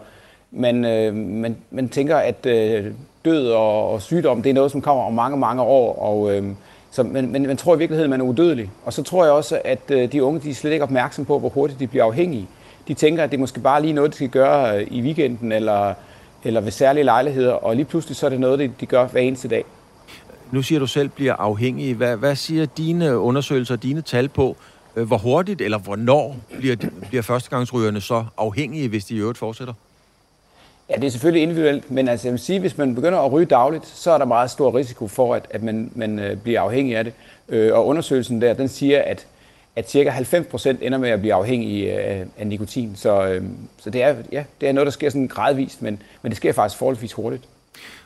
man, 0.51 0.85
øh, 0.85 1.15
man, 1.15 1.57
man 1.71 1.89
tænker, 1.89 2.17
at 2.17 2.47
øh, 2.47 2.93
død 3.25 3.49
og, 3.49 3.91
og 3.91 4.03
sygdom, 4.03 4.43
det 4.43 4.51
er 4.51 4.55
noget, 4.55 4.73
som 4.73 4.81
kommer 4.81 5.05
om 5.05 5.13
mange, 5.13 5.37
mange 5.37 5.63
år, 5.63 5.99
og... 5.99 6.37
Øh, 6.37 6.45
så, 6.93 7.03
men, 7.03 7.33
men 7.33 7.47
man 7.47 7.57
tror 7.57 7.75
i 7.75 7.79
virkeligheden, 7.79 8.13
at 8.13 8.19
man 8.19 8.27
er 8.27 8.31
udødelig. 8.31 8.71
Og 8.85 8.93
så 8.93 9.03
tror 9.03 9.25
jeg 9.25 9.33
også, 9.33 9.61
at 9.65 9.91
øh, 9.91 10.13
de 10.13 10.25
unge 10.25 10.41
de 10.41 10.51
er 10.51 10.55
slet 10.55 10.73
ikke 10.73 10.83
opmærksom 10.83 11.25
på, 11.25 11.39
hvor 11.39 11.49
hurtigt 11.49 11.81
de 11.81 11.87
bliver 11.87 12.05
afhængige 12.05 12.49
de 12.89 12.95
tænker, 12.95 13.25
at 13.25 13.31
det 13.31 13.41
måske 13.41 13.61
bare 13.61 13.83
lige 13.83 13.93
noget, 13.93 14.11
de 14.11 14.17
skal 14.17 14.29
gøre 14.29 14.81
øh, 14.81 14.87
i 14.91 15.03
weekenden 15.03 15.53
eller, 15.53 15.95
eller 16.45 16.61
ved 16.61 16.71
særlige 16.71 17.05
lejligheder, 17.05 17.53
og 17.53 17.77
lige 17.77 17.85
pludselig 17.85 18.17
så 18.17 18.27
er 18.27 18.31
det 18.31 18.41
noget, 18.41 18.81
de 18.81 18.87
gør 18.87 19.07
hver 19.07 19.21
eneste 19.21 19.49
dag. 19.49 19.65
Nu 20.51 20.63
siger 20.63 20.79
du 20.79 20.87
selv 20.87 21.09
bliver 21.09 21.35
afhængig. 21.35 21.95
Hvad, 21.95 22.17
hvad 22.17 22.37
siger 22.37 22.67
dine 22.67 23.19
undersøgelser, 23.19 23.77
dine 23.77 24.03
tal 24.03 24.29
på, 24.29 24.57
øh, 24.97 25.07
hvor 25.07 25.19
hurtigt 25.19 25.61
eller 25.61 25.79
hvornår 25.79 26.37
bliver, 26.59 26.77
bliver 27.09 27.23
førstegangsrygerne 27.23 28.01
så 28.01 28.25
afhængige, 28.39 28.89
hvis 28.89 29.05
de 29.05 29.15
i 29.15 29.19
øvrigt 29.19 29.39
fortsætter? 29.39 29.75
Ja, 30.93 31.01
det 31.01 31.07
er 31.07 31.11
selvfølgelig 31.11 31.43
individuelt, 31.43 31.91
men 31.91 32.09
altså 32.09 32.29
jeg 32.29 32.33
vil 32.33 32.41
sige, 32.41 32.61
hvis 32.61 32.79
man 32.79 32.95
begynder 32.95 33.19
at 33.19 33.33
ryge 33.33 33.47
dagligt, 33.47 33.87
så 33.87 34.11
er 34.11 34.19
der 34.19 34.25
meget 34.25 34.51
stor 34.51 34.77
risiko 34.77 35.09
for, 35.09 35.35
at, 35.35 35.47
at 35.51 35.63
man, 35.63 35.93
man 35.95 36.19
øh, 36.19 36.37
bliver 36.37 36.61
afhængig 36.61 36.97
af 36.97 37.05
det. 37.05 37.13
Øh, 37.49 37.75
og 37.75 37.87
undersøgelsen 37.87 38.43
der, 38.43 38.55
den 38.55 38.69
siger, 38.69 39.03
at 39.03 39.27
at 39.77 39.91
cirka 39.91 40.11
90 40.11 40.47
procent 40.47 40.79
ender 40.83 40.99
med 40.99 41.11
at 41.11 41.21
blive 41.21 41.35
afhængige 41.35 41.93
af, 41.93 42.27
af 42.39 42.47
nikotin. 42.47 42.97
Så, 42.97 43.27
øh, 43.27 43.43
så 43.79 43.91
det, 43.91 44.03
er, 44.03 44.15
ja, 44.33 44.45
det 44.61 44.69
er 44.69 44.73
noget, 44.73 44.87
der 44.87 44.91
sker 44.91 45.11
sådan 45.11 45.29
gradvist, 45.29 45.83
men, 45.83 46.03
men 46.23 46.31
det 46.31 46.37
sker 46.37 46.53
faktisk 46.53 46.79
forholdsvis 46.79 47.13
hurtigt. 47.13 47.45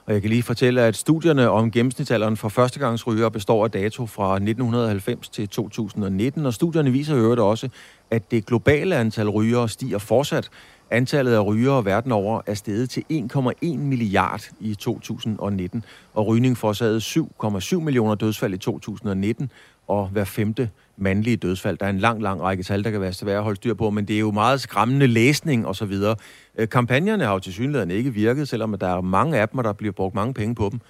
Og 0.07 0.13
jeg 0.13 0.23
kan 0.23 0.31
lige 0.31 0.43
fortælle, 0.43 0.83
at 0.83 0.97
studierne 0.97 1.51
om 1.51 1.71
gennemsnitsalderen 1.71 2.37
for 2.37 2.49
førstegangsrygere 2.49 3.31
består 3.31 3.65
af 3.65 3.71
dato 3.71 4.07
fra 4.07 4.35
1990 4.35 5.29
til 5.29 5.49
2019, 5.49 6.47
og 6.47 6.55
studierne 6.55 6.91
viser 6.91 7.15
i 7.15 7.19
øvrigt 7.19 7.41
også, 7.41 7.69
at 8.11 8.31
det 8.31 8.47
globale 8.47 8.97
antal 8.97 9.29
rygere 9.29 9.69
stiger 9.69 9.99
fortsat. 9.99 10.49
Antallet 10.91 11.35
af 11.35 11.47
rygere 11.47 11.85
verden 11.85 12.13
over 12.13 12.41
er 12.47 12.55
steget 12.55 12.91
til 12.91 13.05
1,1 13.13 13.77
milliard 13.77 14.49
i 14.61 14.75
2019, 14.75 15.85
og 16.15 16.27
rygning 16.27 16.57
forårsagede 16.57 16.99
7,7 16.99 17.81
millioner 17.81 18.15
dødsfald 18.15 18.55
i 18.55 18.59
2019, 18.59 19.51
og 19.89 20.09
hver 20.09 20.25
femte 20.25 20.71
mandlige 20.97 21.37
dødsfald. 21.37 21.79
Der 21.79 21.87
er 21.87 21.91
en 21.91 21.99
lang, 21.99 22.23
lang 22.23 22.43
række 22.43 22.63
tal, 22.63 22.85
der 22.85 22.91
kan 22.91 23.01
være 23.01 23.13
svære 23.13 23.37
at 23.37 23.43
holde 23.43 23.57
styr 23.57 23.75
på, 23.75 23.91
men 23.91 24.09
det 24.09 24.17
er 24.17 24.21
jo 24.21 24.31
meget 24.31 24.61
skræmmende 24.61 25.07
læsning 25.07 25.67
osv. 25.67 25.89
videre. 25.89 26.17
Øh, 26.59 26.69
kampagnerne 26.69 27.25
har 27.25 27.33
jo 27.33 27.39
til 27.39 27.53
synligheden 27.53 27.91
ikke 27.91 28.11
virket, 28.11 28.49
selvom 28.49 28.79
der 28.79 28.97
er 28.97 29.01
mange 29.01 29.39
af 29.39 29.49
dem, 29.49 29.59
og 29.59 29.65
der 29.65 29.73
bliver 29.73 29.93
brugt 29.93 30.15
mange 30.15 30.35
penge 30.35 30.55
på 30.55 30.69
dem. 30.73 30.81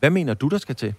Hvad 0.00 0.10
mener 0.10 0.34
du, 0.34 0.48
der 0.48 0.58
skal 0.58 0.74
til? 0.74 0.94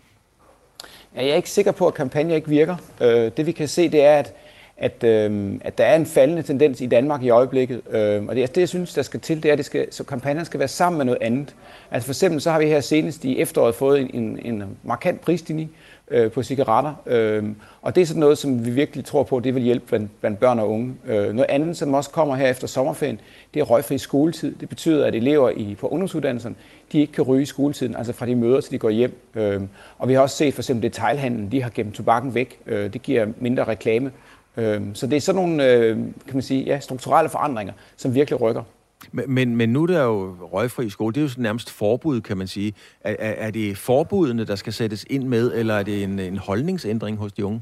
Jeg 1.15 1.27
er 1.27 1.35
ikke 1.35 1.49
sikker 1.49 1.71
på, 1.71 1.87
at 1.87 1.93
kampagner 1.93 2.35
ikke 2.35 2.49
virker. 2.49 2.75
Øh, 3.01 3.31
det 3.37 3.45
vi 3.45 3.51
kan 3.51 3.67
se, 3.67 3.89
det 3.89 4.01
er, 4.05 4.17
at 4.17 4.33
at, 4.81 5.03
øh, 5.03 5.53
at 5.61 5.77
der 5.77 5.83
er 5.83 5.95
en 5.95 6.05
faldende 6.05 6.43
tendens 6.43 6.81
i 6.81 6.85
Danmark 6.85 7.23
i 7.23 7.29
øjeblikket. 7.29 7.81
Øh, 7.91 8.23
og 8.25 8.35
det, 8.35 8.41
altså, 8.41 8.53
det, 8.53 8.61
jeg 8.61 8.69
synes, 8.69 8.93
der 8.93 9.01
skal 9.01 9.19
til, 9.19 9.43
det 9.43 9.49
er, 9.49 9.53
at 9.53 9.57
det 9.57 9.65
skal, 9.65 9.87
så 9.93 10.03
kampagnerne 10.03 10.45
skal 10.45 10.59
være 10.59 10.67
sammen 10.67 10.97
med 10.97 11.05
noget 11.05 11.21
andet. 11.21 11.55
Altså 11.91 12.05
for 12.05 12.11
eksempel, 12.11 12.41
så 12.41 12.51
har 12.51 12.59
vi 12.59 12.65
her 12.65 12.81
senest 12.81 13.25
i 13.25 13.39
efteråret 13.39 13.75
fået 13.75 14.01
en, 14.01 14.09
en, 14.13 14.39
en 14.45 14.63
markant 14.83 15.21
prisstigning 15.21 15.71
øh, 16.11 16.31
på 16.31 16.43
cigaretter. 16.43 16.93
Øh, 17.05 17.43
og 17.81 17.95
det 17.95 18.01
er 18.01 18.05
sådan 18.05 18.19
noget, 18.19 18.37
som 18.37 18.65
vi 18.65 18.71
virkelig 18.71 19.05
tror 19.05 19.23
på, 19.23 19.39
det 19.39 19.55
vil 19.55 19.63
hjælpe 19.63 19.85
blandt, 19.87 20.19
blandt 20.19 20.39
børn 20.39 20.59
og 20.59 20.69
unge. 20.69 20.93
Øh, 21.05 21.33
noget 21.33 21.49
andet, 21.49 21.77
som 21.77 21.93
også 21.93 22.09
kommer 22.09 22.35
her 22.35 22.47
efter 22.47 22.67
sommerferien, 22.67 23.19
det 23.53 23.59
er 23.59 23.63
røgfri 23.63 23.97
skoletid. 23.97 24.55
Det 24.55 24.69
betyder, 24.69 25.05
at 25.05 25.15
elever 25.15 25.49
i, 25.49 25.75
på 25.79 25.87
ungdomsuddannelserne, 25.87 26.55
de 26.91 26.99
ikke 26.99 27.13
kan 27.13 27.23
ryge 27.23 27.41
i 27.41 27.45
skoletiden, 27.45 27.95
altså 27.95 28.13
fra 28.13 28.25
de 28.25 28.35
møder 28.35 28.61
til 28.61 28.71
de 28.71 28.77
går 28.77 28.89
hjem. 28.89 29.17
Øh, 29.35 29.61
og 29.97 30.07
vi 30.07 30.13
har 30.13 30.21
også 30.21 30.35
set 30.35 30.53
for 30.53 30.61
eksempel 30.61 30.83
detailhandlen, 30.83 31.51
de 31.51 31.61
har 31.61 31.71
gemt 31.75 31.95
tobakken 31.95 32.35
væk. 32.35 32.59
Øh, 32.65 32.93
det 32.93 33.01
giver 33.01 33.27
mindre 33.39 33.63
reklame. 33.63 34.11
Øh, 34.57 34.81
så 34.93 35.07
det 35.07 35.15
er 35.15 35.21
sådan 35.21 35.41
nogle, 35.41 35.67
øh, 35.67 35.95
kan 35.97 36.33
man 36.33 36.41
sige, 36.41 36.63
ja, 36.63 36.79
strukturelle 36.79 37.29
forandringer, 37.29 37.73
som 37.97 38.15
virkelig 38.15 38.41
rykker. 38.41 38.63
Men, 39.11 39.25
men, 39.27 39.55
men 39.55 39.69
nu 39.69 39.83
er 39.83 39.87
der 39.87 40.03
jo 40.03 40.35
røgfri 40.53 40.89
skole. 40.89 41.13
Det 41.13 41.19
er 41.19 41.25
jo 41.25 41.41
nærmest 41.41 41.69
forbud, 41.71 42.21
kan 42.21 42.37
man 42.37 42.47
sige. 42.47 42.73
Er, 43.01 43.15
er, 43.19 43.47
er 43.47 43.51
det 43.51 43.77
forbudene, 43.77 44.45
der 44.45 44.55
skal 44.55 44.73
sættes 44.73 45.05
ind 45.09 45.23
med, 45.23 45.53
eller 45.53 45.73
er 45.73 45.83
det 45.83 46.03
en, 46.03 46.19
en 46.19 46.37
holdningsændring 46.37 47.17
hos 47.17 47.33
de 47.33 47.45
unge? 47.45 47.61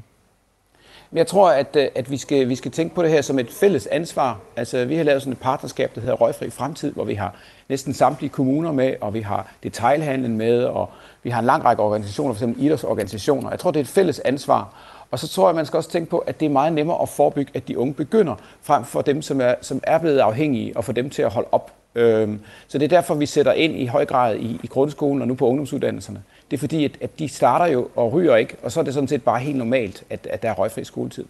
Jeg 1.12 1.26
tror, 1.26 1.50
at, 1.50 1.76
øh, 1.76 1.88
at 1.94 2.10
vi, 2.10 2.16
skal, 2.16 2.48
vi 2.48 2.54
skal 2.54 2.70
tænke 2.70 2.94
på 2.94 3.02
det 3.02 3.10
her 3.10 3.22
som 3.22 3.38
et 3.38 3.50
fælles 3.50 3.86
ansvar. 3.86 4.38
Altså, 4.56 4.84
vi 4.84 4.96
har 4.96 5.04
lavet 5.04 5.22
sådan 5.22 5.32
et 5.32 5.38
partnerskab, 5.38 5.94
der 5.94 6.00
hedder 6.00 6.14
Røgfri 6.14 6.50
Fremtid, 6.50 6.92
hvor 6.92 7.04
vi 7.04 7.14
har 7.14 7.34
næsten 7.68 7.94
samtlige 7.94 8.30
kommuner 8.30 8.72
med, 8.72 8.94
og 9.00 9.14
vi 9.14 9.20
har 9.20 9.52
detailhandlen 9.62 10.36
med, 10.36 10.64
og 10.64 10.90
vi 11.22 11.30
har 11.30 11.38
en 11.38 11.46
lang 11.46 11.64
række 11.64 11.82
organisationer, 11.82 12.34
f.eks. 12.34 12.58
idrætsorganisationer. 12.58 13.50
Jeg 13.50 13.58
tror, 13.58 13.70
det 13.70 13.80
er 13.80 13.84
et 13.84 13.88
fælles 13.88 14.18
ansvar. 14.18 14.74
Og 15.10 15.18
så 15.18 15.28
tror 15.28 15.48
jeg, 15.48 15.54
man 15.54 15.66
skal 15.66 15.76
også 15.76 15.90
tænke 15.90 16.10
på, 16.10 16.18
at 16.18 16.40
det 16.40 16.46
er 16.46 16.50
meget 16.50 16.72
nemmere 16.72 17.02
at 17.02 17.08
forebygge, 17.08 17.50
at 17.54 17.68
de 17.68 17.78
unge 17.78 17.94
begynder, 17.94 18.34
frem 18.62 18.84
for 18.84 19.02
dem, 19.02 19.22
som 19.22 19.40
er, 19.40 19.54
som 19.60 19.80
er 19.82 19.98
blevet 19.98 20.18
afhængige, 20.18 20.76
og 20.76 20.84
få 20.84 20.92
dem 20.92 21.10
til 21.10 21.22
at 21.22 21.30
holde 21.30 21.48
op. 21.52 21.72
Øhm, 21.94 22.40
så 22.68 22.78
det 22.78 22.84
er 22.84 22.88
derfor, 22.88 23.14
vi 23.14 23.26
sætter 23.26 23.52
ind 23.52 23.76
i 23.76 23.86
høj 23.86 24.04
grad 24.04 24.36
i, 24.36 24.60
i 24.62 24.66
grundskolen 24.66 25.22
og 25.22 25.28
nu 25.28 25.34
på 25.34 25.46
ungdomsuddannelserne. 25.46 26.22
Det 26.50 26.56
er 26.56 26.58
fordi, 26.58 26.84
at, 26.84 26.92
at 27.00 27.18
de 27.18 27.28
starter 27.28 27.66
jo 27.66 27.88
og 27.96 28.12
ryger 28.12 28.36
ikke, 28.36 28.56
og 28.62 28.72
så 28.72 28.80
er 28.80 28.84
det 28.84 28.94
sådan 28.94 29.08
set 29.08 29.24
bare 29.24 29.38
helt 29.38 29.58
normalt, 29.58 30.04
at, 30.10 30.26
at 30.30 30.42
der 30.42 30.50
er 30.50 30.54
røgfri 30.54 30.84
skoletid. 30.84 31.24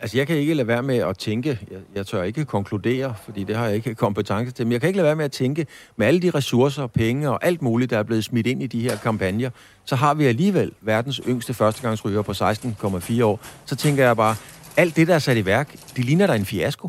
Altså, 0.00 0.18
jeg 0.18 0.26
kan 0.26 0.36
ikke 0.36 0.54
lade 0.54 0.68
være 0.68 0.82
med 0.82 0.98
at 0.98 1.18
tænke, 1.18 1.58
jeg, 1.70 1.78
jeg 1.94 2.06
tør 2.06 2.22
ikke 2.22 2.44
konkludere, 2.44 3.14
fordi 3.24 3.44
det 3.44 3.56
har 3.56 3.66
jeg 3.66 3.74
ikke 3.74 3.94
kompetence 3.94 4.52
til, 4.52 4.66
men 4.66 4.72
jeg 4.72 4.80
kan 4.80 4.88
ikke 4.88 4.96
lade 4.96 5.06
være 5.06 5.16
med 5.16 5.24
at 5.24 5.32
tænke, 5.32 5.66
med 5.96 6.06
alle 6.06 6.20
de 6.20 6.30
ressourcer, 6.30 6.86
penge 6.86 7.30
og 7.30 7.46
alt 7.46 7.62
muligt, 7.62 7.90
der 7.90 7.98
er 7.98 8.02
blevet 8.02 8.24
smidt 8.24 8.46
ind 8.46 8.62
i 8.62 8.66
de 8.66 8.80
her 8.80 8.96
kampagner, 8.96 9.50
så 9.84 9.96
har 9.96 10.14
vi 10.14 10.26
alligevel 10.26 10.72
verdens 10.80 11.20
yngste 11.28 11.54
førstegangsryger 11.54 12.22
på 12.22 12.32
16,4 12.32 13.24
år. 13.24 13.40
Så 13.64 13.76
tænker 13.76 14.04
jeg 14.06 14.16
bare, 14.16 14.36
alt 14.76 14.96
det, 14.96 15.08
der 15.08 15.14
er 15.14 15.18
sat 15.18 15.36
i 15.36 15.46
værk, 15.46 15.72
det 15.96 16.04
ligner 16.04 16.26
da 16.26 16.34
en 16.34 16.44
fiasko. 16.44 16.88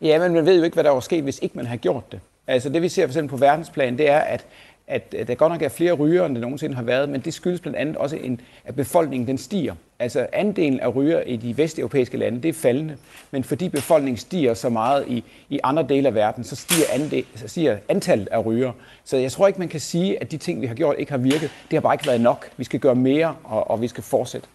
Ja, 0.00 0.18
men 0.18 0.34
man 0.34 0.46
ved 0.46 0.56
jo 0.56 0.62
ikke, 0.62 0.74
hvad 0.74 0.84
der 0.84 0.90
var 0.90 1.00
sket, 1.00 1.22
hvis 1.22 1.38
ikke 1.42 1.56
man 1.56 1.66
har 1.66 1.76
gjort 1.76 2.12
det. 2.12 2.20
Altså 2.46 2.68
det, 2.68 2.82
vi 2.82 2.88
ser 2.88 3.02
for 3.02 3.10
eksempel 3.10 3.30
på 3.30 3.36
verdensplan, 3.36 3.98
det 3.98 4.10
er, 4.10 4.18
at 4.18 4.46
at 4.86 5.14
der 5.28 5.34
godt 5.34 5.52
nok 5.52 5.62
er 5.62 5.68
flere 5.68 5.92
rygere, 5.92 6.26
end 6.26 6.34
der 6.34 6.40
nogensinde 6.40 6.74
har 6.74 6.82
været, 6.82 7.08
men 7.08 7.20
det 7.20 7.34
skyldes 7.34 7.60
blandt 7.60 7.78
andet 7.78 7.96
også, 7.96 8.16
en, 8.16 8.40
at 8.64 8.76
befolkningen 8.76 9.28
den 9.28 9.38
stiger. 9.38 9.74
Altså 9.98 10.26
andelen 10.32 10.80
af 10.80 10.96
ryger 10.96 11.20
i 11.20 11.36
de 11.36 11.56
vesteuropæiske 11.56 12.16
lande, 12.16 12.42
det 12.42 12.48
er 12.48 12.52
faldende, 12.52 12.96
men 13.30 13.44
fordi 13.44 13.68
befolkningen 13.68 14.16
stiger 14.16 14.54
så 14.54 14.68
meget 14.68 15.04
i, 15.08 15.24
i 15.48 15.60
andre 15.62 15.86
dele 15.88 16.08
af 16.08 16.14
verden, 16.14 16.44
så 16.44 16.56
stiger, 16.56 16.84
andel, 16.92 17.24
så 17.34 17.48
stiger 17.48 17.76
antallet 17.88 18.28
af 18.28 18.46
ryger. 18.46 18.72
Så 19.04 19.16
jeg 19.16 19.32
tror 19.32 19.46
ikke, 19.46 19.58
man 19.58 19.68
kan 19.68 19.80
sige, 19.80 20.20
at 20.20 20.30
de 20.30 20.36
ting, 20.36 20.60
vi 20.60 20.66
har 20.66 20.74
gjort, 20.74 20.96
ikke 20.98 21.12
har 21.12 21.18
virket. 21.18 21.50
Det 21.70 21.72
har 21.72 21.80
bare 21.80 21.94
ikke 21.94 22.06
været 22.06 22.20
nok. 22.20 22.50
Vi 22.56 22.64
skal 22.64 22.80
gøre 22.80 22.94
mere, 22.94 23.36
og, 23.44 23.70
og 23.70 23.80
vi 23.80 23.88
skal 23.88 24.02
fortsætte. 24.02 24.48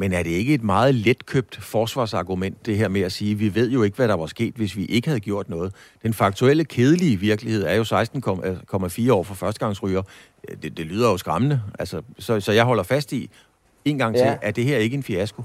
Men 0.00 0.12
er 0.12 0.22
det 0.22 0.30
ikke 0.30 0.54
et 0.54 0.62
meget 0.62 0.94
letkøbt 0.94 1.56
forsvarsargument, 1.56 2.66
det 2.66 2.76
her 2.76 2.88
med 2.88 3.00
at 3.00 3.12
sige, 3.12 3.34
vi 3.34 3.54
ved 3.54 3.70
jo 3.70 3.82
ikke, 3.82 3.96
hvad 3.96 4.08
der 4.08 4.14
var 4.14 4.26
sket, 4.26 4.54
hvis 4.54 4.76
vi 4.76 4.84
ikke 4.84 5.08
havde 5.08 5.20
gjort 5.20 5.48
noget? 5.48 5.74
Den 6.02 6.14
faktuelle, 6.14 6.64
kedelige 6.64 7.16
virkelighed 7.16 7.64
er 7.66 7.74
jo 7.74 7.82
16,4 7.82 9.12
år 9.12 9.22
for 9.22 9.34
førstegangsryger. 9.34 10.02
Det, 10.62 10.76
det 10.76 10.86
lyder 10.86 11.10
jo 11.10 11.16
skræmmende. 11.16 11.62
Altså, 11.78 12.02
så, 12.18 12.40
så 12.40 12.52
jeg 12.52 12.64
holder 12.64 12.82
fast 12.82 13.12
i, 13.12 13.30
en 13.84 13.98
gang 13.98 14.14
til, 14.14 14.24
ja. 14.26 14.36
er 14.42 14.50
det 14.50 14.64
her 14.64 14.76
ikke 14.76 14.96
en 14.96 15.02
fiasko? 15.02 15.42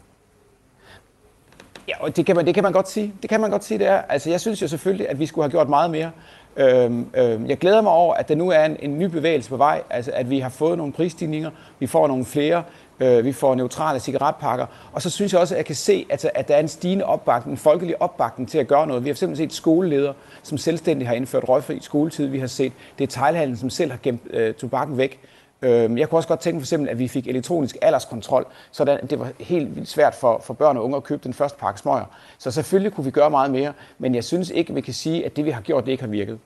Ja, 1.87 1.93
og 1.99 2.15
det 2.15 2.25
kan, 2.25 2.35
man, 2.35 2.45
det 2.45 2.53
kan 2.53 2.63
man 2.63 2.71
godt 2.71 2.89
sige. 2.89 3.13
Det 3.21 3.29
kan 3.29 3.41
man 3.41 3.49
godt 3.49 3.63
sige, 3.63 3.77
det 3.77 3.87
er. 3.87 4.01
Altså, 4.01 4.29
jeg 4.29 4.41
synes 4.41 4.61
jo 4.61 4.67
selvfølgelig, 4.67 5.09
at 5.09 5.19
vi 5.19 5.25
skulle 5.25 5.43
have 5.43 5.51
gjort 5.51 5.69
meget 5.69 5.91
mere. 5.91 6.11
Øhm, 6.57 7.07
øhm, 7.17 7.45
jeg 7.45 7.57
glæder 7.57 7.81
mig 7.81 7.91
over, 7.91 8.13
at 8.13 8.29
der 8.29 8.35
nu 8.35 8.49
er 8.49 8.65
en, 8.65 8.77
en 8.79 8.99
ny 8.99 9.05
bevægelse 9.05 9.49
på 9.49 9.57
vej, 9.57 9.81
altså 9.89 10.11
at 10.13 10.29
vi 10.29 10.39
har 10.39 10.49
fået 10.49 10.77
nogle 10.77 10.93
prisstigninger, 10.93 11.51
vi 11.79 11.87
får 11.87 12.07
nogle 12.07 12.25
flere 12.25 12.63
Øh, 12.99 13.25
vi 13.25 13.31
får 13.31 13.55
neutrale 13.55 13.99
cigaretpakker. 13.99 14.65
Og 14.93 15.01
så 15.01 15.09
synes 15.09 15.33
jeg 15.33 15.41
også, 15.41 15.55
at 15.55 15.57
jeg 15.57 15.65
kan 15.65 15.75
se, 15.75 16.05
at, 16.09 16.29
at 16.35 16.47
der 16.47 16.55
er 16.55 16.59
en 16.59 16.67
stigende 16.67 17.05
opbakning, 17.05 17.51
en 17.51 17.57
folkelig 17.57 18.01
opbakning 18.01 18.49
til 18.49 18.57
at 18.57 18.67
gøre 18.67 18.87
noget. 18.87 19.03
Vi 19.03 19.09
har 19.09 19.15
simpelthen 19.15 19.49
set 19.49 19.57
skoleledere, 19.57 20.13
som 20.43 20.57
selvstændigt 20.57 21.07
har 21.07 21.15
indført 21.15 21.49
røgfri 21.49 21.79
skoletid. 21.81 22.27
Vi 22.27 22.39
har 22.39 22.47
set 22.47 22.73
detailhandlen, 22.99 23.57
som 23.57 23.69
selv 23.69 23.91
har 23.91 23.99
gemt 24.03 24.21
øh, 24.29 24.53
tobakken 24.53 24.97
væk. 24.97 25.19
Øh, 25.61 25.99
jeg 25.99 26.09
kunne 26.09 26.19
også 26.19 26.27
godt 26.27 26.39
tænke 26.39 26.59
for 26.59 26.63
eksempel, 26.63 26.89
at 26.89 26.99
vi 26.99 27.07
fik 27.07 27.27
elektronisk 27.27 27.77
alderskontrol, 27.81 28.45
så 28.71 28.99
det 29.09 29.19
var 29.19 29.31
helt 29.39 29.75
vildt 29.75 29.89
svært 29.89 30.15
for, 30.15 30.41
for 30.43 30.53
børn 30.53 30.77
og 30.77 30.83
unge 30.83 30.97
at 30.97 31.03
købe 31.03 31.21
den 31.23 31.33
første 31.33 31.59
pakke 31.59 31.79
smøger. 31.79 32.05
Så 32.37 32.51
selvfølgelig 32.51 32.93
kunne 32.93 33.05
vi 33.05 33.11
gøre 33.11 33.29
meget 33.29 33.51
mere, 33.51 33.73
men 33.97 34.15
jeg 34.15 34.23
synes 34.23 34.49
ikke, 34.49 34.69
at 34.69 34.75
vi 34.75 34.81
kan 34.81 34.93
sige, 34.93 35.25
at 35.25 35.35
det 35.35 35.45
vi 35.45 35.49
har 35.49 35.61
gjort, 35.61 35.85
det 35.85 35.91
ikke 35.91 36.03
har 36.03 36.09
virket. 36.09 36.39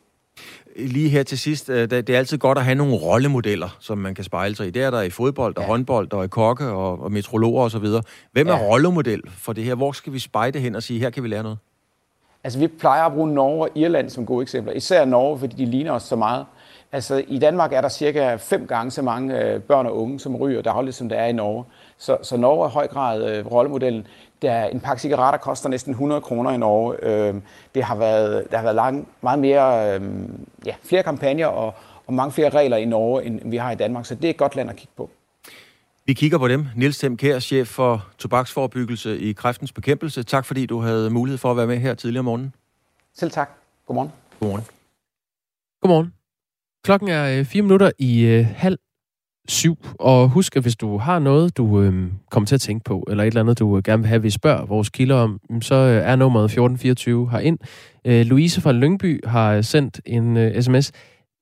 Lige 0.87 1.09
her 1.09 1.23
til 1.23 1.39
sidst, 1.39 1.69
øh, 1.69 1.89
det 1.89 2.09
er 2.09 2.17
altid 2.17 2.37
godt 2.37 2.57
at 2.57 2.63
have 2.63 2.75
nogle 2.75 2.95
rollemodeller, 2.95 3.77
som 3.79 3.97
man 3.97 4.15
kan 4.15 4.23
spejle 4.23 4.55
sig 4.55 4.67
i. 4.67 4.69
Det 4.69 4.83
er 4.83 4.91
der 4.91 5.01
i 5.01 5.09
fodbold 5.09 5.57
og 5.57 5.63
ja. 5.63 5.67
håndbold 5.67 6.13
og 6.13 6.25
i 6.25 6.27
kokke 6.27 6.65
og, 6.65 7.01
og 7.01 7.11
metrologer 7.11 7.63
osv. 7.63 7.85
Hvem 8.31 8.47
er 8.47 8.53
ja. 8.53 8.57
rollemodel 8.57 9.21
for 9.27 9.53
det 9.53 9.63
her? 9.63 9.75
Hvor 9.75 9.91
skal 9.91 10.13
vi 10.13 10.19
spejde 10.19 10.59
hen 10.59 10.75
og 10.75 10.83
sige, 10.83 10.99
her 10.99 11.09
kan 11.09 11.23
vi 11.23 11.27
lære 11.27 11.43
noget? 11.43 11.57
Altså, 12.43 12.59
vi 12.59 12.67
plejer 12.67 13.03
at 13.03 13.13
bruge 13.13 13.33
Norge 13.33 13.63
og 13.63 13.69
Irland 13.75 14.09
som 14.09 14.25
gode 14.25 14.41
eksempler. 14.41 14.73
Især 14.73 15.05
Norge, 15.05 15.39
fordi 15.39 15.55
de 15.55 15.71
ligner 15.71 15.91
os 15.91 16.03
så 16.03 16.15
meget. 16.15 16.45
Altså, 16.91 17.23
i 17.27 17.39
Danmark 17.39 17.73
er 17.73 17.81
der 17.81 17.89
cirka 17.89 18.35
fem 18.35 18.67
gange 18.67 18.91
så 18.91 19.01
mange 19.01 19.43
øh, 19.43 19.61
børn 19.61 19.85
og 19.85 19.97
unge, 19.97 20.19
som 20.19 20.35
ryger 20.35 20.61
dagligt, 20.61 20.95
som 20.95 21.09
der 21.09 21.15
er 21.15 21.27
i 21.27 21.31
Norge. 21.31 21.65
Så, 21.97 22.17
så 22.21 22.37
Norge 22.37 22.65
er 22.65 22.69
i 22.69 22.71
høj 22.71 22.87
grad 22.87 23.23
øh, 23.23 23.51
rollemodellen. 23.51 24.07
Der, 24.41 24.65
en 24.65 24.79
pakke 24.79 25.01
cigaretter 25.01 25.39
koster 25.39 25.69
næsten 25.69 25.91
100 25.91 26.21
kroner 26.21 26.51
i 26.51 26.57
Norge. 26.57 26.95
Øh, 27.03 27.35
det 27.75 27.83
har 27.83 27.95
været, 27.95 28.51
der 28.51 28.57
har 28.57 28.63
været 28.63 28.75
lang, 28.75 29.07
meget 29.21 29.39
mere, 29.39 29.95
øh, 29.95 30.01
ja, 30.65 30.75
flere 30.83 31.03
kampagner 31.03 31.47
og, 31.47 31.73
og 32.07 32.13
mange 32.13 32.31
flere 32.31 32.49
regler 32.49 32.77
i 32.77 32.85
Norge, 32.85 33.23
end 33.23 33.39
vi 33.49 33.57
har 33.57 33.71
i 33.71 33.75
Danmark. 33.75 34.05
Så 34.05 34.15
det 34.15 34.25
er 34.25 34.29
et 34.29 34.37
godt 34.37 34.55
land 34.55 34.69
at 34.69 34.75
kigge 34.75 34.93
på. 34.97 35.09
Vi 36.09 36.13
kigger 36.13 36.37
på 36.37 36.47
dem. 36.47 36.67
Niels 36.75 36.97
Temkær, 36.97 37.39
chef 37.39 37.67
for 37.67 38.07
tobaksforebyggelse 38.17 39.19
i 39.19 39.31
kræftens 39.31 39.71
bekæmpelse. 39.71 40.23
Tak 40.23 40.45
fordi 40.45 40.65
du 40.65 40.79
havde 40.79 41.09
mulighed 41.09 41.37
for 41.37 41.51
at 41.51 41.57
være 41.57 41.67
med 41.67 41.77
her 41.77 41.93
tidligere 41.93 42.19
om 42.19 42.25
morgenen. 42.25 42.53
Selv 43.15 43.31
tak. 43.31 43.49
Godmorgen. 43.87 44.11
Godmorgen. 44.39 44.65
Godmorgen. 45.81 46.13
Klokken 46.83 47.09
er 47.09 47.39
øh, 47.39 47.45
fire 47.45 47.61
minutter 47.61 47.91
i 47.99 48.25
øh, 48.25 48.45
halv 48.45 48.77
syv. 49.47 49.77
Og 49.99 50.29
husk, 50.29 50.55
at 50.55 50.61
hvis 50.61 50.75
du 50.75 50.97
har 50.97 51.19
noget, 51.19 51.57
du 51.57 51.81
øh, 51.81 52.11
kommer 52.31 52.47
til 52.47 52.55
at 52.55 52.61
tænke 52.61 52.83
på, 52.83 53.05
eller 53.09 53.23
et 53.23 53.27
eller 53.27 53.41
andet, 53.41 53.59
du 53.59 53.77
øh, 53.77 53.83
gerne 53.83 54.01
vil 54.01 54.09
have, 54.09 54.21
vi 54.21 54.29
spørger 54.29 54.65
vores 54.65 54.89
kilder 54.89 55.15
om, 55.15 55.39
så 55.61 55.75
øh, 55.75 56.11
er 56.11 56.15
nummeret 56.15 56.45
1424 56.45 57.31
herind. 57.31 57.59
Øh, 58.05 58.25
Louise 58.25 58.61
fra 58.61 58.71
Lyngby 58.71 59.19
har 59.25 59.61
sendt 59.61 60.01
en 60.05 60.37
øh, 60.37 60.61
sms 60.61 60.91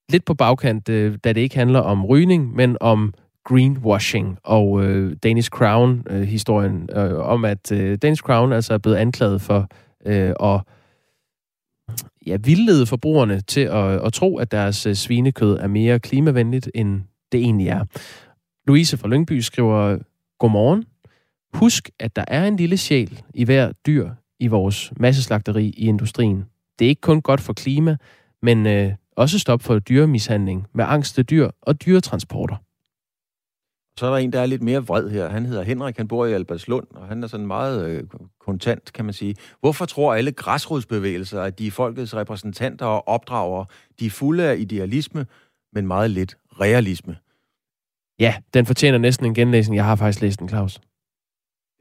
lidt 0.10 0.26
på 0.26 0.34
bagkant, 0.34 0.90
øh, 0.90 1.18
da 1.24 1.34
det 1.34 1.42
ikke 1.42 1.56
handler 1.56 1.80
om 1.80 2.06
rygning, 2.06 2.56
men 2.56 2.78
om 2.82 3.14
greenwashing 3.48 4.38
og 4.44 4.84
øh, 4.84 5.16
Danish 5.24 5.50
Crown-historien 5.50 6.90
øh, 6.92 7.12
øh, 7.12 7.18
om, 7.18 7.46
at 7.46 7.72
øh, 7.72 7.98
Danish 8.02 8.22
Crown 8.22 8.54
altså 8.54 8.74
er 8.74 8.78
blevet 8.78 8.96
anklaget 8.96 9.42
for 9.42 9.68
øh, 10.06 10.34
at 10.44 10.62
ja, 12.28 12.38
vildlede 12.44 12.86
forbrugerne 12.86 13.42
til 13.42 13.62
at, 13.62 14.06
at 14.06 14.14
tro, 14.14 14.38
at 14.38 14.52
deres 14.52 14.86
øh, 14.86 14.96
svinekød 14.96 15.58
er 15.58 15.68
mere 15.68 16.00
klimavenligt, 16.00 16.72
end 16.76 17.02
det 17.32 17.40
egentlig 17.40 17.68
er. 17.68 17.86
Louise 18.68 18.98
fra 18.98 19.08
Lyngby 19.08 19.40
skriver, 19.40 19.98
Godmorgen. 20.40 20.86
Husk, 21.54 21.90
at 22.00 22.16
der 22.16 22.26
er 22.28 22.48
en 22.48 22.56
lille 22.56 22.78
sjæl 22.78 23.22
i 23.34 23.44
hver 23.44 23.72
dyr 23.88 24.10
i 24.40 24.48
vores 24.48 24.94
masseslagteri 24.98 25.66
i 25.78 25.88
industrien. 25.88 26.46
Det 26.80 26.86
er 26.86 26.90
ikke 26.90 27.02
kun 27.02 27.22
godt 27.22 27.42
for 27.42 27.54
klima, 27.54 27.98
men 28.42 28.68
øh, 28.68 28.92
også 29.16 29.40
stop 29.40 29.62
for 29.62 29.80
dyremishandling 29.80 30.68
med 30.74 30.86
angste 30.88 31.24
dyr 31.24 31.50
og 31.62 31.86
dyretransporter. 31.86 32.56
Så 33.98 34.06
er 34.06 34.10
der 34.10 34.18
en, 34.18 34.34
der 34.34 34.40
er 34.40 34.46
lidt 34.46 34.64
mere 34.64 34.86
vred 34.86 35.10
her. 35.10 35.30
Han 35.30 35.46
hedder 35.46 35.64
Henrik, 35.64 35.98
han 35.98 36.08
bor 36.08 36.26
i 36.26 36.34
Albertslund, 36.34 36.88
og 36.96 37.08
han 37.08 37.24
er 37.24 37.28
sådan 37.28 37.48
meget 37.48 37.90
øh, 37.90 38.04
kontant, 38.40 38.94
kan 38.94 39.06
man 39.06 39.14
sige. 39.14 39.36
Hvorfor 39.60 39.86
tror 39.86 40.14
alle 40.14 40.32
græsrodsbevægelser, 40.32 41.42
at 41.42 41.60
de 41.60 41.68
er 41.68 41.72
folkets 41.72 42.16
repræsentanter 42.16 42.86
og 42.86 43.08
opdrager? 43.08 43.66
De 44.00 44.06
er 44.06 44.10
fulde 44.10 44.44
af 44.44 44.58
idealisme, 44.58 45.26
men 45.74 45.88
meget 45.88 46.12
lidt 46.12 46.38
realisme. 46.60 47.18
Ja, 48.20 48.36
den 48.54 48.66
fortjener 48.66 48.98
næsten 48.98 49.26
en 49.26 49.34
genlæsning. 49.34 49.76
Jeg 49.76 49.86
har 49.86 49.96
faktisk 49.96 50.22
læst 50.22 50.40
den, 50.40 50.50
Claus. 50.50 50.80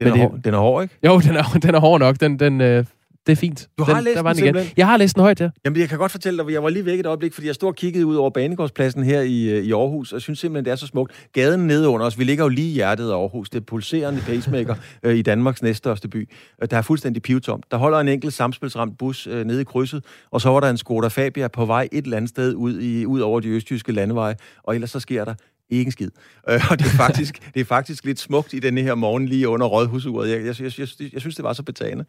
Den, 0.01 0.07
er, 0.07 0.29
det, 0.29 0.45
den 0.45 0.53
er 0.53 0.57
hård, 0.57 0.83
ikke? 0.83 0.97
Jo, 1.05 1.19
den 1.19 1.35
er, 1.35 1.43
den 1.65 1.75
er 1.75 1.79
hård 1.79 1.99
nok. 1.99 2.19
Den, 2.19 2.39
den, 2.39 2.61
øh, 2.61 2.85
det 3.27 3.31
er 3.31 3.35
fint. 3.35 3.67
Du 3.77 3.83
har 3.83 3.93
den, 3.93 4.03
læst 4.03 4.15
der 4.15 4.21
var 4.21 4.33
den, 4.33 4.43
igen. 4.43 4.71
Jeg 4.77 4.87
har 4.87 4.97
læst 4.97 5.15
den 5.15 5.21
højt, 5.21 5.41
ja. 5.41 5.49
Jamen, 5.65 5.79
jeg 5.79 5.89
kan 5.89 5.97
godt 5.97 6.11
fortælle 6.11 6.43
dig, 6.43 6.51
jeg 6.51 6.63
var 6.63 6.69
lige 6.69 6.85
væk 6.85 6.99
et 6.99 7.05
øjeblik, 7.05 7.33
fordi 7.33 7.47
jeg 7.47 7.55
stod 7.55 7.69
og 7.69 7.75
kiggede 7.75 8.05
ud 8.05 8.15
over 8.15 8.29
Banegårdspladsen 8.29 9.03
her 9.03 9.21
i, 9.21 9.49
øh, 9.49 9.63
i 9.63 9.71
Aarhus, 9.71 10.11
og 10.11 10.15
jeg 10.15 10.21
synes 10.21 10.39
simpelthen, 10.39 10.65
det 10.65 10.71
er 10.71 10.75
så 10.75 10.87
smukt. 10.87 11.29
Gaden 11.33 11.67
nede 11.67 11.87
under 11.89 12.05
os, 12.05 12.19
vi 12.19 12.23
ligger 12.23 12.43
jo 12.43 12.49
lige 12.49 12.69
i 12.69 12.73
hjertet 12.73 13.11
af 13.11 13.15
Aarhus, 13.15 13.49
det 13.49 13.59
er 13.59 13.65
pulserende 13.65 14.21
pacemaker 14.21 14.75
øh, 15.03 15.15
i 15.15 15.21
Danmarks 15.21 15.61
næststørste 15.61 16.07
by. 16.07 16.29
Øh, 16.61 16.67
der 16.71 16.77
er 16.77 16.81
fuldstændig 16.81 17.21
pivtomt. 17.21 17.65
Der 17.71 17.77
holder 17.77 17.99
en 17.99 18.07
enkelt 18.07 18.33
samspilsramt 18.33 18.97
bus 18.97 19.27
øh, 19.27 19.45
nede 19.45 19.61
i 19.61 19.63
krydset, 19.63 20.03
og 20.31 20.41
så 20.41 20.49
var 20.49 20.59
der 20.59 20.69
en 20.69 20.77
Skoda 20.77 21.07
Fabia 21.07 21.47
på 21.47 21.65
vej 21.65 21.87
et 21.91 22.03
eller 22.03 22.17
andet 22.17 22.29
sted 22.29 22.55
ud, 22.55 22.79
i, 22.79 23.05
ud 23.05 23.19
over 23.19 23.39
de 23.39 23.47
østjyske 23.47 23.91
landeveje, 23.91 24.35
og 24.63 24.75
ellers 24.75 24.91
så 24.91 24.99
sker 24.99 25.25
der 25.25 25.33
ikke 25.69 25.87
en 25.87 25.91
skid. 25.91 26.09
Øh, 26.49 26.61
og 26.71 26.79
det 26.79 26.85
er, 26.85 26.97
faktisk, 27.05 27.53
det 27.53 27.59
er 27.59 27.65
faktisk 27.65 28.05
lidt 28.05 28.19
smukt 28.19 28.53
i 28.53 28.59
denne 28.59 28.81
her 28.81 28.95
morgen 28.95 29.25
lige 29.25 29.47
under 29.47 29.67
rådhusuret. 29.67 30.29
Jeg, 30.29 30.45
jeg, 30.45 30.61
jeg, 30.61 30.71
jeg, 30.79 30.87
jeg 31.13 31.21
synes, 31.21 31.35
det 31.35 31.43
var 31.43 31.53
så 31.53 31.63
betagende. 31.63 32.05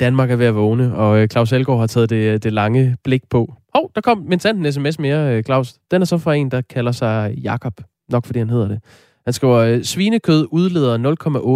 Danmark 0.00 0.30
er 0.30 0.36
ved 0.36 0.46
at 0.46 0.54
vågne, 0.54 0.94
og 0.94 1.18
øh, 1.18 1.28
Claus 1.28 1.52
Elgaard 1.52 1.78
har 1.78 1.86
taget 1.86 2.10
det, 2.10 2.16
øh, 2.16 2.38
det 2.42 2.52
lange 2.52 2.96
blik 3.04 3.22
på. 3.30 3.54
Hov, 3.74 3.84
oh, 3.84 3.90
der 3.94 4.00
kom 4.00 4.18
min 4.18 4.40
en 4.46 4.72
sms 4.72 4.98
mere, 4.98 5.36
øh, 5.36 5.42
Claus. 5.42 5.74
Den 5.90 6.02
er 6.02 6.06
så 6.06 6.18
fra 6.18 6.34
en, 6.34 6.50
der 6.50 6.60
kalder 6.60 6.92
sig 6.92 7.34
Jakob. 7.42 7.80
Nok 8.08 8.26
fordi 8.26 8.38
han 8.38 8.50
hedder 8.50 8.68
det. 8.68 8.80
Han 9.24 9.32
skriver, 9.32 9.82
svinekød 9.82 10.46
udleder 10.50 10.98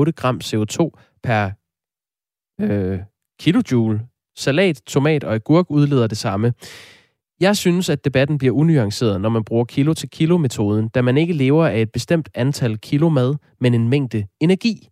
0,8 0.07 0.11
gram 0.16 0.40
CO2 0.44 0.90
per 1.22 1.51
øh, 2.61 2.98
kilojoule. 3.40 4.01
Salat, 4.37 4.83
tomat 4.87 5.24
og 5.24 5.35
agurk 5.35 5.66
udleder 5.70 6.07
det 6.07 6.18
samme. 6.18 6.53
Jeg 7.40 7.57
synes, 7.57 7.88
at 7.88 8.05
debatten 8.05 8.38
bliver 8.38 8.55
unuanceret, 8.55 9.20
når 9.20 9.29
man 9.29 9.44
bruger 9.44 9.64
kilo-til-kilo-metoden, 9.64 10.88
da 10.88 11.03
man 11.03 11.16
ikke 11.16 11.33
lever 11.33 11.66
af 11.66 11.81
et 11.81 11.92
bestemt 11.92 12.29
antal 12.35 12.79
kilo 12.79 13.09
mad, 13.09 13.35
men 13.61 13.74
en 13.74 13.88
mængde 13.88 14.27
energi. 14.40 14.88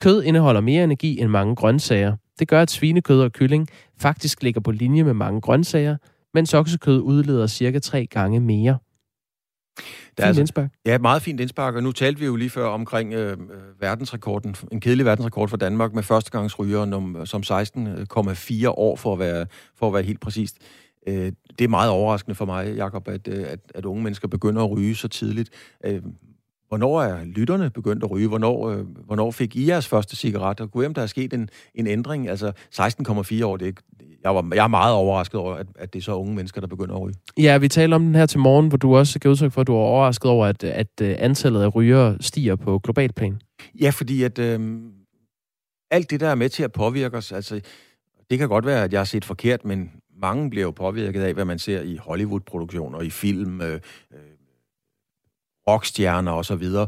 Kød 0.00 0.22
indeholder 0.22 0.60
mere 0.60 0.84
energi 0.84 1.20
end 1.20 1.28
mange 1.28 1.56
grøntsager. 1.56 2.16
Det 2.38 2.48
gør, 2.48 2.62
at 2.62 2.70
svinekød 2.70 3.20
og 3.20 3.32
kylling 3.32 3.68
faktisk 4.00 4.42
ligger 4.42 4.60
på 4.60 4.70
linje 4.70 5.02
med 5.02 5.14
mange 5.14 5.40
grøntsager, 5.40 5.96
mens 6.34 6.54
oksekød 6.54 7.00
udleder 7.00 7.46
cirka 7.46 7.78
tre 7.78 8.06
gange 8.06 8.40
mere. 8.40 8.78
Det 9.76 10.22
er 10.22 10.26
altså, 10.26 10.42
indspark. 10.42 10.70
Ja, 10.86 10.98
meget 10.98 11.22
fint 11.22 11.40
indspark, 11.40 11.74
og 11.74 11.82
nu 11.82 11.92
talte 11.92 12.20
vi 12.20 12.26
jo 12.26 12.36
lige 12.36 12.50
før 12.50 12.66
omkring 12.66 13.12
øh, 13.12 13.36
verdensrekorden, 13.80 14.56
en 14.72 14.80
kedelig 14.80 15.06
verdensrekord 15.06 15.48
for 15.48 15.56
Danmark 15.56 15.94
med 15.94 16.02
førstegangsryger 16.02 17.24
som 17.24 17.40
16,4 17.40 18.68
år 18.68 18.96
for 18.96 19.12
at 19.12 19.18
være, 19.18 19.46
for 19.76 19.86
at 19.86 19.94
være 19.94 20.02
helt 20.02 20.20
præcist. 20.20 20.56
Øh, 21.06 21.32
det 21.58 21.64
er 21.64 21.68
meget 21.68 21.90
overraskende 21.90 22.34
for 22.34 22.44
mig, 22.44 22.74
Jakob, 22.74 23.08
at, 23.08 23.28
øh, 23.28 23.44
at, 23.48 23.60
at 23.74 23.84
unge 23.84 24.02
mennesker 24.02 24.28
begynder 24.28 24.62
at 24.62 24.70
ryge 24.70 24.94
så 24.94 25.08
tidligt. 25.08 25.50
Øh, 25.84 26.02
hvornår 26.74 27.02
er 27.02 27.24
lytterne 27.24 27.70
begyndt 27.70 28.04
at 28.04 28.10
ryge? 28.10 28.28
Hvornår, 28.28 28.70
øh, 28.70 28.78
hvornår 29.06 29.30
fik 29.30 29.56
I 29.56 29.68
jeres 29.68 29.88
første 29.88 30.16
cigaret? 30.16 30.60
Og 30.60 30.70
kunne 30.70 30.94
der 30.94 31.02
er 31.02 31.06
sket 31.06 31.32
en, 31.32 31.48
en 31.74 31.86
ændring? 31.86 32.28
Altså 32.28 32.52
16,4 32.74 33.44
år, 33.44 33.56
det 33.56 33.64
er 33.64 33.66
ikke, 33.66 33.82
jeg, 34.24 34.34
var, 34.34 34.48
jeg 34.54 34.64
er 34.64 34.68
meget 34.68 34.94
overrasket 34.94 35.40
over, 35.40 35.54
at, 35.54 35.66
at 35.76 35.92
det 35.92 35.98
er 35.98 36.02
så 36.02 36.14
unge 36.14 36.34
mennesker, 36.34 36.60
der 36.60 36.68
begynder 36.68 36.94
at 36.94 37.00
ryge. 37.00 37.14
Ja, 37.38 37.58
vi 37.58 37.68
taler 37.68 37.96
om 37.96 38.04
den 38.04 38.14
her 38.14 38.26
til 38.26 38.38
morgen, 38.38 38.68
hvor 38.68 38.76
du 38.76 38.96
også 38.96 39.18
gav 39.18 39.30
udtryk 39.30 39.52
for, 39.52 39.60
at 39.60 39.66
du 39.66 39.72
er 39.72 39.78
overrasket 39.78 40.30
over, 40.30 40.46
at, 40.46 40.64
at 40.64 41.00
antallet 41.00 41.62
af 41.62 41.74
rygere 41.74 42.16
stiger 42.20 42.56
på 42.56 42.78
global 42.78 43.12
plan. 43.12 43.40
Ja, 43.80 43.90
fordi 43.90 44.22
at 44.22 44.38
øh, 44.38 44.80
alt 45.90 46.10
det, 46.10 46.20
der 46.20 46.28
er 46.28 46.34
med 46.34 46.48
til 46.48 46.62
at 46.62 46.72
påvirke 46.72 47.16
os, 47.16 47.32
altså 47.32 47.60
det 48.30 48.38
kan 48.38 48.48
godt 48.48 48.66
være, 48.66 48.84
at 48.84 48.92
jeg 48.92 49.00
har 49.00 49.04
set 49.04 49.24
forkert, 49.24 49.64
men 49.64 49.90
mange 50.22 50.50
bliver 50.50 50.64
jo 50.64 50.70
påvirket 50.70 51.22
af, 51.22 51.34
hvad 51.34 51.44
man 51.44 51.58
ser 51.58 51.80
i 51.80 51.96
Hollywood-produktioner, 51.96 53.00
i 53.00 53.10
film, 53.10 53.60
øh, 53.60 53.80
øh, 54.12 54.18
rockstjerner 55.68 56.32
og 56.32 56.44
så 56.44 56.56
videre. 56.56 56.86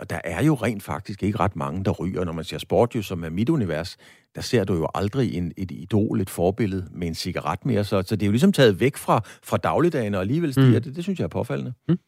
Og 0.00 0.10
der 0.10 0.20
er 0.24 0.42
jo 0.42 0.54
rent 0.54 0.82
faktisk 0.82 1.22
ikke 1.22 1.40
ret 1.40 1.56
mange, 1.56 1.84
der 1.84 1.90
ryger. 1.90 2.24
Når 2.24 2.32
man 2.32 2.44
ser 2.44 2.58
sport, 2.58 2.94
jo, 2.94 3.02
som 3.02 3.24
er 3.24 3.30
mit 3.30 3.48
univers, 3.48 3.96
der 4.34 4.40
ser 4.40 4.64
du 4.64 4.74
jo 4.74 4.88
aldrig 4.94 5.34
en, 5.34 5.52
et 5.56 5.70
idol, 5.70 6.20
et 6.20 6.30
forbillede 6.30 6.88
med 6.92 7.06
en 7.06 7.14
cigaret 7.14 7.66
mere. 7.66 7.84
Så, 7.84 8.02
så 8.02 8.16
det 8.16 8.22
er 8.22 8.26
jo 8.26 8.32
ligesom 8.32 8.52
taget 8.52 8.80
væk 8.80 8.96
fra, 8.96 9.20
fra 9.42 9.56
dagligdagen, 9.56 10.14
og 10.14 10.20
alligevel 10.20 10.52
stiger 10.52 10.78
mm. 10.78 10.82
det. 10.82 10.96
Det 10.96 11.04
synes 11.04 11.18
jeg 11.18 11.24
er 11.24 11.28
påfaldende. 11.28 11.72
Mm. 11.88 11.98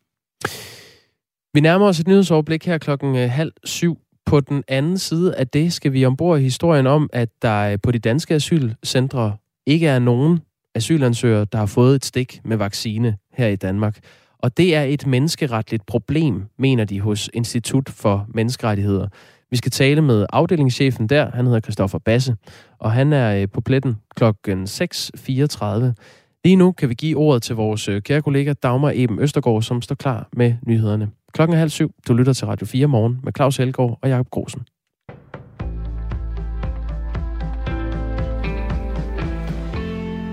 Vi 1.55 1.61
nærmer 1.61 1.87
os 1.87 2.01
et 2.01 2.09
nyhedsoverblik 2.09 2.67
her 2.67 2.79
klokken 2.79 3.17
øh, 3.17 3.31
halv 3.31 3.53
syv. 3.65 3.99
På 4.27 4.41
den 4.41 4.65
anden 4.69 4.99
side 4.99 5.35
af 5.35 5.49
det 5.49 5.73
skal 5.73 5.93
vi 5.93 6.05
ombord 6.05 6.39
i 6.39 6.43
historien 6.43 6.87
om, 6.87 7.11
at 7.13 7.29
der 7.43 7.77
på 7.77 7.91
de 7.91 7.99
danske 7.99 8.35
asylcentre 8.35 9.37
ikke 9.67 9.87
er 9.87 9.99
nogen 9.99 10.41
asylansøgere, 10.75 11.47
der 11.53 11.59
har 11.59 11.67
fået 11.67 11.95
et 11.95 12.05
stik 12.05 12.41
med 12.45 12.57
vaccine 12.57 13.17
her 13.33 13.47
i 13.47 13.57
Danmark. 13.57 13.99
Og 14.43 14.57
det 14.57 14.75
er 14.75 14.83
et 14.83 15.07
menneskeretligt 15.07 15.87
problem, 15.87 16.43
mener 16.59 16.85
de 16.85 17.01
hos 17.01 17.31
Institut 17.35 17.89
for 17.89 18.27
Menneskerettigheder. 18.35 19.09
Vi 19.51 19.57
skal 19.57 19.73
tale 19.73 20.03
med 20.03 20.27
afdelingschefen 20.33 21.07
der, 21.07 21.31
han 21.31 21.45
hedder 21.45 21.61
Christoffer 21.61 21.99
Basse, 21.99 22.37
og 22.79 22.93
han 22.93 23.13
er 23.13 23.43
øh, 23.43 23.49
på 23.53 23.61
pletten 23.61 23.97
klokken 24.17 24.65
6.34. 24.65 25.67
Lige 26.45 26.57
nu 26.57 26.73
kan 26.73 26.89
vi 26.89 26.95
give 26.95 27.19
ordet 27.19 27.43
til 27.43 27.57
vores 27.57 27.89
øh, 27.89 28.03
kære 28.03 28.23
kollega 28.23 28.53
Dagmar 28.53 28.93
Eben 28.95 29.19
Østergaard, 29.19 29.63
som 29.63 29.83
står 29.83 29.95
klar 29.95 30.29
med 30.33 30.55
nyhederne 30.67 31.11
Klokken 31.33 31.55
er 31.55 31.59
halv 31.59 31.71
syv. 31.71 31.95
Du 32.09 32.15
lytter 32.15 32.33
til 32.33 32.47
Radio 32.47 32.67
4 32.67 32.87
morgen 32.87 33.21
med 33.23 33.33
Claus 33.37 33.57
Helgaard 33.57 33.99
og 34.03 34.09
Jakob 34.09 34.31
Grosen. 34.31 34.63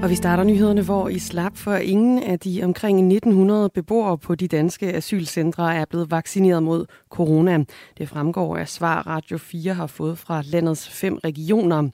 Og 0.04 0.10
vi 0.10 0.16
starter 0.16 0.44
nyhederne, 0.44 0.82
hvor 0.82 1.10
i 1.10 1.20
slap 1.20 1.58
for 1.58 1.76
ingen 1.76 2.24
af 2.24 2.40
de 2.40 2.64
omkring 2.64 3.00
1900 3.00 3.70
beboere 3.70 4.18
på 4.18 4.36
de 4.36 4.48
danske 4.48 4.94
asylcentre 4.94 5.76
er 5.76 5.86
blevet 5.86 6.12
vaccineret 6.12 6.64
mod 6.64 6.86
corona. 7.10 7.64
Det 7.98 8.10
fremgår 8.10 8.58
af 8.58 8.68
svar 8.70 9.08
Radio 9.08 9.38
4 9.38 9.74
har 9.74 9.88
fået 9.88 10.18
fra 10.18 10.42
landets 10.46 10.90
fem 10.90 11.16
regioner. 11.16 11.90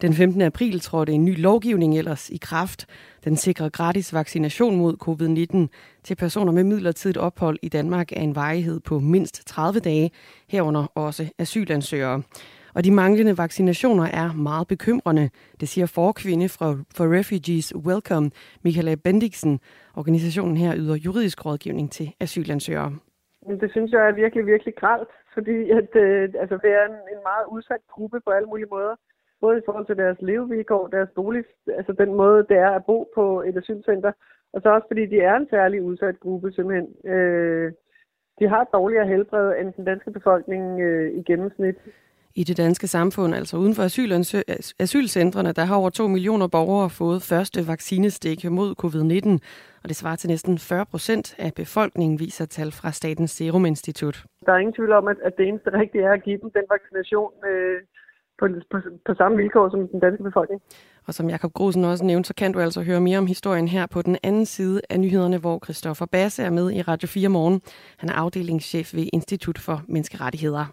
Den 0.00 0.14
15. 0.14 0.42
april 0.42 0.80
trådte 0.80 1.12
en 1.12 1.24
ny 1.24 1.40
lovgivning 1.40 1.98
ellers 1.98 2.30
i 2.30 2.36
kraft. 2.36 2.86
Den 3.24 3.36
sikrer 3.36 3.68
gratis 3.68 4.12
vaccination 4.12 4.76
mod 4.76 4.96
covid-19 5.08 6.00
til 6.04 6.14
personer 6.14 6.52
med 6.52 6.64
midlertidigt 6.64 7.16
ophold 7.16 7.58
i 7.62 7.68
Danmark 7.68 8.12
af 8.12 8.20
en 8.20 8.34
varighed 8.34 8.80
på 8.80 8.98
mindst 8.98 9.46
30 9.46 9.80
dage, 9.80 10.10
herunder 10.48 10.86
også 10.94 11.28
asylansøgere. 11.38 12.22
Og 12.76 12.84
de 12.84 12.94
manglende 12.94 13.38
vaccinationer 13.38 14.06
er 14.22 14.28
meget 14.48 14.68
bekymrende, 14.68 15.30
det 15.60 15.68
siger 15.68 15.86
forkvinde 16.00 16.48
fra, 16.56 16.68
for 16.96 17.04
Refugees 17.18 17.68
Welcome, 17.88 18.26
Michaela 18.64 18.94
Bendiksen. 19.04 19.60
Organisationen 20.00 20.56
her 20.56 20.72
yder 20.82 20.96
juridisk 21.06 21.46
rådgivning 21.46 21.90
til 21.96 22.06
asylansøgere. 22.20 22.92
Det 23.62 23.70
synes 23.70 23.92
jeg 23.92 24.02
er 24.08 24.12
virkelig, 24.22 24.46
virkelig 24.46 24.74
gralt, 24.74 25.12
fordi 25.34 25.56
at, 25.78 25.90
øh, 26.04 26.22
altså, 26.42 26.56
det 26.64 26.70
er 26.78 26.84
en, 26.90 26.98
en 27.14 27.22
meget 27.30 27.46
udsat 27.54 27.82
gruppe 27.94 28.18
på 28.24 28.30
alle 28.30 28.48
mulige 28.48 28.72
måder. 28.74 28.94
Både 29.40 29.58
i 29.58 29.66
forhold 29.66 29.86
til 29.86 29.96
deres 29.96 30.18
levevilkår, 30.20 30.86
deres 30.86 31.08
bolig, 31.14 31.44
altså 31.78 31.92
den 31.92 32.14
måde, 32.14 32.46
det 32.48 32.56
er 32.56 32.70
at 32.70 32.84
bo 32.84 32.98
på 33.14 33.42
et 33.48 33.56
asylcenter, 33.56 34.12
og 34.52 34.62
så 34.62 34.68
også 34.68 34.86
fordi 34.90 35.06
de 35.06 35.18
er 35.20 35.36
en 35.36 35.48
særlig 35.50 35.82
udsat 35.82 36.20
gruppe 36.20 36.52
simpelthen. 36.52 36.88
Øh, 37.12 37.72
de 38.38 38.48
har 38.48 38.60
et 38.62 38.72
dårligere 38.72 39.06
helbred 39.06 39.60
end 39.60 39.72
den 39.72 39.84
danske 39.84 40.10
befolkning 40.10 40.80
øh, 40.80 41.10
i 41.18 41.22
gennemsnit 41.22 41.76
i 42.40 42.44
det 42.44 42.56
danske 42.56 42.86
samfund, 42.86 43.34
altså 43.34 43.56
uden 43.56 43.74
for 43.74 43.82
asylcentrene, 44.82 45.52
der 45.52 45.64
har 45.64 45.76
over 45.76 45.90
2 45.90 46.08
millioner 46.08 46.46
borgere 46.46 46.90
fået 46.90 47.22
første 47.22 47.68
vaccinestik 47.68 48.50
mod 48.50 48.70
covid-19, 48.82 49.28
og 49.82 49.88
det 49.88 49.96
svarer 49.96 50.16
til 50.16 50.28
næsten 50.30 50.58
40 50.58 50.86
procent 50.86 51.34
af 51.38 51.54
befolkningen, 51.54 52.20
viser 52.20 52.46
tal 52.46 52.70
fra 52.72 52.92
Statens 52.92 53.30
Serum 53.30 53.66
Institut. 53.66 54.24
Der 54.46 54.52
er 54.52 54.58
ingen 54.58 54.74
tvivl 54.74 54.92
om, 54.92 55.08
at 55.08 55.32
det 55.38 55.48
eneste 55.48 55.72
rigtige 55.72 56.04
er 56.04 56.12
at 56.12 56.22
give 56.22 56.38
dem 56.42 56.50
den 56.50 56.64
vaccination 56.70 57.32
øh, 57.50 57.78
på, 58.38 58.46
på, 58.70 58.78
på 59.06 59.14
samme 59.14 59.36
vilkår 59.36 59.70
som 59.70 59.88
den 59.88 60.00
danske 60.00 60.22
befolkning. 60.22 60.62
Og 61.06 61.14
som 61.14 61.28
Jakob 61.28 61.52
Grusen 61.52 61.84
også 61.84 62.04
nævnte, 62.04 62.26
så 62.28 62.34
kan 62.34 62.52
du 62.52 62.60
altså 62.60 62.82
høre 62.82 63.00
mere 63.00 63.18
om 63.18 63.26
historien 63.26 63.68
her 63.68 63.86
på 63.86 64.02
den 64.02 64.16
anden 64.22 64.46
side 64.46 64.80
af 64.90 65.00
nyhederne, 65.00 65.38
hvor 65.38 65.60
Christoffer 65.64 66.06
Basse 66.06 66.42
er 66.42 66.50
med 66.50 66.72
i 66.72 66.82
Radio 66.82 67.08
4 67.08 67.28
morgen. 67.28 67.60
Han 67.98 68.08
er 68.08 68.14
afdelingschef 68.14 68.94
ved 68.94 69.06
Institut 69.12 69.58
for 69.58 69.82
Menneskerettigheder. 69.88 70.66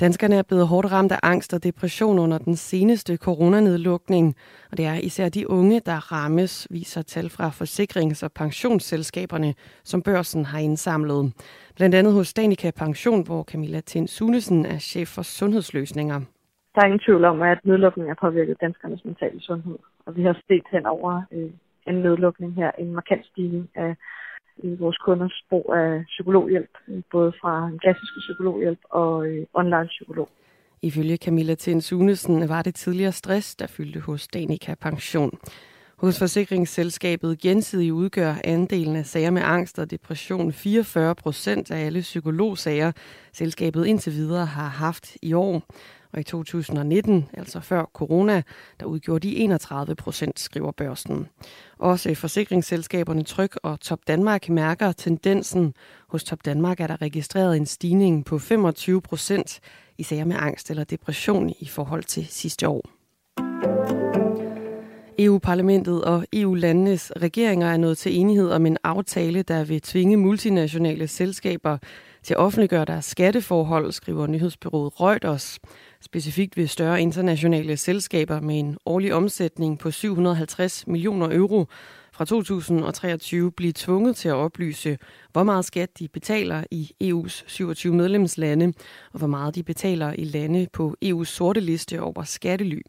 Danskerne 0.00 0.34
er 0.34 0.42
blevet 0.42 0.66
hårdt 0.66 0.92
ramt 0.92 1.12
af 1.12 1.18
angst 1.22 1.54
og 1.54 1.64
depression 1.64 2.18
under 2.18 2.38
den 2.38 2.56
seneste 2.56 3.16
coronanedlukning, 3.16 4.36
og 4.70 4.76
det 4.76 4.86
er 4.86 4.94
især 4.94 5.28
de 5.28 5.50
unge, 5.50 5.80
der 5.80 6.12
rammes, 6.12 6.68
viser 6.70 7.02
tal 7.02 7.30
fra 7.30 7.48
forsikrings- 7.48 8.24
og 8.24 8.32
pensionsselskaberne, 8.32 9.54
som 9.84 10.02
børsen 10.02 10.44
har 10.44 10.58
indsamlet. 10.58 11.32
Blandt 11.76 11.94
andet 11.94 12.12
hos 12.12 12.34
Danica 12.34 12.70
Pension, 12.70 13.26
hvor 13.26 13.42
Camilla 13.42 13.80
Tind 13.80 14.08
Sunesen 14.08 14.66
er 14.66 14.78
chef 14.78 15.08
for 15.08 15.22
sundhedsløsninger. 15.22 16.20
Der 16.74 16.80
er 16.80 16.84
ingen 16.84 17.00
tvivl 17.06 17.24
om, 17.24 17.42
at 17.42 17.58
nedlukningen 17.64 18.08
har 18.08 18.28
påvirket 18.30 18.60
danskernes 18.60 19.04
mentale 19.04 19.40
sundhed, 19.40 19.78
og 20.06 20.16
vi 20.16 20.22
har 20.22 20.36
set 20.48 20.66
hen 20.72 20.86
over 20.86 21.22
øh, 21.32 21.50
en 21.86 21.94
nedlukning 21.94 22.54
her, 22.54 22.70
en 22.78 22.92
markant 22.92 23.26
stigning 23.26 23.68
af 23.74 23.96
vores 24.62 24.96
kunders 24.96 25.44
brug 25.50 25.74
af 25.74 26.04
psykologhjælp, 26.06 26.70
både 27.12 27.32
fra 27.40 27.66
en 27.66 27.78
klassisk 27.78 28.12
psykologhjælp 28.18 28.78
og 28.90 29.26
øh, 29.26 29.46
online 29.54 29.86
psykolog. 29.86 30.28
Ifølge 30.82 31.16
Camilla 31.16 31.54
Tinsunesen 31.54 32.48
var 32.48 32.62
det 32.62 32.74
tidligere 32.74 33.12
stress, 33.12 33.56
der 33.56 33.66
fyldte 33.66 34.00
hos 34.00 34.28
Danica 34.28 34.74
Pension. 34.74 35.38
Hos 35.96 36.18
forsikringsselskabet 36.18 37.38
Gensidig 37.38 37.92
udgør 37.92 38.34
andelen 38.44 38.96
af 38.96 39.06
sager 39.06 39.30
med 39.30 39.42
angst 39.44 39.78
og 39.78 39.90
depression 39.90 40.52
44 40.52 41.14
procent 41.14 41.70
af 41.70 41.86
alle 41.86 42.00
psykologsager, 42.00 42.92
selskabet 43.32 43.86
indtil 43.86 44.12
videre 44.12 44.46
har 44.46 44.68
haft 44.68 45.16
i 45.22 45.32
år. 45.32 45.62
Og 46.12 46.20
i 46.20 46.22
2019, 46.22 47.28
altså 47.32 47.60
før 47.60 47.84
corona, 47.84 48.42
der 48.80 48.86
udgjorde 48.86 49.28
de 49.28 49.36
31 49.36 49.94
procent, 49.94 50.40
skriver 50.40 50.72
børsen. 50.72 51.26
Også 51.78 52.14
forsikringsselskaberne 52.14 53.22
Tryg 53.22 53.50
og 53.62 53.80
Top 53.80 53.98
Danmark 54.06 54.48
mærker 54.48 54.92
tendensen. 54.92 55.74
Hos 56.08 56.24
Top 56.24 56.44
Danmark 56.44 56.80
er 56.80 56.86
der 56.86 57.02
registreret 57.02 57.56
en 57.56 57.66
stigning 57.66 58.24
på 58.24 58.38
25 58.38 59.02
procent 59.02 59.60
i 59.98 60.02
sager 60.02 60.24
med 60.24 60.36
angst 60.38 60.70
eller 60.70 60.84
depression 60.84 61.50
i 61.60 61.66
forhold 61.66 62.04
til 62.04 62.26
sidste 62.26 62.68
år. 62.68 62.82
EU-parlamentet 65.18 66.04
og 66.04 66.26
EU-landenes 66.32 67.12
regeringer 67.22 67.66
er 67.66 67.76
nået 67.76 67.98
til 67.98 68.16
enighed 68.16 68.50
om 68.50 68.66
en 68.66 68.76
aftale, 68.84 69.42
der 69.42 69.64
vil 69.64 69.80
tvinge 69.80 70.16
multinationale 70.16 71.08
selskaber 71.08 71.78
til 72.22 72.34
at 72.34 72.40
offentliggøre 72.40 72.84
deres 72.84 73.04
skatteforhold, 73.04 73.92
skriver 73.92 74.26
nyhedsbyrået 74.26 75.00
Reuters. 75.00 75.58
Specifikt 76.00 76.56
vil 76.56 76.68
større 76.68 77.02
internationale 77.02 77.76
selskaber 77.76 78.40
med 78.40 78.58
en 78.58 78.76
årlig 78.86 79.14
omsætning 79.14 79.78
på 79.78 79.90
750 79.90 80.86
millioner 80.86 81.36
euro 81.36 81.66
fra 82.12 82.24
2023 82.24 83.52
blive 83.52 83.72
tvunget 83.72 84.16
til 84.16 84.28
at 84.28 84.34
oplyse, 84.34 84.98
hvor 85.32 85.42
meget 85.42 85.64
skat 85.64 85.98
de 85.98 86.08
betaler 86.08 86.64
i 86.70 86.90
EU's 87.04 87.44
27 87.46 87.94
medlemslande, 87.94 88.72
og 89.12 89.18
hvor 89.18 89.26
meget 89.26 89.54
de 89.54 89.62
betaler 89.62 90.12
i 90.18 90.24
lande 90.24 90.66
på 90.72 90.96
EU's 91.04 91.24
sorte 91.24 91.60
liste 91.60 92.02
over 92.02 92.22
skattely. 92.22 92.80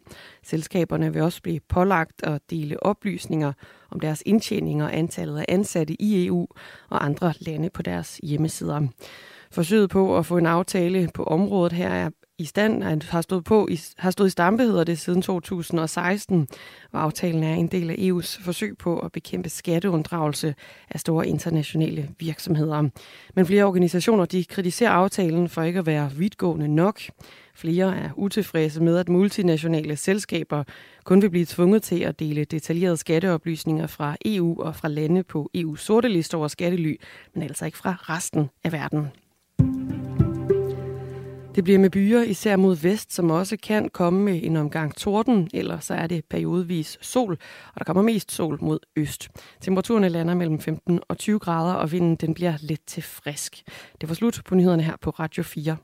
Selskaberne 0.43 1.13
vil 1.13 1.22
også 1.22 1.41
blive 1.41 1.60
pålagt 1.69 2.24
at 2.24 2.41
dele 2.50 2.84
oplysninger 2.84 3.54
om 3.91 4.00
deres 4.00 4.24
indtjening 4.26 4.84
og 4.84 4.98
antallet 4.98 5.39
af 5.39 5.45
ansatte 5.48 6.02
i 6.02 6.26
EU 6.26 6.48
og 6.89 7.06
andre 7.06 7.34
lande 7.39 7.69
på 7.69 7.82
deres 7.82 8.19
hjemmesider. 8.24 8.88
Forsøget 9.52 9.89
på 9.89 10.17
at 10.17 10.26
få 10.26 10.38
en 10.38 10.45
aftale 10.45 11.10
på 11.13 11.24
området 11.24 11.74
her 11.74 11.89
er 11.89 12.10
i 12.39 12.45
stand, 12.45 12.84
han 12.84 13.02
har 13.02 13.21
stået, 13.21 13.43
på, 13.43 13.69
har 13.97 14.12
stået 14.12 14.28
i 14.28 14.32
stampe, 14.32 14.63
hedder 14.63 14.84
det, 14.84 14.99
siden 14.99 15.21
2016, 15.21 16.47
og 16.91 17.04
aftalen 17.04 17.43
er 17.43 17.54
en 17.54 17.67
del 17.67 17.89
af 17.89 17.95
EU's 17.95 18.43
forsøg 18.43 18.78
på 18.78 18.99
at 18.99 19.12
bekæmpe 19.12 19.49
skatteunddragelse 19.49 20.56
af 20.89 20.99
store 20.99 21.28
internationale 21.28 22.10
virksomheder. 22.19 22.89
Men 23.36 23.45
flere 23.45 23.63
organisationer 23.63 24.25
de 24.25 24.45
kritiserer 24.45 24.91
aftalen 24.91 25.49
for 25.49 25.62
ikke 25.62 25.80
at 25.80 25.86
være 25.86 26.12
vidtgående 26.12 26.67
nok. 26.67 27.02
Flere 27.56 27.97
er 27.97 28.10
utilfredse 28.15 28.84
med, 28.84 28.97
at 28.97 29.10
multinationale 29.10 29.95
selskaber 29.95 30.63
kun 31.04 31.21
vil 31.21 31.30
blive 31.30 31.45
tvunget 31.45 31.84
til 31.84 31.99
at 31.99 32.19
dele 32.19 32.43
detaljerede 32.43 32.97
skatteoplysninger 32.97 33.88
fra 33.88 34.15
EU 34.25 34.62
og 34.62 34.75
fra 34.75 34.88
lande 34.88 35.23
på 35.23 35.52
EU's 35.58 35.78
sorte 35.78 36.08
liste 36.08 36.38
over 36.38 36.47
skattely, 36.47 36.95
men 37.34 37.43
altså 37.43 37.65
ikke 37.65 37.78
fra 37.78 37.95
resten 37.99 38.49
af 38.63 38.71
verden. 38.71 39.08
Det 41.60 41.63
bliver 41.63 41.80
med 41.80 41.89
byer 41.89 42.22
især 42.22 42.56
mod 42.56 42.76
vest, 42.76 43.13
som 43.13 43.32
også 43.32 43.58
kan 43.63 43.89
komme 43.89 44.24
med 44.24 44.39
en 44.43 44.56
omgang 44.56 44.95
torden, 44.95 45.50
eller 45.54 45.80
så 45.80 45.93
er 45.93 46.08
det 46.08 46.26
periodevis 46.26 46.98
sol, 47.02 47.38
og 47.74 47.80
der 47.80 47.84
kommer 47.84 48.04
mest 48.04 48.32
sol 48.32 48.58
mod 48.62 48.80
øst. 48.95 49.30
Temperaturerne 49.62 50.10
lander 50.10 50.34
mellem 50.34 50.60
15 50.60 51.00
og 51.08 51.17
20 51.17 51.39
grader, 51.39 51.74
og 51.74 51.91
vinden 51.91 52.15
den 52.15 52.34
bliver 52.34 52.54
lidt 52.60 52.86
til 52.88 53.04
frisk. 53.04 53.63
Det 54.02 54.10
var 54.10 54.15
slut 54.15 54.41
på 54.45 54.56
nyhederne 54.56 54.84
her 54.84 54.95
på 55.02 55.10
Radio 55.10 55.43
4. 55.43 55.78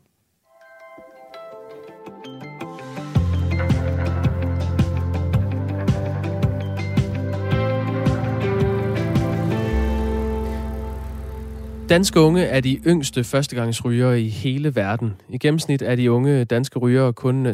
Danske 11.89 12.19
unge 12.19 12.43
er 12.43 12.59
de 12.59 12.75
yngste 12.75 13.23
førstegangsrygere 13.23 14.21
i 14.21 14.29
hele 14.29 14.75
verden. 14.75 15.13
I 15.29 15.37
gennemsnit 15.37 15.81
er 15.81 15.95
de 15.95 16.11
unge 16.11 16.45
danske 16.45 16.79
rygere 16.79 17.13
kun 17.13 17.47
16,4 17.47 17.53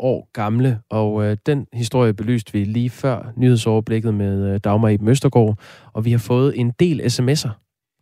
år 0.00 0.30
gamle, 0.32 0.80
og 0.90 1.24
øh, 1.24 1.36
den 1.46 1.66
historie 1.72 2.14
belyste 2.14 2.52
vi 2.52 2.64
lige 2.64 2.90
før 2.90 3.32
nyhedsoverblikket 3.36 4.14
med 4.14 4.54
øh, 4.54 4.60
Dagmar 4.64 4.88
i 4.88 4.96
Møstergaard, 4.96 5.58
og 5.92 6.04
vi 6.04 6.10
har 6.10 6.18
fået 6.18 6.60
en 6.60 6.70
del 6.80 7.00
sms'er. 7.00 7.50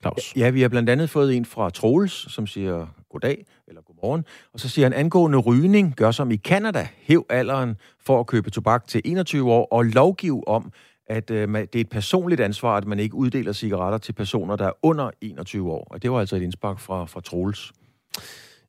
Claus. 0.01 0.37
Ja, 0.37 0.51
vi 0.51 0.63
har 0.63 0.69
blandt 0.69 0.91
andet 0.91 1.11
fået 1.11 1.37
en 1.37 1.45
fra 1.45 1.71
Troels, 1.71 2.33
som 2.33 2.47
siger 2.47 2.87
goddag 3.11 3.47
eller 3.69 3.83
godmorgen, 3.83 4.25
og 4.53 4.61
så 4.61 4.69
siger 4.69 4.87
han, 4.87 4.93
angående 4.93 5.39
rygning, 5.39 5.95
gør 5.97 6.11
som 6.11 6.31
i 6.31 6.37
Kanada, 6.37 6.89
hæv 7.03 7.27
alderen 7.31 7.77
for 8.07 8.21
at 8.21 8.27
købe 8.27 8.51
tobak 8.51 8.87
til 8.89 9.01
21 9.05 9.53
år 9.53 9.69
og 9.73 9.85
lovgiv 9.85 10.43
om, 10.47 10.73
at 11.07 11.31
øh, 11.31 11.49
det 11.49 11.75
er 11.75 11.81
et 11.81 11.89
personligt 11.89 12.41
ansvar, 12.41 12.77
at 12.77 12.87
man 12.87 12.99
ikke 12.99 13.15
uddeler 13.15 13.53
cigaretter 13.53 13.99
til 13.99 14.13
personer, 14.13 14.57
der 14.57 14.67
er 14.67 14.73
under 14.83 15.11
21 15.21 15.73
år. 15.73 15.87
Og 15.91 16.03
det 16.03 16.11
var 16.11 16.21
altså 16.21 16.37
et 16.37 16.43
indspark 16.43 16.81
fra, 16.81 17.05
fra 17.05 17.21
Troels. 17.21 17.73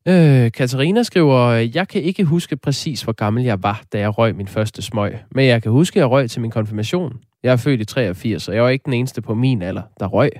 Øh, 0.08 0.52
Katarina 0.52 1.02
skriver, 1.02 1.50
jeg 1.74 1.88
kan 1.88 2.02
ikke 2.02 2.24
huske 2.24 2.56
præcis, 2.56 3.02
hvor 3.02 3.12
gammel 3.12 3.44
jeg 3.44 3.62
var, 3.62 3.82
da 3.92 3.98
jeg 3.98 4.18
røg 4.18 4.36
min 4.36 4.48
første 4.48 4.82
smøg. 4.82 5.18
Men 5.30 5.46
jeg 5.46 5.62
kan 5.62 5.72
huske, 5.72 5.96
at 5.96 6.00
jeg 6.00 6.10
røg 6.10 6.30
til 6.30 6.40
min 6.40 6.50
konfirmation. 6.50 7.20
Jeg 7.42 7.52
er 7.52 7.56
født 7.56 7.80
i 7.80 7.84
83, 7.84 8.48
og 8.48 8.54
jeg 8.54 8.62
var 8.62 8.68
ikke 8.68 8.84
den 8.84 8.92
eneste 8.92 9.22
på 9.22 9.34
min 9.34 9.62
alder, 9.62 9.82
der 10.00 10.06
røg. 10.06 10.30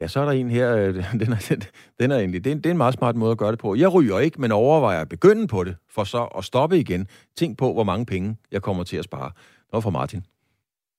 Ja, 0.00 0.08
så 0.08 0.20
er 0.20 0.24
der 0.24 0.32
en 0.32 0.50
her, 0.50 0.76
øh, 0.76 0.94
den 1.20 1.32
er, 1.32 1.66
den 2.00 2.10
er 2.10 2.16
egentlig, 2.16 2.44
det 2.44 2.50
er, 2.50 2.54
en, 2.54 2.58
det 2.58 2.66
er 2.66 2.70
en 2.70 2.76
meget 2.76 2.94
smart 2.94 3.16
måde 3.16 3.30
at 3.30 3.38
gøre 3.38 3.50
det 3.50 3.58
på. 3.58 3.74
Jeg 3.74 3.94
ryger 3.94 4.18
ikke, 4.18 4.40
men 4.40 4.52
overvejer 4.52 5.00
at 5.00 5.08
begynde 5.08 5.46
på 5.46 5.64
det, 5.64 5.76
for 5.90 6.04
så 6.04 6.24
at 6.24 6.44
stoppe 6.44 6.78
igen. 6.78 7.06
Tænk 7.36 7.58
på, 7.58 7.72
hvor 7.72 7.84
mange 7.84 8.06
penge 8.06 8.36
jeg 8.52 8.62
kommer 8.62 8.84
til 8.84 8.96
at 8.96 9.04
spare. 9.04 9.30
Det 9.68 9.72
var 9.72 9.80
fra 9.80 9.90
Martin. 9.90 10.22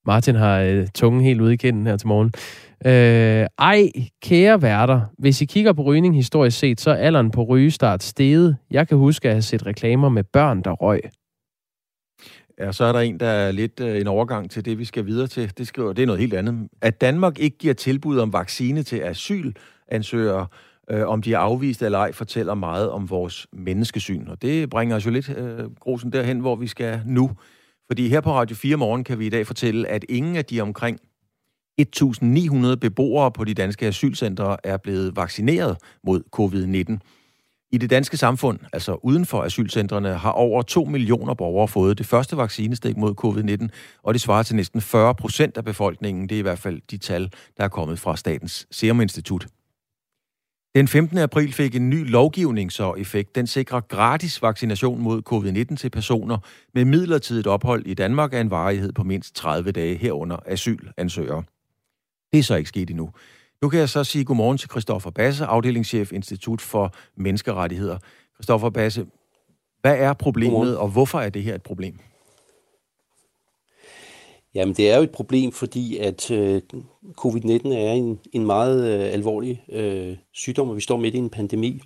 Martin 0.06 0.36
har 0.36 0.60
øh, 0.60 0.88
tungen 0.96 1.22
helt 1.22 1.42
ude 1.42 1.54
i 1.54 1.58
kinden 1.58 1.88
her 1.88 1.98
til 1.98 2.08
morgen. 2.08 2.32
Øh, 2.86 3.48
ej, 3.58 3.92
kære 4.22 4.62
værter, 4.62 5.02
hvis 5.18 5.42
I 5.42 5.46
kigger 5.46 5.74
på 5.74 5.82
rygning 5.82 6.16
historisk 6.16 6.60
set, 6.60 6.82
så 6.82 6.92
er 6.92 6.96
alderen 6.96 7.32
på 7.32 7.44
rygestart 7.44 8.04
steget. 8.04 8.58
Jeg 8.72 8.88
kan 8.88 8.98
huske 8.98 9.28
at 9.28 9.34
have 9.34 9.42
set 9.42 9.66
reklamer 9.66 10.10
med 10.10 10.24
børn, 10.24 10.62
der 10.62 10.72
røg. 10.72 11.02
Ja, 12.60 12.72
så 12.72 12.84
er 12.84 12.92
der 12.92 13.00
en, 13.00 13.20
der 13.20 13.28
er 13.28 13.52
lidt 13.52 13.80
øh, 13.80 14.02
en 14.02 14.08
overgang 14.08 14.52
til 14.52 14.66
det, 14.66 14.80
vi 14.80 14.86
skal 14.86 15.06
videre 15.06 15.28
til. 15.28 15.58
Det 15.58 15.68
skriver, 15.68 15.94
det 15.94 16.02
er 16.02 16.06
noget 16.06 16.20
helt 16.20 16.34
andet. 16.34 16.68
At 16.82 17.02
Danmark 17.02 17.40
ikke 17.40 17.58
giver 17.58 17.74
tilbud 17.74 18.20
om 18.20 18.34
vaccine 18.34 18.84
til 18.84 19.02
asylansøgere, 19.02 20.48
øh, 20.92 21.08
om 21.08 21.22
de 21.22 21.34
er 21.34 21.38
afvist 21.38 21.82
eller 21.82 22.00
ej, 22.00 22.12
fortæller 22.12 22.54
meget 22.54 22.90
om 22.90 23.10
vores 23.10 23.48
menneskesyn. 23.54 24.28
Og 24.28 24.42
det 24.42 24.70
bringer 24.70 24.96
os 24.96 25.06
jo 25.06 25.12
lidt, 25.12 25.30
øh, 25.38 25.72
Grosen, 25.80 26.12
derhen, 26.12 26.40
hvor 26.40 26.56
vi 26.56 26.68
skal 26.68 27.02
nu. 27.06 27.32
Fordi 27.90 28.08
her 28.08 28.22
på 28.22 28.34
Radio 28.34 28.56
4 28.56 28.78
morgen 28.78 29.04
kan 29.04 29.20
vi 29.20 29.26
i 29.26 29.30
dag 29.30 29.48
fortælle, 29.48 29.88
at 29.88 30.06
ingen 30.10 30.36
af 30.36 30.46
de 30.46 30.62
omkring 30.62 31.00
1.900 31.82 32.76
beboere 32.76 33.32
på 33.32 33.44
de 33.44 33.54
danske 33.54 33.88
asylcentre 33.88 34.58
er 34.64 34.78
blevet 34.78 35.16
vaccineret 35.16 35.78
mod 36.04 36.22
covid-19. 36.36 36.98
I 37.72 37.78
det 37.78 37.90
danske 37.90 38.18
samfund, 38.18 38.60
altså 38.74 38.94
uden 39.04 39.26
for 39.26 39.44
asylcentrene, 39.44 40.14
har 40.14 40.32
over 40.32 40.62
2 40.62 40.86
millioner 40.86 41.34
borgere 41.34 41.68
fået 41.68 41.98
det 41.98 42.06
første 42.06 42.38
vaccinestik 42.38 42.98
mod 42.98 43.14
covid-19, 43.26 43.68
og 44.04 44.14
det 44.14 44.22
svarer 44.22 44.44
til 44.44 44.56
næsten 44.56 44.82
40 44.82 45.16
procent 45.16 45.58
af 45.58 45.66
befolkningen. 45.66 46.30
Det 46.30 46.36
er 46.36 46.40
i 46.40 46.42
hvert 46.42 46.60
fald 46.60 46.82
de 46.92 46.98
tal, 46.98 47.32
der 47.58 47.64
er 47.64 47.68
kommet 47.68 48.00
fra 48.00 48.18
Statens 48.18 48.68
Serum 48.72 49.02
Institut. 49.02 49.48
Den 50.80 50.88
15. 50.88 51.18
april 51.18 51.54
fik 51.54 51.76
en 51.76 51.90
ny 51.90 52.10
lovgivning 52.10 52.72
så 52.72 52.94
effekt. 52.94 53.36
Den 53.36 53.48
sikrer 53.48 53.80
gratis 53.80 54.42
vaccination 54.42 55.02
mod 55.02 55.22
covid-19 55.32 55.76
til 55.76 55.90
personer 55.90 56.38
med 56.74 56.86
midlertidigt 56.86 57.48
ophold 57.48 57.86
i 57.86 57.94
Danmark 57.94 58.34
af 58.34 58.42
en 58.42 58.52
varighed 58.52 58.92
på 58.92 59.04
mindst 59.04 59.36
30 59.36 59.72
dage 59.72 59.96
herunder 59.98 60.38
asylansøgere. 60.46 61.44
Det 62.32 62.40
er 62.40 62.44
så 62.44 62.56
ikke 62.56 62.70
sket 62.70 62.90
endnu. 62.90 63.10
Nu 63.62 63.70
kan 63.70 63.80
jeg 63.80 63.90
så 63.90 64.04
sige 64.04 64.26
godmorgen 64.26 64.58
til 64.58 64.70
Christoffer 64.70 65.10
Basse, 65.10 65.46
afdelingschef 65.46 66.12
Institut 66.12 66.62
for 66.62 66.94
Menneskerettigheder. 67.16 67.98
Christoffer 68.36 68.70
Basse, 68.70 69.06
hvad 69.82 69.98
er 69.98 70.14
problemet, 70.14 70.52
godmorgen. 70.52 70.78
og 70.78 70.88
hvorfor 70.88 71.20
er 71.20 71.30
det 71.30 71.44
her 71.44 71.56
et 71.56 71.64
problem? 71.64 72.00
Jamen, 74.56 74.76
det 74.76 74.92
er 74.92 74.98
jo 74.98 75.04
et 75.04 75.12
problem, 75.12 75.52
fordi 75.52 75.98
at 75.98 76.32
øh, 76.32 76.62
covid-19 77.18 77.74
er 77.74 77.92
en, 77.92 78.20
en 78.34 78.46
meget 78.46 78.94
øh, 78.94 79.14
alvorlig 79.14 79.64
øh, 79.72 80.18
sygdom, 80.34 80.70
og 80.70 80.76
vi 80.76 80.82
står 80.82 80.98
midt 80.98 81.16
i 81.16 81.18
en 81.18 81.30
pandemi. 81.30 81.82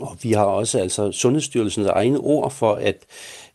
Og 0.00 0.16
vi 0.22 0.32
har 0.32 0.44
også 0.44 0.78
altså 0.78 1.12
Sundhedsstyrelsens 1.12 1.86
egne 1.86 2.18
ord 2.18 2.50
for, 2.50 2.74
at 2.74 3.06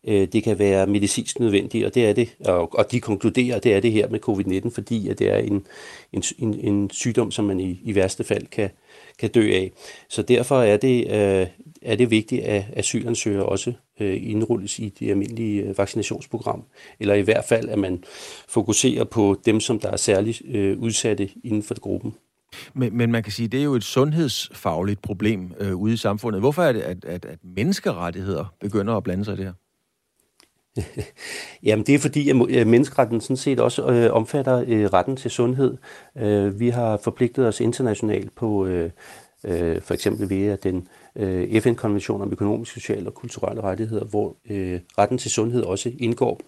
øh, 0.04 0.28
det 0.28 0.44
kan 0.44 0.60
være 0.60 0.88
medicinsk 0.88 1.40
nødvendigt, 1.40 1.86
og 1.86 1.96
det 1.96 2.06
er 2.06 2.14
det. 2.14 2.36
Og, 2.46 2.76
og 2.76 2.92
de 2.92 3.02
konkluderer, 3.02 3.56
at 3.56 3.64
det 3.64 3.74
er 3.74 3.80
det 3.80 3.92
her 3.92 4.10
med 4.10 4.20
covid-19, 4.30 4.70
fordi 4.76 5.10
at 5.10 5.20
det 5.20 5.30
er 5.30 5.38
en, 5.38 5.66
en, 6.14 6.24
en, 6.40 6.54
en 6.54 6.90
sygdom, 6.90 7.32
som 7.32 7.46
man 7.46 7.60
i, 7.60 7.80
i 7.84 7.96
værste 7.96 8.24
fald 8.24 8.48
kan, 8.48 8.70
kan 9.20 9.30
dø 9.30 9.52
af. 9.54 9.72
Så 10.10 10.22
derfor 10.22 10.62
er 10.62 10.78
det, 10.78 11.08
øh, 11.08 11.48
er 11.82 11.96
det 11.96 12.12
vigtigt, 12.12 12.44
at 12.44 12.64
asylansøgere 12.74 13.46
også 13.46 13.74
øh, 14.00 14.30
indrulles 14.30 14.80
i 14.80 14.90
det 15.00 15.10
almindelige 15.10 15.62
øh, 15.62 15.78
vaccinationsprogram, 15.78 16.64
eller 17.00 17.14
i 17.14 17.22
hvert 17.22 17.46
fald, 17.46 17.70
at 17.70 17.80
man 17.80 18.04
fokuserer 18.48 19.04
på 19.04 19.42
dem, 19.46 19.60
som 19.60 19.80
der 19.80 19.92
er 19.92 19.98
særligt 19.98 20.42
øh, 20.48 20.80
udsatte 20.80 21.30
inden 21.44 21.64
for 21.64 21.80
gruppen. 21.80 22.14
Men, 22.74 22.98
men 22.98 23.12
man 23.12 23.24
kan 23.24 23.32
sige, 23.32 23.46
at 23.46 23.52
det 23.52 23.60
er 23.60 23.64
jo 23.64 23.74
et 23.74 23.84
sundhedsfagligt 23.84 25.02
problem 25.02 25.54
øh, 25.60 25.76
ude 25.76 25.94
i 25.94 25.98
samfundet. 25.98 26.42
Hvorfor 26.42 26.64
er 26.64 26.72
det, 26.72 26.82
at, 26.82 27.06
at, 27.06 27.26
at 27.26 27.40
menneskerettigheder 27.44 28.46
begynder 28.60 28.94
at 28.94 29.04
blande 29.04 29.26
sig 29.26 29.34
i 29.34 29.38
det 29.38 29.46
her? 29.46 29.54
Jamen 31.64 31.86
det 31.86 31.96
er 31.96 32.00
fordi, 32.00 32.30
at 32.30 32.68
menneskeretten 32.68 33.22
sådan 33.22 33.38
set 33.38 33.60
også 33.60 33.86
øh, 33.86 34.14
omfatter 34.14 34.64
øh, 34.68 34.86
retten 34.86 35.16
til 35.16 35.32
sundhed. 35.32 35.78
Øh, 36.18 36.60
vi 36.60 36.70
har 36.70 36.98
forpligtet 36.98 37.48
os 37.48 37.60
internationalt 37.60 38.36
på 38.36 38.66
øh, 38.66 38.90
øh, 39.44 39.82
for 39.82 39.94
eksempel 39.94 40.30
ved 40.30 40.48
at 40.48 40.64
den 40.64 40.88
øh, 41.16 41.62
FN-konvention 41.62 42.22
om 42.22 42.32
økonomiske, 42.32 42.80
sociale 42.80 43.10
og 43.10 43.14
kulturelle 43.14 43.62
rettigheder, 43.62 44.06
hvor 44.06 44.36
øh, 44.50 44.80
retten 44.98 45.18
til 45.18 45.32
sundhed 45.32 45.64
også 45.64 45.92
indgår. 46.00 46.42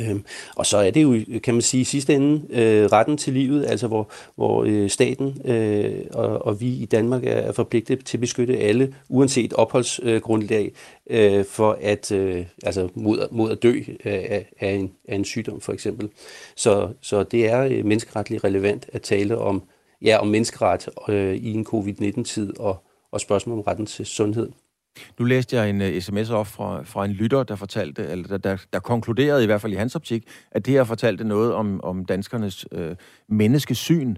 Øhm, 0.00 0.24
og 0.56 0.66
så 0.66 0.76
er 0.76 0.90
det 0.90 1.02
jo, 1.02 1.38
kan 1.40 1.54
man 1.54 1.62
sige, 1.62 1.80
i 1.80 1.84
sidste 1.84 2.14
ende 2.14 2.42
øh, 2.50 2.86
retten 2.86 3.16
til 3.16 3.32
livet, 3.32 3.66
altså 3.66 3.86
hvor, 3.86 4.10
hvor 4.36 4.64
øh, 4.64 4.90
staten 4.90 5.40
øh, 5.44 6.00
og, 6.12 6.46
og 6.46 6.60
vi 6.60 6.68
i 6.68 6.84
Danmark 6.84 7.24
er, 7.24 7.30
er 7.30 7.52
forpligtet 7.52 8.04
til 8.04 8.16
at 8.16 8.20
beskytte 8.20 8.58
alle, 8.58 8.94
uanset 9.08 9.52
opholdsgrundlag, 9.52 10.72
øh, 11.10 11.44
for 11.44 11.78
at, 11.80 12.12
øh, 12.12 12.46
altså 12.62 12.88
mod, 12.94 13.28
mod 13.30 13.50
at 13.50 13.62
dø 13.62 13.80
af, 14.04 14.46
af, 14.60 14.70
en, 14.70 14.92
af 15.08 15.14
en 15.14 15.24
sygdom 15.24 15.60
for 15.60 15.72
eksempel. 15.72 16.08
Så, 16.56 16.88
så 17.00 17.22
det 17.22 17.48
er 17.50 17.60
øh, 17.64 17.84
menneskeretligt 17.84 18.44
relevant 18.44 18.86
at 18.92 19.02
tale 19.02 19.38
om, 19.38 19.62
ja, 20.02 20.18
om 20.18 20.26
menneskeret 20.26 20.88
øh, 21.08 21.34
i 21.34 21.52
en 21.52 21.64
covid-19-tid 21.64 22.58
og, 22.60 22.76
og 23.12 23.20
spørgsmål 23.20 23.58
om 23.58 23.64
retten 23.64 23.86
til 23.86 24.06
sundhed. 24.06 24.48
Nu 25.18 25.24
læste 25.24 25.56
jeg 25.56 25.70
en 25.70 25.82
øh, 25.82 25.96
uh, 25.96 26.02
sms 26.02 26.30
op 26.30 26.46
fra, 26.46 26.82
fra 26.82 27.04
en 27.04 27.10
lytter, 27.10 27.42
der 27.42 27.56
fortalte, 27.56 28.06
eller 28.06 28.28
der, 28.28 28.38
der, 28.38 28.56
der 28.72 28.80
konkluderede 28.80 29.42
i 29.42 29.46
hvert 29.46 29.60
fald 29.60 29.72
i 29.72 29.76
hans 29.76 29.96
optik, 29.96 30.28
at 30.50 30.66
det 30.66 30.74
her 30.74 30.84
fortalte 30.84 31.24
noget 31.24 31.54
om, 31.54 31.80
om 31.80 32.04
danskernes 32.04 32.72
uh, 32.72 32.96
menneskesyn. 33.28 34.16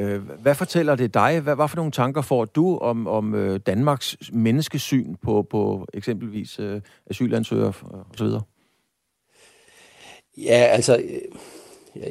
Uh, 0.00 0.16
hvad 0.16 0.54
fortæller 0.54 0.94
det 0.94 1.14
dig? 1.14 1.40
Hvad, 1.40 1.54
hvad 1.54 1.68
for 1.68 1.76
nogle 1.76 1.92
tanker 1.92 2.22
får 2.22 2.44
du 2.44 2.78
om, 2.78 3.06
om 3.06 3.34
uh, 3.34 3.56
Danmarks 3.56 4.16
menneskesyn 4.32 5.14
på, 5.22 5.46
på 5.50 5.86
eksempelvis 5.94 6.60
uh, 6.60 6.80
asylansøgere 7.10 7.72
osv.? 8.14 8.26
Ja, 10.36 10.66
altså... 10.70 11.02
Ja, 11.96 12.08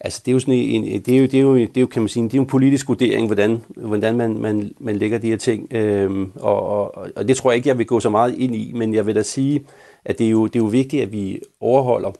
Altså, 0.00 0.22
det 0.24 0.30
er 0.30 0.32
jo 0.32 0.40
sådan 0.40 0.54
en, 0.54 1.02
det 1.02 1.14
er 1.14 1.18
jo, 1.18 1.26
det 1.26 1.34
er 1.34 1.40
jo, 1.40 1.56
det 1.56 1.76
er 1.76 1.80
jo, 1.80 1.86
kan 1.86 2.02
man 2.02 2.08
sige, 2.08 2.24
det 2.24 2.34
er 2.34 2.38
jo 2.38 2.42
en 2.42 2.48
politisk 2.48 2.88
vurdering, 2.88 3.26
hvordan, 3.26 3.62
hvordan 3.76 4.16
man, 4.16 4.38
man, 4.38 4.72
man 4.80 4.96
lægger 4.96 5.18
de 5.18 5.28
her 5.28 5.36
ting. 5.36 5.72
Øhm, 5.72 6.32
og, 6.34 6.62
og, 6.62 7.08
og, 7.16 7.28
det 7.28 7.36
tror 7.36 7.50
jeg 7.50 7.56
ikke, 7.56 7.68
jeg 7.68 7.78
vil 7.78 7.86
gå 7.86 8.00
så 8.00 8.10
meget 8.10 8.34
ind 8.38 8.54
i, 8.54 8.72
men 8.72 8.94
jeg 8.94 9.06
vil 9.06 9.14
da 9.14 9.22
sige, 9.22 9.64
at 10.04 10.18
det 10.18 10.26
er 10.26 10.30
jo, 10.30 10.46
det 10.46 10.56
er 10.56 10.62
jo 10.62 10.68
vigtigt, 10.68 11.02
at 11.02 11.12
vi 11.12 11.40
overholder, 11.60 12.12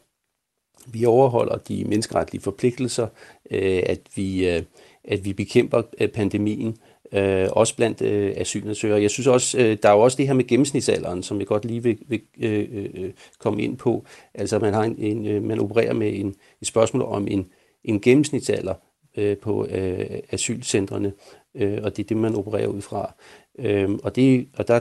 vi 0.86 1.04
overholder 1.04 1.56
de 1.56 1.84
menneskeretlige 1.84 2.42
forpligtelser, 2.42 3.06
øh, 3.50 3.82
at, 3.86 4.00
vi, 4.14 4.48
øh, 4.48 4.62
at 5.04 5.24
vi 5.24 5.32
bekæmper 5.32 5.82
øh, 6.00 6.08
pandemien, 6.08 6.76
øh, 7.12 7.48
også 7.52 7.76
blandt 7.76 8.02
øh, 8.02 8.32
asylansøgere. 8.36 9.02
Jeg 9.02 9.10
synes 9.10 9.26
også, 9.26 9.58
øh, 9.58 9.76
der 9.82 9.88
er 9.88 9.92
jo 9.92 10.00
også 10.00 10.16
det 10.16 10.26
her 10.26 10.34
med 10.34 10.46
gennemsnitsalderen, 10.46 11.22
som 11.22 11.38
jeg 11.38 11.46
godt 11.46 11.64
lige 11.64 11.82
vil, 11.82 11.98
vil 12.08 12.20
øh, 12.40 12.66
øh, 12.72 13.10
komme 13.38 13.62
ind 13.62 13.76
på. 13.76 14.04
Altså 14.34 14.58
man, 14.58 14.74
har 14.74 14.82
en, 14.82 14.96
en, 14.98 15.26
øh, 15.26 15.42
man 15.42 15.60
opererer 15.60 15.92
med 15.92 16.20
en, 16.20 16.34
et 16.60 16.66
spørgsmål 16.66 17.02
om 17.02 17.28
en 17.28 17.46
en 17.88 18.00
gennemsnitsalder 18.00 18.74
øh, 19.16 19.36
på 19.36 19.66
øh, 19.66 20.18
asylcentrene, 20.30 21.12
øh, 21.54 21.78
og 21.82 21.96
det 21.96 22.02
er 22.02 22.06
det, 22.06 22.16
man 22.16 22.34
opererer 22.34 22.66
ud 22.66 22.80
fra. 22.80 23.14
Øh, 23.58 23.90
og 24.02 24.16
det, 24.16 24.48
og 24.56 24.68
der, 24.68 24.80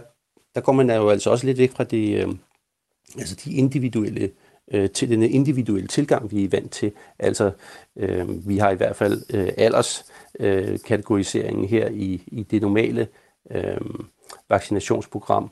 der 0.56 0.62
går 0.62 0.74
man 0.74 0.90
jo 0.90 1.10
altså 1.10 1.30
også 1.30 1.46
lidt 1.46 1.58
væk 1.58 1.72
fra 1.72 1.84
det, 1.84 2.24
øh, 2.24 2.28
altså 3.18 3.36
de 3.46 3.54
individuelle 3.54 4.32
øh, 4.72 4.90
til 4.90 5.10
den 5.10 5.24
individuelle 5.24 5.88
tilgang, 5.88 6.32
vi 6.32 6.44
er 6.44 6.50
vant 6.50 6.72
til. 6.72 6.92
Altså, 7.20 7.52
øh, 7.96 8.48
vi 8.48 8.58
har 8.58 8.72
i 8.72 8.76
hvert 8.76 8.96
fald 8.96 9.24
øh, 9.34 9.50
alderskategoriseringen 9.58 11.64
øh, 11.64 11.70
her 11.70 11.90
i, 11.90 12.24
i 12.28 12.44
det 12.44 12.62
normale 12.62 13.08
øh, 13.52 13.82
vaccinationsprogram. 14.50 15.52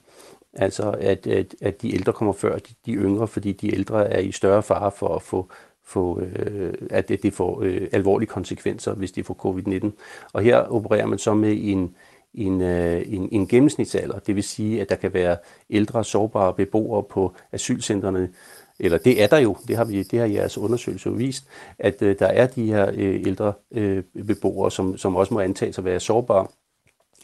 Altså, 0.54 0.92
at, 0.92 1.28
at, 1.28 1.56
at 1.62 1.82
de 1.82 1.94
ældre 1.94 2.14
kommer 2.14 2.34
før 2.34 2.58
de, 2.58 2.74
de 2.86 2.94
yngre, 2.94 3.28
fordi 3.28 3.52
de 3.52 3.74
ældre 3.74 4.14
er 4.14 4.20
i 4.20 4.32
større 4.32 4.64
fare 4.64 4.92
for 4.92 5.16
at 5.16 5.22
få 5.22 5.50
få, 5.86 6.22
øh, 6.22 6.74
at 6.90 7.10
det, 7.10 7.34
får 7.34 7.62
øh, 7.62 7.88
alvorlige 7.92 8.30
konsekvenser, 8.30 8.94
hvis 8.94 9.12
de 9.12 9.24
får 9.24 9.38
covid-19. 9.46 9.92
Og 10.34 10.42
her 10.42 10.58
opererer 10.58 11.06
man 11.06 11.20
så 11.20 11.34
med 11.34 11.58
en, 11.62 11.96
en, 12.34 12.62
øh, 12.62 13.04
en, 13.08 13.30
en 13.32 13.48
gennemsnitsalder. 13.48 14.20
Det 14.20 14.36
vil 14.36 14.44
sige, 14.44 14.82
at 14.82 14.90
der 14.90 14.96
kan 14.96 15.14
være 15.14 15.38
ældre, 15.70 16.04
sårbare 16.04 16.54
beboere 16.54 17.04
på 17.04 17.36
asylcentrene, 17.52 18.30
eller 18.80 18.98
det 18.98 19.24
er 19.24 19.28
der 19.28 19.38
jo, 19.38 19.58
det 19.68 19.78
har, 19.78 19.86
vi, 19.86 20.04
det 20.04 20.20
har 20.20 20.26
jeres 20.26 20.58
undersøgelse 20.58 21.10
jo 21.10 21.16
vist, 21.16 21.48
at 21.80 22.02
øh, 22.02 22.16
der 22.20 22.28
er 22.28 22.48
de 22.48 22.66
her 22.66 22.92
øh, 22.94 23.22
ældre 23.28 23.54
øh, 23.72 24.04
beboere, 24.28 24.72
som, 24.72 24.98
som 24.98 25.16
også 25.16 25.34
må 25.34 25.40
antages 25.40 25.78
at 25.78 25.86
være 25.86 26.00
sårbare 26.00 26.48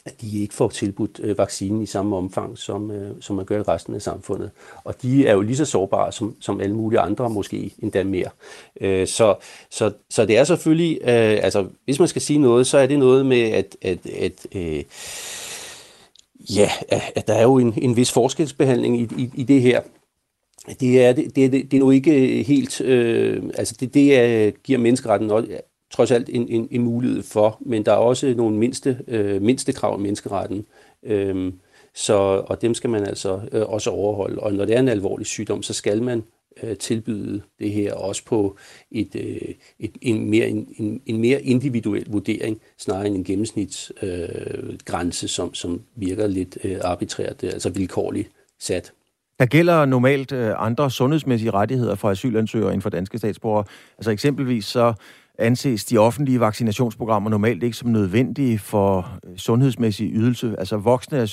at 0.06 0.20
de 0.20 0.40
ikke 0.42 0.54
får 0.54 0.68
tilbudt 0.68 1.20
øh, 1.22 1.38
vaccinen 1.38 1.82
i 1.82 1.86
samme 1.86 2.16
omfang, 2.16 2.58
som, 2.58 2.90
øh, 2.90 3.10
som 3.20 3.36
man 3.36 3.44
gør 3.44 3.58
i 3.58 3.62
resten 3.62 3.94
af 3.94 4.02
samfundet. 4.02 4.50
Og 4.84 5.02
de 5.02 5.26
er 5.26 5.32
jo 5.32 5.40
lige 5.40 5.56
så 5.56 5.64
sårbare 5.64 6.12
som, 6.12 6.36
som 6.40 6.60
alle 6.60 6.76
mulige 6.76 7.00
andre, 7.00 7.30
måske 7.30 7.74
endda 7.78 8.04
mere. 8.04 8.28
Øh, 8.80 9.06
så, 9.06 9.34
så, 9.70 9.92
så 10.10 10.26
det 10.26 10.38
er 10.38 10.44
selvfølgelig, 10.44 10.98
øh, 11.02 11.38
altså 11.42 11.66
hvis 11.84 11.98
man 11.98 12.08
skal 12.08 12.22
sige 12.22 12.38
noget, 12.38 12.66
så 12.66 12.78
er 12.78 12.86
det 12.86 12.98
noget 12.98 13.26
med, 13.26 13.40
at, 13.40 13.76
at, 13.82 14.06
at 14.06 14.46
øh, 14.54 14.84
ja, 16.56 16.70
at 17.14 17.26
der 17.26 17.34
er 17.34 17.42
jo 17.42 17.58
en, 17.58 17.74
en 17.82 17.96
vis 17.96 18.12
forskelsbehandling 18.12 19.00
i, 19.00 19.08
i, 19.18 19.30
i 19.34 19.42
det 19.42 19.62
her. 19.62 19.80
Det 20.80 21.04
er, 21.04 21.12
det, 21.12 21.36
det, 21.36 21.52
det 21.52 21.74
er 21.74 21.78
nu 21.78 21.90
ikke 21.90 22.42
helt, 22.42 22.80
øh, 22.80 23.42
altså 23.54 23.76
det, 23.80 23.94
det 23.94 24.18
er, 24.18 24.50
giver 24.50 24.78
menneskeretten 24.78 25.30
også, 25.30 25.48
trods 25.92 26.10
alt 26.10 26.30
en, 26.32 26.48
en, 26.48 26.68
en 26.70 26.82
mulighed 26.82 27.22
for, 27.22 27.58
men 27.60 27.84
der 27.84 27.92
er 27.92 27.96
også 27.96 28.34
nogle 28.36 28.56
mindste, 28.56 28.98
øh, 29.08 29.42
mindste 29.42 29.72
krav 29.72 29.98
i 29.98 30.02
menneskeretten, 30.02 30.66
øh, 31.02 31.52
så, 31.94 32.14
og 32.46 32.62
dem 32.62 32.74
skal 32.74 32.90
man 32.90 33.06
altså 33.06 33.40
øh, 33.52 33.68
også 33.68 33.90
overholde. 33.90 34.40
Og 34.40 34.52
når 34.52 34.64
det 34.64 34.76
er 34.76 34.80
en 34.80 34.88
alvorlig 34.88 35.26
sygdom, 35.26 35.62
så 35.62 35.72
skal 35.72 36.02
man 36.02 36.22
øh, 36.62 36.76
tilbyde 36.76 37.42
det 37.58 37.70
her 37.70 37.94
også 37.94 38.24
på 38.24 38.56
et, 38.90 39.14
øh, 39.14 39.54
et, 39.78 39.90
en, 40.02 40.30
mere, 40.30 40.48
en, 40.48 41.00
en 41.06 41.20
mere 41.20 41.42
individuel 41.42 42.06
vurdering, 42.10 42.60
snarere 42.78 43.06
end 43.06 43.16
en 43.16 43.24
gennemsnitsgrænse, 43.24 45.24
øh, 45.24 45.28
som, 45.28 45.54
som 45.54 45.80
virker 45.96 46.26
lidt 46.26 46.58
øh, 46.64 46.78
arbitrært, 46.82 47.44
øh, 47.44 47.50
altså 47.52 47.70
vilkårligt 47.70 48.30
sat. 48.60 48.92
Der 49.38 49.46
gælder 49.46 49.84
normalt 49.84 50.32
øh, 50.32 50.54
andre 50.58 50.90
sundhedsmæssige 50.90 51.50
rettigheder 51.50 51.94
for 51.94 52.10
asylansøgere 52.10 52.74
end 52.74 52.82
for 52.82 52.90
danske 52.90 53.18
statsborgere. 53.18 53.64
Altså 53.98 54.10
eksempelvis 54.10 54.64
så 54.64 54.94
anses 55.38 55.84
de 55.84 55.98
offentlige 55.98 56.40
vaccinationsprogrammer 56.40 57.30
normalt 57.30 57.62
ikke 57.62 57.76
som 57.76 57.88
nødvendige 57.88 58.58
for 58.58 59.18
øh, 59.24 59.36
sundhedsmæssig 59.36 60.10
ydelse. 60.14 60.54
Altså 60.58 60.76
voksne, 60.76 61.26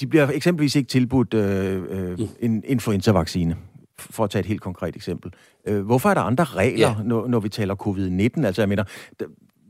de 0.00 0.06
bliver 0.06 0.28
eksempelvis 0.28 0.76
ikke 0.76 0.88
tilbudt 0.88 1.34
øh, 1.34 1.82
øh, 1.88 2.18
mm. 2.18 2.28
en 2.40 2.62
influenza-vaccine, 2.66 3.56
for 3.98 4.24
at 4.24 4.30
tage 4.30 4.40
et 4.40 4.46
helt 4.46 4.60
konkret 4.60 4.96
eksempel. 4.96 5.32
Øh, 5.66 5.86
hvorfor 5.86 6.10
er 6.10 6.14
der 6.14 6.20
andre 6.20 6.44
regler, 6.44 6.88
ja. 6.88 6.94
når, 7.04 7.28
når 7.28 7.40
vi 7.40 7.48
taler 7.48 7.74
covid-19? 7.74 8.46
Altså 8.46 8.62
jeg 8.62 8.68
mener, 8.68 8.84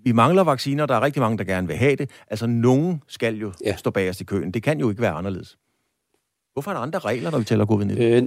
vi 0.05 0.13
mangler 0.13 0.43
vacciner, 0.43 0.87
der 0.87 0.95
er 0.95 1.01
rigtig 1.01 1.23
mange, 1.23 1.39
der 1.39 1.45
gerne 1.45 1.67
vil 1.67 1.77
have 1.77 1.97
det. 1.97 2.11
Altså 2.29 2.47
nogen 2.47 3.03
skal 3.09 3.37
jo 3.37 3.53
ja. 3.65 3.77
stå 3.77 3.91
bagerst 3.91 4.21
i 4.21 4.25
køen. 4.25 4.51
Det 4.51 4.63
kan 4.63 4.81
jo 4.81 4.91
ikke 4.91 5.03
være 5.03 5.13
anderledes. 5.13 5.59
Hvorfor 6.53 6.71
er 6.71 6.75
der 6.75 6.81
andre 6.81 6.99
regler, 6.99 7.31
når 7.31 7.39
vi 7.39 7.45
taler 7.45 7.67
covid-19? 7.67 8.03
Øh, 8.03 8.23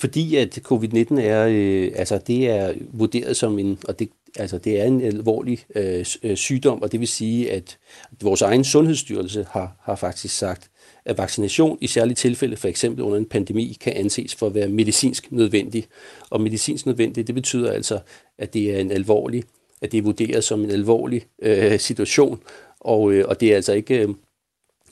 fordi 0.00 0.36
at 0.36 0.58
covid-19 0.72 1.20
er, 1.20 1.46
øh, 1.50 1.92
altså 1.94 2.18
det 2.26 2.48
er 2.50 2.74
vurderet 2.92 3.36
som 3.36 3.58
en, 3.58 3.78
og 3.88 3.98
det, 3.98 4.10
altså 4.36 4.58
det 4.58 4.80
er 4.80 4.84
en 4.84 5.00
alvorlig 5.00 5.64
øh, 5.74 6.04
øh, 6.22 6.36
sygdom, 6.36 6.82
og 6.82 6.92
det 6.92 7.00
vil 7.00 7.08
sige, 7.08 7.52
at 7.52 7.78
vores 8.22 8.42
egen 8.42 8.64
sundhedsstyrelse 8.64 9.46
har, 9.50 9.76
har 9.82 9.96
faktisk 9.96 10.38
sagt, 10.38 10.70
at 11.04 11.18
vaccination 11.18 11.78
i 11.80 11.86
særlige 11.86 12.14
tilfælde, 12.14 12.56
for 12.56 12.68
eksempel 12.68 13.04
under 13.04 13.18
en 13.18 13.24
pandemi, 13.24 13.76
kan 13.80 13.92
anses 13.92 14.34
for 14.34 14.46
at 14.46 14.54
være 14.54 14.68
medicinsk 14.68 15.32
nødvendig. 15.32 15.86
Og 16.30 16.40
medicinsk 16.40 16.86
nødvendig, 16.86 17.26
det 17.26 17.34
betyder 17.34 17.72
altså, 17.72 17.98
at 18.38 18.54
det 18.54 18.74
er 18.74 18.78
en 18.78 18.90
alvorlig, 18.90 19.44
at 19.82 19.92
det 19.92 19.98
er 19.98 20.02
vurderet 20.02 20.44
som 20.44 20.64
en 20.64 20.70
alvorlig 20.70 21.22
øh, 21.42 21.78
situation, 21.78 22.42
og, 22.80 23.12
øh, 23.12 23.24
og 23.28 23.40
det 23.40 23.52
er 23.52 23.56
altså 23.56 23.72
ikke 23.72 24.02
øh, 24.02 24.08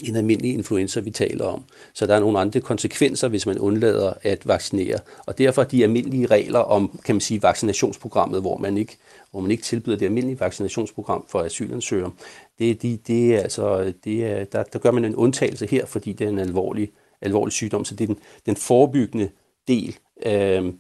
en 0.05 0.16
almindelig 0.16 0.55
influenza, 0.55 1.01
vi 1.01 1.11
taler 1.11 1.44
om. 1.44 1.64
Så 1.94 2.07
der 2.07 2.14
er 2.14 2.20
nogle 2.20 2.38
andre 2.38 2.61
konsekvenser, 2.61 3.28
hvis 3.28 3.46
man 3.46 3.59
undlader 3.59 4.12
at 4.22 4.49
vaccinere. 4.49 4.99
Og 5.26 5.38
derfor 5.38 5.64
de 5.64 5.82
almindelige 5.82 6.26
regler 6.26 6.59
om, 6.59 7.01
kan 7.05 7.14
man 7.14 7.20
sige, 7.20 7.42
vaccinationsprogrammet, 7.42 8.40
hvor 8.40 8.57
man 8.57 8.76
ikke, 8.76 8.96
hvor 9.30 9.40
man 9.40 9.51
ikke 9.51 9.62
tilbyder 9.62 9.96
det 9.96 10.07
almindelige 10.07 10.40
vaccinationsprogram 10.40 11.24
for 11.28 11.40
asylansøgere, 11.40 12.11
det, 12.59 12.82
det, 12.82 13.07
det 13.07 13.34
er 13.34 13.40
altså, 13.40 13.92
det 14.05 14.24
er, 14.26 14.44
der, 14.44 14.62
der 14.62 14.78
gør 14.78 14.90
man 14.90 15.05
en 15.05 15.16
undtagelse 15.16 15.66
her, 15.66 15.86
fordi 15.86 16.12
det 16.12 16.24
er 16.24 16.28
en 16.28 16.38
alvorlig, 16.38 16.90
alvorlig 17.22 17.53
sygdom. 17.53 17.84
Så 17.84 17.94
det 17.94 18.05
er 18.05 18.14
den, 18.14 18.18
den 18.46 18.57
forebyggende 18.57 19.30
del, 19.68 19.96
øh, 20.26 20.72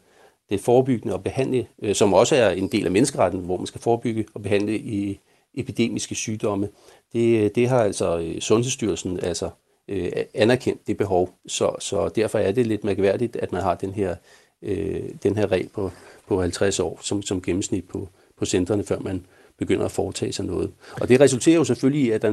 det 0.50 0.60
forebyggende 0.60 1.14
og 1.14 1.22
behandle, 1.22 1.66
øh, 1.82 1.94
som 1.94 2.14
også 2.14 2.36
er 2.36 2.50
en 2.50 2.68
del 2.68 2.84
af 2.84 2.90
menneskeretten, 2.90 3.40
hvor 3.40 3.56
man 3.56 3.66
skal 3.66 3.80
forebygge 3.80 4.24
og 4.34 4.42
behandle 4.42 4.78
i 4.78 5.20
epidemiske 5.54 6.14
sygdomme 6.14 6.68
det, 7.12 7.44
øh, 7.44 7.50
det 7.54 7.68
har 7.68 7.82
altså 7.82 8.18
øh, 8.18 8.40
Sundhedsstyrelsen 8.40 9.20
altså 9.20 9.50
øh, 9.88 10.12
anerkendt 10.34 10.86
det 10.86 10.96
behov, 10.96 11.34
så, 11.46 11.76
så 11.78 12.08
derfor 12.08 12.38
er 12.38 12.52
det 12.52 12.66
lidt 12.66 12.84
mærkværdigt, 12.84 13.36
at 13.36 13.52
man 13.52 13.62
har 13.62 13.74
den 13.74 13.92
her, 13.92 14.16
øh, 14.62 15.02
den 15.22 15.36
her 15.36 15.52
regel 15.52 15.68
på, 15.68 15.90
på 16.26 16.40
50 16.40 16.80
år 16.80 16.98
som, 17.02 17.22
som 17.22 17.42
gennemsnit 17.42 17.88
på, 17.88 18.08
på 18.38 18.44
centrene, 18.44 18.84
før 18.84 18.98
man 18.98 19.26
begynder 19.58 19.84
at 19.84 19.90
foretage 19.90 20.32
sig 20.32 20.44
noget. 20.44 20.72
Og 21.00 21.08
det 21.08 21.20
resulterer 21.20 21.56
jo 21.56 21.64
selvfølgelig 21.64 22.02
i, 22.02 22.10
at, 22.10 22.24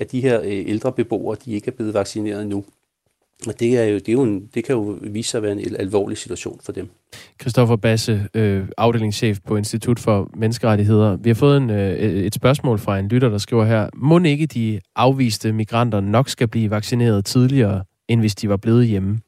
at 0.00 0.12
de 0.12 0.20
her 0.20 0.40
øh, 0.40 0.68
ældre 0.68 0.92
beboere, 0.92 1.36
de 1.44 1.52
ikke 1.52 1.68
er 1.68 1.76
blevet 1.76 1.94
vaccineret 1.94 2.46
nu. 2.46 2.64
Og 3.46 3.60
det, 3.60 3.78
er 3.78 3.84
jo, 3.84 3.94
det, 3.94 4.08
er 4.08 4.12
jo 4.12 4.22
en, 4.22 4.46
det 4.54 4.64
kan 4.64 4.74
jo 4.74 4.98
vise 5.02 5.30
sig 5.30 5.38
at 5.38 5.42
være 5.42 5.52
en 5.52 5.76
alvorlig 5.78 6.18
situation 6.18 6.60
for 6.64 6.72
dem. 6.72 6.88
Christoffer 7.40 7.76
Basse, 7.76 8.26
øh, 8.34 8.64
afdelingschef 8.78 9.38
på 9.46 9.56
Institut 9.56 9.98
for 9.98 10.30
Menneskerettigheder. 10.36 11.16
Vi 11.16 11.30
har 11.30 11.34
fået 11.34 11.56
en, 11.56 11.70
øh, 11.70 11.98
et 11.98 12.34
spørgsmål 12.34 12.78
fra 12.78 12.98
en 12.98 13.08
lytter, 13.08 13.28
der 13.28 13.38
skriver 13.38 13.64
her. 13.64 13.88
Må 13.94 14.18
ikke 14.18 14.46
de 14.46 14.80
afviste 14.96 15.52
migranter 15.52 16.00
nok 16.00 16.28
skal 16.28 16.48
blive 16.48 16.70
vaccineret 16.70 17.24
tidligere, 17.24 17.84
end 18.08 18.20
hvis 18.20 18.34
de 18.34 18.48
var 18.48 18.56
blevet 18.56 18.86
hjemme? 18.86 19.20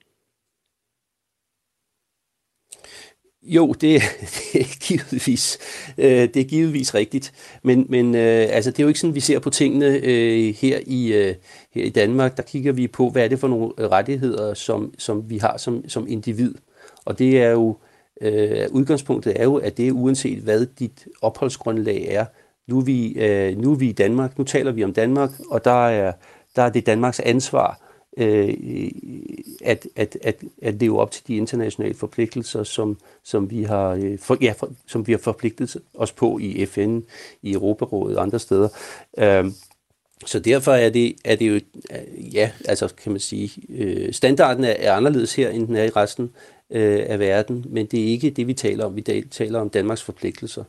Jo, 3.47 3.73
det, 3.73 3.81
det 4.53 4.61
er 4.61 4.79
givetvis, 4.81 5.59
øh, 5.99 6.07
det 6.07 6.37
er 6.37 6.45
givetvis 6.45 6.95
rigtigt, 6.95 7.33
men, 7.63 7.87
men 7.89 8.15
øh, 8.15 8.47
altså, 8.51 8.71
det 8.71 8.79
er 8.79 8.85
jo 8.85 8.89
ikke 8.89 9.01
sådan, 9.01 9.15
vi 9.15 9.21
ser 9.21 9.39
på 9.39 9.51
tingene 9.51 9.87
øh, 9.87 10.55
her, 10.55 10.79
i, 10.87 11.13
øh, 11.13 11.35
her 11.75 11.85
i 11.85 11.89
Danmark. 11.89 12.37
Der 12.37 12.43
kigger 12.43 12.73
vi 12.73 12.89
på, 12.89 13.11
hvad 13.11 13.25
er 13.25 13.29
det 13.29 13.39
for 13.39 13.49
nogle 13.49 13.73
øh, 13.79 13.91
rettigheder, 13.91 14.55
som, 14.55 14.95
som 14.99 15.31
vi 15.31 15.39
har 15.39 15.57
som, 15.57 15.89
som 15.89 16.07
individ. 16.09 16.55
Og 17.05 17.19
det 17.19 17.43
er 17.43 17.51
jo, 17.51 17.77
øh, 18.21 18.67
udgangspunktet 18.71 19.41
er 19.41 19.45
jo, 19.45 19.57
at 19.57 19.77
det 19.77 19.89
er 19.89 19.93
uanset 19.93 20.39
hvad 20.39 20.67
dit 20.67 21.07
opholdsgrundlag 21.23 22.07
er. 22.11 22.25
Nu 22.67 22.79
er, 22.79 22.85
vi, 22.85 23.13
øh, 23.13 23.59
nu 23.59 23.73
er 23.73 23.77
vi 23.77 23.89
i 23.89 23.93
Danmark, 23.93 24.39
nu 24.39 24.45
taler 24.45 24.73
vi 24.73 24.85
om 24.85 24.93
Danmark, 24.93 25.31
og 25.51 25.65
der 25.65 25.89
er, 25.89 26.13
der 26.57 26.63
er 26.63 26.69
det 26.69 26.87
Danmarks 26.87 27.21
ansvar 27.21 27.84
øh, 28.17 28.55
at, 29.65 29.87
at, 29.97 30.19
at, 30.23 30.37
at 30.63 30.75
leve 30.75 31.01
op 31.01 31.11
til 31.11 31.27
de 31.27 31.37
internationale 31.37 31.95
forpligtelser, 31.95 32.63
som, 32.63 32.99
som, 33.23 33.51
vi 33.51 33.63
har, 33.63 33.89
øh, 33.91 34.19
for, 34.19 34.39
ja, 34.41 34.55
for, 34.57 34.71
som 34.87 35.07
vi 35.07 35.13
har 35.13 35.19
forpligtet 35.19 35.77
os 35.95 36.13
på 36.13 36.39
i 36.39 36.67
FN, 36.67 37.01
i 37.43 37.53
Europarådet 37.53 38.17
og 38.17 38.23
andre 38.23 38.39
steder. 38.39 38.69
Øh, 39.19 39.45
så 40.27 40.39
derfor 40.39 40.73
er 40.73 40.91
det, 40.91 41.17
er 41.25 41.37
det 41.37 41.49
jo, 41.49 41.55
øh, 41.55 42.35
ja, 42.35 42.51
altså 42.65 42.89
kan 42.89 43.13
man 43.13 43.21
sige, 43.21 43.51
øh, 43.69 44.13
standarden 44.13 44.65
er, 44.65 44.75
er 44.79 44.93
anderledes 44.93 45.35
her, 45.35 45.51
end 45.51 45.67
den 45.67 45.77
er 45.77 45.85
i 45.85 45.91
resten 45.91 46.31
øh, 46.71 47.05
af 47.07 47.19
verden, 47.19 47.65
men 47.69 47.87
det 47.87 48.01
er 48.01 48.07
ikke 48.07 48.31
det, 48.31 48.47
vi 48.47 48.55
taler 48.55 48.85
om. 48.85 48.97
Vi 48.97 49.25
taler 49.31 49.61
om 49.61 49.71
Danmarks 49.71 50.03
forpligtelser. 50.03 50.65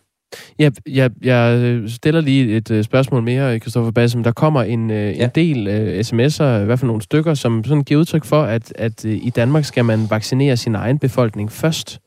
Ja, 0.60 0.70
jeg, 0.88 1.12
jeg 1.22 1.82
stiller 1.88 2.22
lige 2.22 2.58
et 2.58 2.72
uh, 2.72 2.82
spørgsmål 2.82 3.24
mere, 3.24 3.60
Christoffer 3.60 3.92
Bassem. 3.92 4.24
Der 4.24 4.32
kommer 4.32 4.64
en, 4.64 4.90
uh, 4.90 4.96
ja. 4.96 5.24
en 5.24 5.30
del 5.36 5.68
uh, 5.68 6.00
sms'er, 6.00 6.62
i 6.62 6.66
hvert 6.66 6.80
fald 6.80 6.88
nogle 6.88 7.02
stykker, 7.02 7.34
som 7.34 7.64
sådan 7.64 7.84
giver 7.84 8.00
udtryk 8.00 8.26
for, 8.26 8.42
at, 8.42 8.74
at 8.76 9.06
uh, 9.06 9.12
i 9.12 9.30
Danmark 9.30 9.66
skal 9.66 9.86
man 9.86 10.10
vaccinere 10.10 10.58
sin 10.58 10.76
egen 10.76 11.00
befolkning 11.00 11.52
først. 11.52 12.00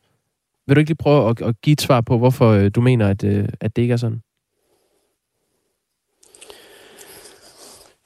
Vil 0.66 0.76
du 0.76 0.79
ikke 0.79 0.91
lige 0.91 0.97
prøve 0.97 1.31
at, 1.31 1.43
at 1.43 1.61
give 1.61 1.72
et 1.72 1.81
svar 1.81 2.01
på, 2.01 2.18
hvorfor 2.18 2.57
uh, 2.57 2.66
du 2.74 2.81
mener, 2.81 3.09
at, 3.09 3.24
uh, 3.24 3.45
at 3.61 3.76
det 3.76 3.83
ikke 3.83 3.93
er 3.93 3.97
sådan? 3.97 4.20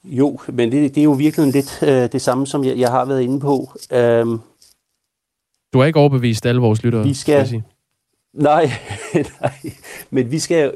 Jo, 0.03 0.39
men 0.47 0.71
det, 0.71 0.95
det 0.95 1.01
er 1.01 1.03
jo 1.03 1.11
virkelig 1.11 1.53
lidt 1.53 1.79
uh, 1.81 1.87
det 1.87 2.21
samme, 2.21 2.47
som 2.47 2.63
jeg, 2.63 2.77
jeg 2.77 2.89
har 2.89 3.05
været 3.05 3.21
inde 3.21 3.39
på. 3.39 3.71
Uh, 3.91 4.39
du 5.73 5.79
har 5.79 5.85
ikke 5.85 5.99
overbevist 5.99 6.45
alle 6.45 6.61
vores 6.61 6.83
lyttere, 6.83 7.03
vi 7.03 7.13
skal, 7.13 7.21
skal 7.21 7.33
jeg 7.33 7.47
sige. 7.47 7.63
Nej, 8.33 8.69
nej. 9.41 9.53
Men 10.09 10.31
vi 10.31 10.39
skal, 10.39 10.73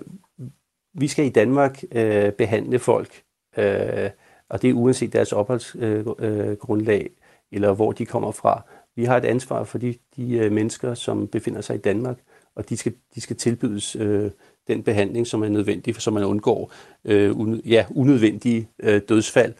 vi 0.93 1.07
skal 1.07 1.25
i 1.25 1.29
Danmark 1.29 1.83
øh, 1.91 2.31
behandle 2.31 2.79
folk, 2.79 3.23
øh, 3.57 4.09
og 4.49 4.61
det 4.61 4.69
er 4.69 4.73
uanset 4.73 5.13
deres 5.13 5.31
opholdsgrundlag, 5.31 7.01
øh, 7.01 7.09
eller 7.51 7.73
hvor 7.73 7.91
de 7.91 8.05
kommer 8.05 8.31
fra. 8.31 8.61
Vi 8.95 9.05
har 9.05 9.17
et 9.17 9.25
ansvar 9.25 9.63
for 9.63 9.77
de, 9.77 9.95
de 10.15 10.37
øh, 10.37 10.51
mennesker, 10.51 10.93
som 10.93 11.27
befinder 11.27 11.61
sig 11.61 11.75
i 11.75 11.79
Danmark, 11.79 12.17
og 12.55 12.69
de 12.69 12.77
skal, 12.77 12.93
de 13.15 13.21
skal 13.21 13.35
tilbydes 13.35 13.95
øh, 13.95 14.31
den 14.67 14.83
behandling, 14.83 15.27
som 15.27 15.43
er 15.43 15.49
nødvendig, 15.49 15.95
så 15.95 16.11
man 16.11 16.23
undgår 16.23 16.71
øh, 17.05 17.39
un, 17.39 17.61
ja, 17.65 17.85
unødvendige 17.95 18.69
øh, 18.79 19.01
dødsfald. 19.09 19.53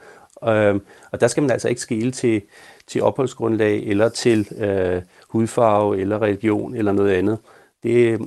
Øh, 0.44 0.80
og 1.12 1.22
der 1.22 1.28
skal 1.28 1.44
man 1.44 1.52
altså 1.52 1.70
ikke 1.70 1.82
skele 1.82 2.12
til, 2.12 2.42
til 2.88 3.02
opholdsgrundlag, 3.02 3.84
eller 3.84 4.10
til 4.10 4.48
øh, 4.58 5.02
hudfarve, 5.30 6.00
eller 6.00 6.22
religion, 6.22 6.76
eller 6.76 6.92
noget 6.92 7.12
andet 7.12 7.38
det, 7.88 8.20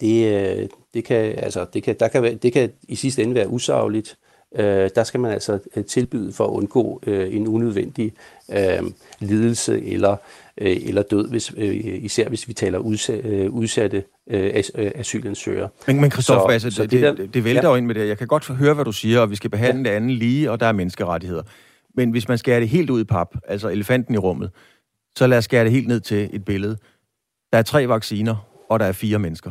det, 0.00 0.70
det 0.94 1.04
kan, 1.04 1.16
altså, 1.16 1.66
det 1.74 1.82
kan, 1.82 1.96
der 2.00 2.08
kan, 2.08 2.22
være, 2.22 2.34
det 2.34 2.52
kan 2.52 2.70
i 2.88 2.94
sidste 2.94 3.22
ende 3.22 3.34
være 3.34 3.48
usagligt. 3.48 4.16
Øh, 4.56 4.90
der 4.94 5.04
skal 5.04 5.20
man 5.20 5.32
altså 5.32 5.58
øh, 5.76 5.84
tilbyde 5.84 6.32
for 6.32 6.44
at 6.44 6.50
undgå 6.50 7.00
øh, 7.06 7.36
en 7.36 7.48
unødvendig 7.48 8.12
øh, 8.50 8.82
lidelse 9.20 9.84
eller, 9.84 10.16
øh, 10.58 10.76
eller 10.88 11.02
død, 11.02 11.28
hvis, 11.28 11.52
øh, 11.56 12.04
især 12.04 12.28
hvis 12.28 12.48
vi 12.48 12.52
taler 12.52 12.78
udsatte, 12.78 13.28
øh, 13.28 13.50
udsatte 13.50 14.04
øh, 14.30 14.50
asylansøgere. 14.74 15.68
Men, 15.86 16.00
men 16.00 16.10
Christoffer, 16.10 16.48
altså, 16.48 16.86
det, 16.86 16.90
det, 16.90 17.34
det 17.34 17.44
vælter 17.44 17.62
ja. 17.62 17.68
jo 17.68 17.76
ind 17.76 17.86
med 17.86 17.94
det. 17.94 18.08
Jeg 18.08 18.18
kan 18.18 18.26
godt 18.26 18.46
høre, 18.46 18.74
hvad 18.74 18.84
du 18.84 18.92
siger, 18.92 19.20
og 19.20 19.30
vi 19.30 19.36
skal 19.36 19.50
behandle 19.50 19.88
ja. 19.88 19.90
det 19.90 19.96
andet 19.96 20.16
lige, 20.16 20.50
og 20.50 20.60
der 20.60 20.66
er 20.66 20.72
menneskerettigheder. 20.72 21.42
Men 21.96 22.10
hvis 22.10 22.28
man 22.28 22.38
skærer 22.38 22.60
det 22.60 22.68
helt 22.68 22.90
ud 22.90 23.00
i 23.00 23.04
pap, 23.04 23.36
altså 23.48 23.68
elefanten 23.68 24.14
i 24.14 24.18
rummet, 24.18 24.50
så 25.16 25.26
lad 25.26 25.38
os 25.38 25.44
skære 25.44 25.64
det 25.64 25.72
helt 25.72 25.88
ned 25.88 26.00
til 26.00 26.30
et 26.32 26.44
billede. 26.44 26.76
Der 27.52 27.58
er 27.58 27.62
tre 27.62 27.88
vacciner, 27.88 28.53
og 28.70 28.80
der 28.80 28.86
er 28.86 28.92
fire 28.92 29.18
mennesker. 29.18 29.50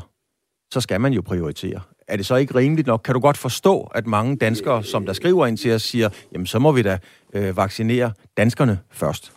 Så 0.74 0.82
skal 0.82 1.02
man 1.02 1.14
jo 1.14 1.22
prioritere. 1.22 1.82
Er 2.08 2.18
det 2.18 2.26
så 2.26 2.36
ikke 2.36 2.56
rimeligt 2.56 2.88
nok? 2.88 3.02
Kan 3.06 3.14
du 3.14 3.20
godt 3.20 3.38
forstå, 3.38 3.82
at 3.96 4.08
mange 4.08 4.38
danskere, 4.38 4.84
som 4.84 5.06
der 5.06 5.14
skriver 5.14 5.48
ind 5.48 5.58
til 5.58 5.74
os, 5.74 5.82
siger, 5.82 6.10
jamen 6.32 6.46
så 6.46 6.60
må 6.60 6.72
vi 6.72 6.82
da 6.82 7.00
øh, 7.34 7.58
vaccinere 7.58 8.12
danskerne 8.38 8.80
først? 8.92 9.34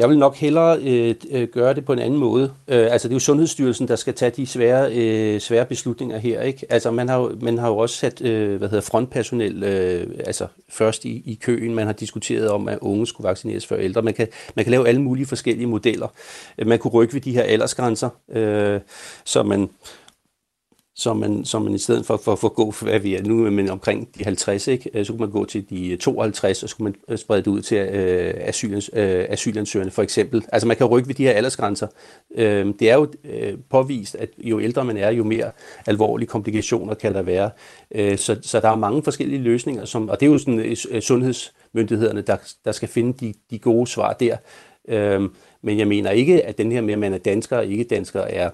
Jeg 0.00 0.08
vil 0.08 0.18
nok 0.18 0.36
hellere 0.36 0.78
øh, 0.82 1.14
øh, 1.30 1.48
gøre 1.48 1.74
det 1.74 1.84
på 1.84 1.92
en 1.92 1.98
anden 1.98 2.18
måde. 2.18 2.52
Øh, 2.68 2.92
altså 2.92 3.08
det 3.08 3.12
er 3.12 3.16
jo 3.16 3.20
Sundhedsstyrelsen, 3.20 3.88
der 3.88 3.96
skal 3.96 4.14
tage 4.14 4.30
de 4.30 4.46
svære, 4.46 4.92
øh, 4.92 5.40
svære 5.40 5.66
beslutninger 5.66 6.18
her. 6.18 6.42
Ikke? 6.42 6.66
Altså 6.70 6.90
man 6.90 7.08
har, 7.08 7.18
jo, 7.18 7.36
man 7.40 7.58
har 7.58 7.68
jo 7.68 7.76
også 7.76 7.96
sat 7.96 8.22
øh, 8.22 8.58
hvad 8.58 8.68
hedder, 8.68 8.82
frontpersonel 8.82 9.62
øh, 9.62 10.06
altså 10.26 10.46
først 10.68 11.04
i, 11.04 11.22
i 11.26 11.34
køen. 11.42 11.74
Man 11.74 11.86
har 11.86 11.92
diskuteret 11.92 12.48
om, 12.48 12.68
at 12.68 12.78
unge 12.80 13.06
skulle 13.06 13.28
vaccineres 13.28 13.66
før 13.66 13.76
ældre. 13.76 14.02
Man 14.02 14.14
kan, 14.14 14.28
man 14.54 14.64
kan 14.64 14.70
lave 14.70 14.88
alle 14.88 15.02
mulige 15.02 15.26
forskellige 15.26 15.66
modeller. 15.66 16.08
Man 16.66 16.78
kunne 16.78 16.92
rykke 16.92 17.14
ved 17.14 17.20
de 17.20 17.32
her 17.32 17.42
aldersgrænser, 17.42 18.08
øh, 18.32 18.80
så 19.24 19.42
man 19.42 19.68
så 21.00 21.14
man, 21.14 21.44
så 21.44 21.58
man 21.58 21.74
i 21.74 21.78
stedet 21.78 22.06
for, 22.06 22.16
for, 22.16 22.34
for 22.34 22.48
at 22.48 22.54
gå, 22.54 22.74
hvad 22.82 22.98
vi 22.98 23.14
er 23.14 23.22
nu, 23.22 23.50
men 23.50 23.70
omkring 23.70 24.08
de 24.18 24.24
50, 24.24 24.68
ikke? 24.68 24.90
Øh, 24.94 25.06
så 25.06 25.12
kunne 25.12 25.20
man 25.20 25.30
gå 25.30 25.44
til 25.44 25.70
de 25.70 25.96
52, 25.96 26.62
og 26.62 26.68
så 26.68 26.76
kunne 26.76 26.84
man 26.84 26.94
øh, 27.08 27.18
sprede 27.18 27.42
det 27.42 27.46
ud 27.46 27.62
til 27.62 27.76
øh, 27.76 28.34
asyl, 28.36 28.74
øh, 28.74 29.26
asylansøgerne 29.28 29.90
for 29.90 30.02
eksempel. 30.02 30.44
Altså 30.52 30.68
man 30.68 30.76
kan 30.76 30.86
rykke 30.86 31.08
ved 31.08 31.14
de 31.14 31.24
her 31.24 31.32
aldersgrænser. 31.32 31.86
Øh, 32.34 32.66
det 32.78 32.90
er 32.90 32.94
jo 32.94 33.08
øh, 33.24 33.54
påvist, 33.70 34.14
at 34.14 34.28
jo 34.38 34.60
ældre 34.60 34.84
man 34.84 34.96
er, 34.96 35.10
jo 35.10 35.24
mere 35.24 35.50
alvorlige 35.86 36.28
komplikationer 36.28 36.94
kan 36.94 37.14
der 37.14 37.22
være. 37.22 37.50
Øh, 37.94 38.18
så, 38.18 38.36
så 38.42 38.60
der 38.60 38.68
er 38.68 38.76
mange 38.76 39.02
forskellige 39.02 39.42
løsninger, 39.42 39.84
som, 39.84 40.08
og 40.08 40.20
det 40.20 40.26
er 40.26 40.30
jo 40.30 40.38
sådan 40.38 40.60
øh, 40.60 40.76
øh 40.90 41.02
sundhedsmyndighederne, 41.02 42.20
der, 42.20 42.36
der 42.64 42.72
skal 42.72 42.88
finde 42.88 43.26
de, 43.26 43.34
de 43.50 43.58
gode 43.58 43.86
svar 43.86 44.12
der. 44.12 44.36
Øh, 44.88 45.22
men 45.62 45.78
jeg 45.78 45.88
mener 45.88 46.10
ikke, 46.10 46.46
at 46.46 46.58
den 46.58 46.72
her 46.72 46.80
med, 46.80 46.92
at 46.92 46.98
man 46.98 47.14
er 47.14 47.18
dansker 47.18 47.56
og 47.56 47.66
ikke 47.66 47.84
dansker, 47.84 48.20
er 48.20 48.50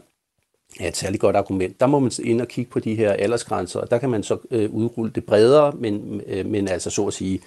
er 0.81 0.89
et 0.89 0.97
særligt 0.97 1.21
godt 1.21 1.37
argument. 1.37 1.81
Der 1.81 1.87
må 1.87 1.99
man 1.99 2.11
ind 2.25 2.41
og 2.41 2.49
kigge 2.49 2.71
på 2.71 2.81
de 2.81 2.95
her 2.95 3.13
aldersgrænser, 3.13 3.81
og 3.81 3.91
der 3.91 3.99
kan 3.99 4.11
man 4.11 4.23
så 4.23 4.39
øh, 4.51 4.71
udrulle 4.71 5.13
det 5.15 5.25
bredere, 5.25 5.73
men, 5.79 6.21
øh, 6.27 6.47
men 6.47 6.69
altså 6.69 6.91
så 6.91 7.07
at 7.07 7.13
sige 7.13 7.41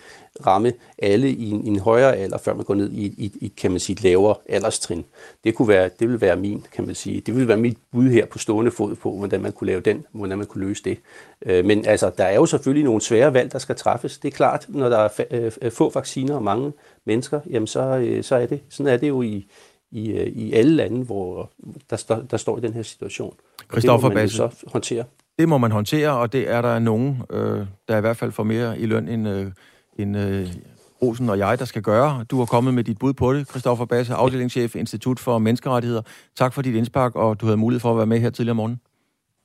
ramme 0.45 0.73
alle 0.97 1.29
i 1.29 1.49
en, 1.49 1.65
i 1.65 1.69
en 1.69 1.79
højere 1.79 2.15
alder, 2.15 2.37
før 2.37 2.53
man 2.53 2.65
går 2.65 2.73
ned 2.73 2.91
i, 2.91 3.05
i, 3.05 3.31
i 3.41 3.53
kan 3.57 3.71
man 3.71 3.79
sige, 3.79 3.93
et 3.93 4.03
lavere 4.03 4.35
alderstrin. 4.49 5.05
Det, 5.43 5.55
kunne 5.55 5.67
være, 5.67 5.89
det 5.99 6.09
vil 6.09 6.21
være 6.21 6.35
min, 6.35 6.65
kan 6.73 6.85
man 6.85 6.95
sige, 6.95 7.21
det 7.21 7.35
vil 7.35 7.47
være 7.47 7.57
mit 7.57 7.77
bud 7.91 8.09
her 8.09 8.25
på 8.25 8.37
stående 8.37 8.71
fod 8.71 8.95
på, 8.95 9.11
hvordan 9.17 9.41
man 9.41 9.51
kunne 9.51 9.67
lave 9.67 9.81
den, 9.81 10.05
hvordan 10.11 10.37
man 10.37 10.47
kunne 10.47 10.67
løse 10.67 10.83
det. 10.83 10.97
Øh, 11.45 11.65
men 11.65 11.85
altså, 11.85 12.11
der 12.17 12.23
er 12.23 12.35
jo 12.35 12.45
selvfølgelig 12.45 12.83
nogle 12.83 13.01
svære 13.01 13.33
valg, 13.33 13.51
der 13.51 13.59
skal 13.59 13.75
træffes. 13.75 14.17
Det 14.17 14.27
er 14.27 14.35
klart, 14.35 14.65
når 14.69 14.89
der 14.89 14.97
er 14.97 15.09
øh, 15.31 15.51
øh, 15.61 15.71
få 15.71 15.91
vacciner 15.93 16.35
og 16.35 16.43
mange 16.43 16.71
mennesker, 17.05 17.39
jamen 17.49 17.67
så, 17.67 17.81
øh, 17.81 18.23
så 18.23 18.35
er 18.35 18.45
det, 18.45 18.61
sådan 18.69 18.93
er 18.93 18.97
det 18.97 19.07
jo 19.07 19.21
i, 19.21 19.47
i, 19.91 20.11
øh, 20.11 20.27
i 20.27 20.53
alle 20.53 20.75
lande, 20.75 21.03
hvor 21.05 21.51
der, 21.89 21.95
står, 21.95 22.15
der 22.15 22.37
står 22.37 22.57
i 22.57 22.61
den 22.61 22.73
her 22.73 22.83
situation. 22.83 23.35
Christoffer 23.71 24.09
Basse, 24.09 24.37
så 24.37 24.49
håndtere. 24.67 25.03
Det 25.39 25.49
må 25.49 25.57
man 25.57 25.71
håndtere, 25.71 26.11
og 26.11 26.33
det 26.33 26.49
er 26.49 26.61
der 26.61 26.79
nogen, 26.79 27.21
øh, 27.29 27.65
der 27.87 27.97
i 27.97 28.01
hvert 28.01 28.17
fald 28.17 28.31
får 28.31 28.43
mere 28.43 28.79
i 28.79 28.85
løn 28.85 29.07
end, 29.07 29.27
øh, 29.27 29.51
end 29.97 30.17
øh, 30.17 30.53
Rosen 31.01 31.29
og 31.29 31.37
jeg, 31.37 31.59
der 31.59 31.65
skal 31.65 31.81
gøre. 31.81 32.23
Du 32.23 32.37
har 32.37 32.45
kommet 32.45 32.73
med 32.73 32.83
dit 32.83 32.99
bud 32.99 33.13
på 33.13 33.33
det, 33.33 33.49
Christoffer 33.49 33.85
Basse, 33.85 34.13
afdelingschef 34.13 34.75
Institut 34.75 35.19
for 35.19 35.37
Menneskerettigheder. 35.37 36.01
Tak 36.35 36.53
for 36.53 36.61
dit 36.61 36.75
indspark, 36.75 37.15
og 37.15 37.41
du 37.41 37.45
havde 37.45 37.57
mulighed 37.57 37.79
for 37.79 37.91
at 37.91 37.97
være 37.97 38.05
med 38.05 38.19
her 38.19 38.29
tidligere 38.29 38.51
om 38.51 38.57
morgenen. 38.57 38.81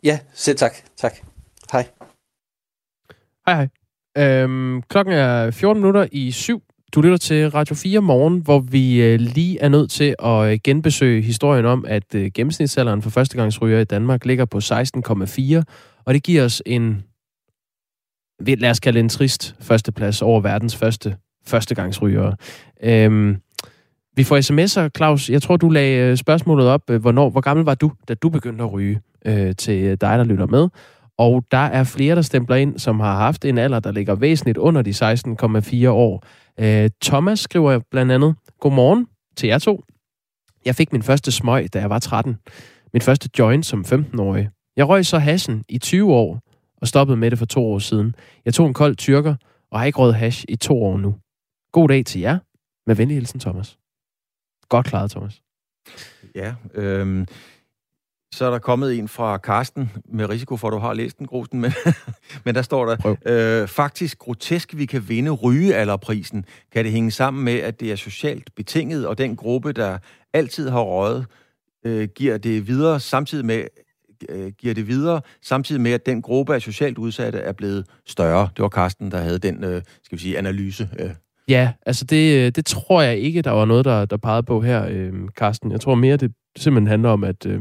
Ja, 0.05 0.19
selv 0.33 0.57
tak. 0.57 0.73
Tak. 0.97 1.13
Hej. 1.73 1.87
Hej, 3.47 3.55
hej. 3.55 3.69
Øhm, 4.43 4.83
klokken 4.83 5.15
er 5.15 5.51
14 5.51 5.83
minutter 5.83 6.07
i 6.13 6.31
syv. 6.31 6.63
Du 6.95 7.01
lytter 7.01 7.17
til 7.17 7.51
Radio 7.51 7.75
4 7.75 8.01
morgen, 8.01 8.39
hvor 8.39 8.59
vi 8.59 9.03
øh, 9.03 9.21
lige 9.21 9.61
er 9.61 9.69
nødt 9.69 9.91
til 9.91 10.15
at 10.19 10.53
øh, 10.53 10.59
genbesøge 10.65 11.23
historien 11.23 11.67
om, 11.67 11.85
at 11.89 12.15
øh, 12.15 12.31
gennemsnitsalderen 12.35 13.03
for 13.03 13.11
førstegangsryger 13.11 13.81
i 13.81 13.85
Danmark 13.85 14.25
ligger 14.25 14.45
på 14.45 14.59
16,4, 14.59 15.63
og 16.05 16.15
det 16.15 16.23
giver 16.23 16.45
os 16.45 16.63
en, 16.67 17.03
lad 18.41 18.71
os 18.71 18.81
kalde 18.81 19.01
en 19.01 19.09
trist 19.09 19.57
førsteplads 19.61 20.23
over 20.23 20.41
verdens 20.41 20.77
første 20.77 21.17
førstegangsrygere. 21.47 22.37
Øhm, 22.83 23.37
vi 24.17 24.25
får 24.25 24.37
sms'er, 24.39 24.89
Claus. 24.97 25.31
Jeg 25.31 25.43
tror, 25.43 25.57
du 25.57 25.69
lagde 25.69 26.17
spørgsmålet 26.17 26.67
op. 26.67 26.91
Hvornår, 27.01 27.31
hvor 27.31 27.41
gammel 27.41 27.65
var 27.65 27.75
du, 27.75 27.93
da 28.09 28.15
du 28.15 28.29
begyndte 28.29 28.65
at 28.65 28.73
ryge 28.73 29.01
øh, 29.27 29.57
til 29.57 30.01
dig, 30.01 30.19
der 30.19 30.25
lytter 30.25 30.47
med? 30.47 30.69
Og 31.19 31.45
der 31.51 31.59
er 31.59 31.85
flere, 31.85 32.17
der 32.17 32.23
stempler 32.23 32.57
ind, 32.57 32.79
som 32.79 33.01
har 33.01 33.17
haft 33.17 33.45
en 33.45 33.59
alder, 33.59 33.81
der 33.81 33.93
ligger 33.93 34.15
væsentligt 34.15 34.59
under 34.59 34.83
de 34.83 34.91
16,4 34.91 35.89
år. 35.89 36.25
Øh, 36.61 36.91
Thomas 37.03 37.41
skriver 37.41 37.81
blandt 37.91 38.13
andet, 38.13 38.37
Godmorgen 38.61 39.07
til 39.37 39.47
jer 39.47 39.59
to. 39.59 39.85
Jeg 40.65 40.75
fik 40.75 40.93
min 40.93 41.03
første 41.03 41.33
smøg, 41.33 41.75
da 41.75 41.79
jeg 41.81 41.91
var 41.91 41.99
13. 41.99 42.37
Min 42.93 43.03
første 43.03 43.29
joint 43.39 43.67
som 43.67 43.85
15-årig. 43.89 44.51
Jeg 44.77 44.89
røg 44.89 45.07
så 45.07 45.19
hassen 45.19 45.65
i 45.69 45.79
20 45.79 46.13
år 46.13 46.41
og 46.77 46.89
stoppede 46.89 47.17
med 47.17 47.31
det 47.31 47.39
for 47.39 47.47
to 47.47 47.67
år 47.67 47.79
siden. 47.79 48.15
Jeg 48.45 48.55
tog 48.55 48.67
en 48.67 48.75
kold 48.75 48.97
tyrker 48.97 49.35
og 49.71 49.79
har 49.79 49.87
ikke 49.87 49.99
røget 49.99 50.15
hash 50.15 50.45
i 50.49 50.57
to 50.57 50.83
år 50.83 50.99
nu. 50.99 51.15
God 51.73 51.89
dag 51.89 52.07
til 52.07 52.21
jer. 52.21 52.39
Med 52.87 52.97
venlig 52.97 53.17
hilsen, 53.17 53.41
Thomas. 53.41 53.79
Godt 54.69 54.87
klaret, 54.87 55.11
Thomas. 55.11 55.43
Ja, 56.35 56.55
øh, 56.75 57.27
så 58.35 58.45
er 58.45 58.51
der 58.51 58.59
kommet 58.59 58.99
en 58.99 59.09
fra 59.09 59.39
Karsten, 59.39 59.91
med 60.05 60.29
risiko 60.29 60.57
for, 60.57 60.69
at 60.69 60.73
du 60.73 60.79
har 60.79 60.95
læst 60.95 61.19
den, 61.19 61.27
Grusten, 61.27 61.61
men, 61.61 61.73
men 62.45 62.55
der 62.55 62.63
står 62.63 62.87
der, 62.87 63.17
øh, 63.27 63.69
faktisk 63.69 64.19
grotesk, 64.19 64.77
vi 64.77 64.87
kan 64.87 65.09
vinde 65.09 65.31
rygealderprisen. 65.31 66.45
Kan 66.73 66.85
det 66.85 66.93
hænge 66.93 67.11
sammen 67.11 67.45
med, 67.45 67.55
at 67.55 67.81
det 67.81 67.93
er 67.93 67.97
socialt 67.97 68.55
betinget, 68.55 69.07
og 69.07 69.19
den 69.19 69.37
gruppe, 69.37 69.73
der 69.73 69.99
altid 70.33 70.69
har 70.69 70.81
røget, 70.81 71.27
øh, 71.85 72.09
giver 72.09 72.39
det 72.39 72.67
videre, 72.67 73.01
samtidig 73.01 73.45
med, 73.45 73.65
øh, 74.29 74.53
giver 74.59 74.75
det 74.75 74.89
videre, 74.89 75.21
samtidig 75.43 75.81
med, 75.81 75.93
at 75.93 76.07
den 76.07 76.23
gruppe 76.23 76.55
af 76.55 76.63
socialt 76.63 76.99
udsatte 76.99 77.39
er 77.39 77.53
blevet 77.53 77.87
større. 78.07 78.49
Det 78.57 78.63
var 78.63 78.69
Karsten, 78.69 79.11
der 79.11 79.19
havde 79.19 79.39
den, 79.39 79.65
øh, 79.65 79.83
skal 80.03 80.19
vi 80.19 80.23
sige, 80.23 80.39
analyse. 80.39 80.89
Øh. 80.99 81.11
Ja, 81.49 81.73
altså 81.87 82.05
det, 82.05 82.47
øh, 82.47 82.53
det 82.57 82.67
tror 82.67 83.03
jeg 83.03 83.19
ikke, 83.19 83.43
der 83.43 83.51
var 83.51 83.65
noget, 83.65 83.85
der, 83.85 84.05
der 84.05 84.17
pegede 84.17 84.43
på 84.43 84.61
her, 84.61 84.87
øh, 84.91 85.13
Karsten. 85.37 85.73
Jeg 85.73 85.81
tror 85.81 85.95
mere, 85.95 86.17
det 86.17 86.33
simpelthen 86.57 86.89
handler 86.89 87.09
om, 87.09 87.25
at... 87.25 87.47
Øh, 87.47 87.61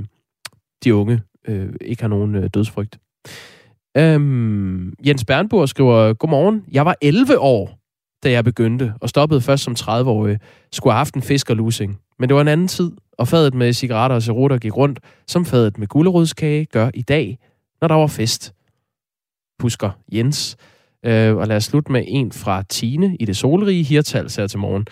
de 0.84 0.96
unge 0.96 1.22
øh, 1.48 1.74
ikke 1.82 2.04
har 2.04 2.10
nogen 2.10 2.36
øh, 2.36 2.50
dødsfrygt. 2.54 3.00
Øhm, 3.98 4.94
Jens 5.08 5.26
Bernburg 5.26 5.70
skriver, 5.70 6.14
Godmorgen, 6.14 6.66
jeg 6.72 6.86
var 6.86 6.96
11 7.02 7.40
år, 7.40 7.80
da 8.24 8.32
jeg 8.32 8.44
begyndte, 8.44 8.94
og 9.02 9.10
stoppede 9.10 9.42
først 9.42 9.64
som 9.64 9.76
30-årig. 9.80 10.40
Skulle 10.72 10.94
have 10.94 10.98
haft 10.98 11.16
en 11.16 11.22
fiskerlusing. 11.22 12.00
Men 12.20 12.30
det 12.30 12.36
var 12.36 12.42
en 12.42 12.48
anden 12.48 12.68
tid, 12.68 12.92
og 13.18 13.28
fadet 13.28 13.54
med 13.54 13.74
cigaretter 13.74 14.16
og 14.16 14.24
cerutter 14.24 14.58
gik 14.58 14.78
rundt, 14.78 15.00
som 15.28 15.46
fadet 15.46 15.78
med 15.78 15.88
gulerodskage 15.88 16.66
gør 16.66 16.90
i 16.94 17.02
dag, 17.02 17.38
når 17.82 17.88
der 17.88 17.96
var 17.96 18.08
fest. 18.08 18.54
Husker 19.62 19.92
Jens. 20.12 20.58
Øh, 21.06 21.36
og 21.36 21.48
lad 21.48 21.56
os 21.58 21.64
slutte 21.64 21.92
med 21.92 22.04
en 22.08 22.32
fra 22.32 22.64
Tine 22.70 23.16
i 23.20 23.26
det 23.26 23.38
solrige 23.38 23.84
Hirtals 23.84 24.36
her 24.36 24.48
til 24.48 24.60
morgen. 24.60 24.88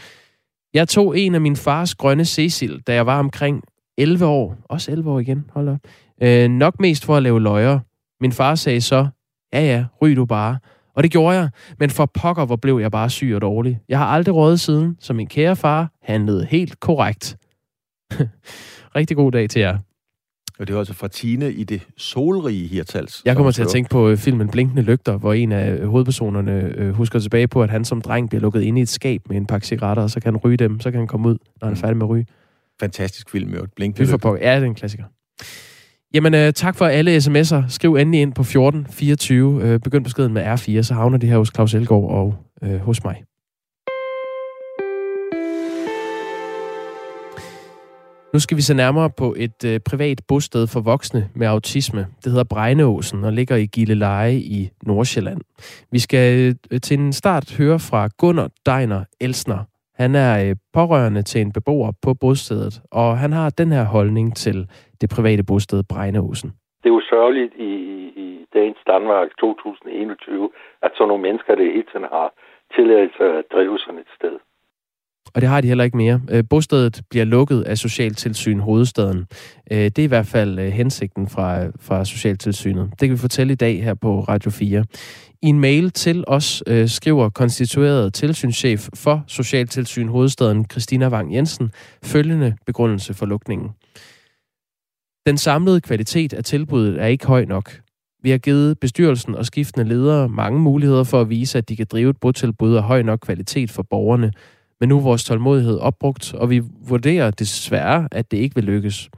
Jeg 0.73 0.87
tog 0.87 1.19
en 1.19 1.35
af 1.35 1.41
min 1.41 1.55
fars 1.55 1.95
grønne 1.95 2.25
Cecil, 2.25 2.81
da 2.87 2.93
jeg 2.93 3.05
var 3.05 3.19
omkring 3.19 3.63
11 3.97 4.25
år. 4.25 4.57
Også 4.69 4.91
11 4.91 5.11
år 5.11 5.19
igen, 5.19 5.45
hold 5.53 5.69
op. 5.69 5.79
Øh, 6.23 6.49
nok 6.49 6.79
mest 6.79 7.05
for 7.05 7.15
at 7.15 7.23
lave 7.23 7.41
løjer. 7.41 7.79
Min 8.21 8.31
far 8.31 8.55
sagde 8.55 8.81
så, 8.81 9.07
ja 9.53 9.61
ja, 9.61 9.85
ryg 10.01 10.15
du 10.15 10.25
bare. 10.25 10.57
Og 10.95 11.03
det 11.03 11.11
gjorde 11.11 11.37
jeg, 11.37 11.49
men 11.79 11.89
for 11.89 12.05
pokker, 12.05 12.45
hvor 12.45 12.55
blev 12.55 12.79
jeg 12.79 12.91
bare 12.91 13.09
syg 13.09 13.31
og 13.35 13.41
dårlig. 13.41 13.79
Jeg 13.89 13.97
har 13.97 14.05
aldrig 14.05 14.35
rådet 14.35 14.59
siden, 14.59 14.97
så 14.99 15.13
min 15.13 15.27
kære 15.27 15.55
far 15.55 15.91
handlede 16.01 16.45
helt 16.45 16.79
korrekt. 16.79 17.37
Rigtig 18.95 19.17
god 19.17 19.31
dag 19.31 19.49
til 19.49 19.59
jer. 19.59 19.77
Og 20.59 20.67
det 20.67 20.73
var 20.73 20.79
altså 20.79 20.93
fra 20.93 21.07
Tine 21.07 21.51
i 21.51 21.63
det 21.63 21.81
solrige 21.97 22.67
Hirtals. 22.67 23.21
Jeg 23.25 23.35
kommer 23.35 23.51
til 23.51 23.61
at 23.61 23.67
tænke 23.67 23.89
på 23.89 24.09
øh, 24.09 24.17
filmen 24.17 24.49
Blinkende 24.49 24.81
Lygter, 24.81 25.17
hvor 25.17 25.33
en 25.33 25.51
af 25.51 25.87
hovedpersonerne 25.87 26.73
øh, 26.75 26.93
husker 26.93 27.19
tilbage 27.19 27.47
på, 27.47 27.63
at 27.63 27.69
han 27.69 27.85
som 27.85 28.01
dreng 28.01 28.29
bliver 28.29 28.41
lukket 28.41 28.61
ind 28.61 28.77
i 28.77 28.81
et 28.81 28.89
skab 28.89 29.21
med 29.29 29.37
en 29.37 29.45
pakke 29.45 29.67
cigaretter, 29.67 30.03
og 30.03 30.09
så 30.09 30.19
kan 30.19 30.33
han 30.33 30.37
ryge 30.37 30.57
dem, 30.57 30.79
så 30.79 30.91
kan 30.91 30.99
han 30.99 31.07
komme 31.07 31.29
ud, 31.29 31.37
når 31.61 31.67
han 31.67 31.77
er 31.77 31.79
færdig 31.79 31.97
med 31.97 32.05
at 32.05 32.09
ryge 32.09 32.25
fantastisk 32.81 33.29
film, 33.29 33.53
jo. 33.53 33.67
Blink 33.75 33.99
Vi 33.99 34.05
får. 34.05 34.37
Ja, 34.41 34.55
det 34.55 34.63
er 34.63 34.67
en 34.67 34.75
klassiker. 34.75 35.03
Jamen, 36.13 36.33
øh, 36.33 36.53
tak 36.53 36.75
for 36.75 36.85
alle 36.85 37.17
sms'er. 37.17 37.63
Skriv 37.67 37.95
endelig 37.95 38.21
ind 38.21 38.33
på 38.33 38.41
1424. 38.41 39.63
Øh, 39.63 39.79
begynd 39.79 40.03
beskeden 40.03 40.33
med 40.33 40.43
R4, 40.45 40.81
så 40.81 40.93
havner 40.93 41.17
det 41.17 41.29
her 41.29 41.37
hos 41.37 41.51
Claus 41.55 41.73
Elgaard 41.73 42.09
og 42.11 42.35
øh, 42.63 42.79
hos 42.79 43.03
mig. 43.03 43.23
Nu 48.33 48.39
skal 48.39 48.57
vi 48.57 48.61
se 48.61 48.73
nærmere 48.73 49.09
på 49.09 49.35
et 49.37 49.63
øh, 49.65 49.79
privat 49.79 50.21
bosted 50.27 50.67
for 50.67 50.79
voksne 50.79 51.29
med 51.35 51.47
autisme. 51.47 52.07
Det 52.23 52.31
hedder 52.31 52.43
Brejneåsen 52.43 53.23
og 53.23 53.33
ligger 53.33 53.55
i 53.55 53.65
Gilleleje 53.65 54.35
i 54.35 54.69
Nordsjælland. 54.83 55.41
Vi 55.91 55.99
skal 55.99 56.55
øh, 56.71 56.81
til 56.81 56.99
en 56.99 57.13
start 57.13 57.55
høre 57.57 57.79
fra 57.79 58.09
Gunnar 58.17 58.49
Deiner 58.65 59.03
Elsner, 59.19 59.63
han 60.03 60.13
er 60.27 60.33
øh, 60.43 60.55
pårørende 60.77 61.21
til 61.31 61.39
en 61.41 61.51
beboer 61.57 61.91
på 62.05 62.11
bostedet, 62.23 62.75
og 62.91 63.09
han 63.23 63.31
har 63.39 63.47
den 63.61 63.69
her 63.75 63.85
holdning 63.95 64.27
til 64.43 64.57
det 65.01 65.09
private 65.15 65.43
bosted 65.49 65.83
Brejnehusen. 65.91 66.49
Det 66.81 66.89
er 66.89 66.95
jo 66.99 67.03
sørgeligt 67.13 67.53
i, 67.69 67.73
i 68.25 68.27
dagens 68.53 68.81
Danmark 68.87 69.27
2021, 69.39 70.49
at 70.85 70.91
sådan 70.93 71.07
nogle 71.07 71.23
mennesker, 71.27 71.55
det 71.55 71.73
hele 71.75 71.87
tiden 71.91 72.07
har 72.15 72.27
tilladelse 72.75 73.23
at 73.39 73.45
drive 73.53 73.77
sådan 73.79 73.99
et 74.05 74.11
sted. 74.17 74.35
Og 75.33 75.41
det 75.41 75.49
har 75.49 75.61
de 75.61 75.67
heller 75.67 75.83
ikke 75.83 75.97
mere. 75.97 76.21
Øh, 76.29 76.43
bostedet 76.49 77.01
bliver 77.09 77.25
lukket 77.25 77.61
af 77.61 77.77
Socialtilsyn 77.77 78.59
Hovedstaden. 78.59 79.25
Øh, 79.71 79.77
det 79.77 79.99
er 79.99 80.03
i 80.03 80.05
hvert 80.05 80.27
fald 80.27 80.59
øh, 80.59 80.71
hensigten 80.71 81.27
fra, 81.27 81.65
fra 81.79 82.05
Socialtilsynet. 82.05 82.89
Det 82.89 82.99
kan 82.99 83.11
vi 83.11 83.17
fortælle 83.17 83.53
i 83.53 83.55
dag 83.55 83.83
her 83.83 83.93
på 83.93 84.19
Radio 84.19 84.51
4. 84.51 84.85
I 85.41 85.47
en 85.47 85.59
mail 85.59 85.91
til 85.91 86.23
os 86.27 86.63
øh, 86.67 86.89
skriver 86.89 87.29
konstitueret 87.29 88.13
tilsynschef 88.13 88.89
for 88.95 89.23
Socialtilsyn 89.27 90.07
Hovedstaden 90.07 90.65
Christina 90.71 91.09
Wang 91.09 91.33
Jensen 91.33 91.71
følgende 92.03 92.55
begrundelse 92.65 93.13
for 93.13 93.25
lukningen. 93.25 93.69
Den 95.25 95.37
samlede 95.37 95.81
kvalitet 95.81 96.33
af 96.33 96.43
tilbuddet 96.43 97.01
er 97.01 97.05
ikke 97.05 97.27
høj 97.27 97.45
nok. 97.45 97.81
Vi 98.23 98.29
har 98.29 98.37
givet 98.37 98.79
bestyrelsen 98.79 99.35
og 99.35 99.45
skiftende 99.45 99.87
ledere 99.87 100.29
mange 100.29 100.59
muligheder 100.59 101.03
for 101.03 101.21
at 101.21 101.29
vise, 101.29 101.57
at 101.57 101.69
de 101.69 101.75
kan 101.75 101.85
drive 101.91 102.09
et 102.09 102.17
botilbud 102.17 102.75
af 102.75 102.83
høj 102.83 103.01
nok 103.01 103.19
kvalitet 103.19 103.71
for 103.71 103.83
borgerne, 103.83 104.31
men 104.81 104.89
nu 104.89 104.97
er 104.97 105.01
vores 105.01 105.23
tålmodighed 105.23 105.77
opbrugt, 105.77 106.33
og 106.33 106.49
vi 106.49 106.61
vurderer 106.87 107.31
desværre, 107.31 108.07
at 108.11 108.31
det 108.31 108.37
ikke 108.37 108.55
vil 108.55 108.63
lykkes. 108.63 109.09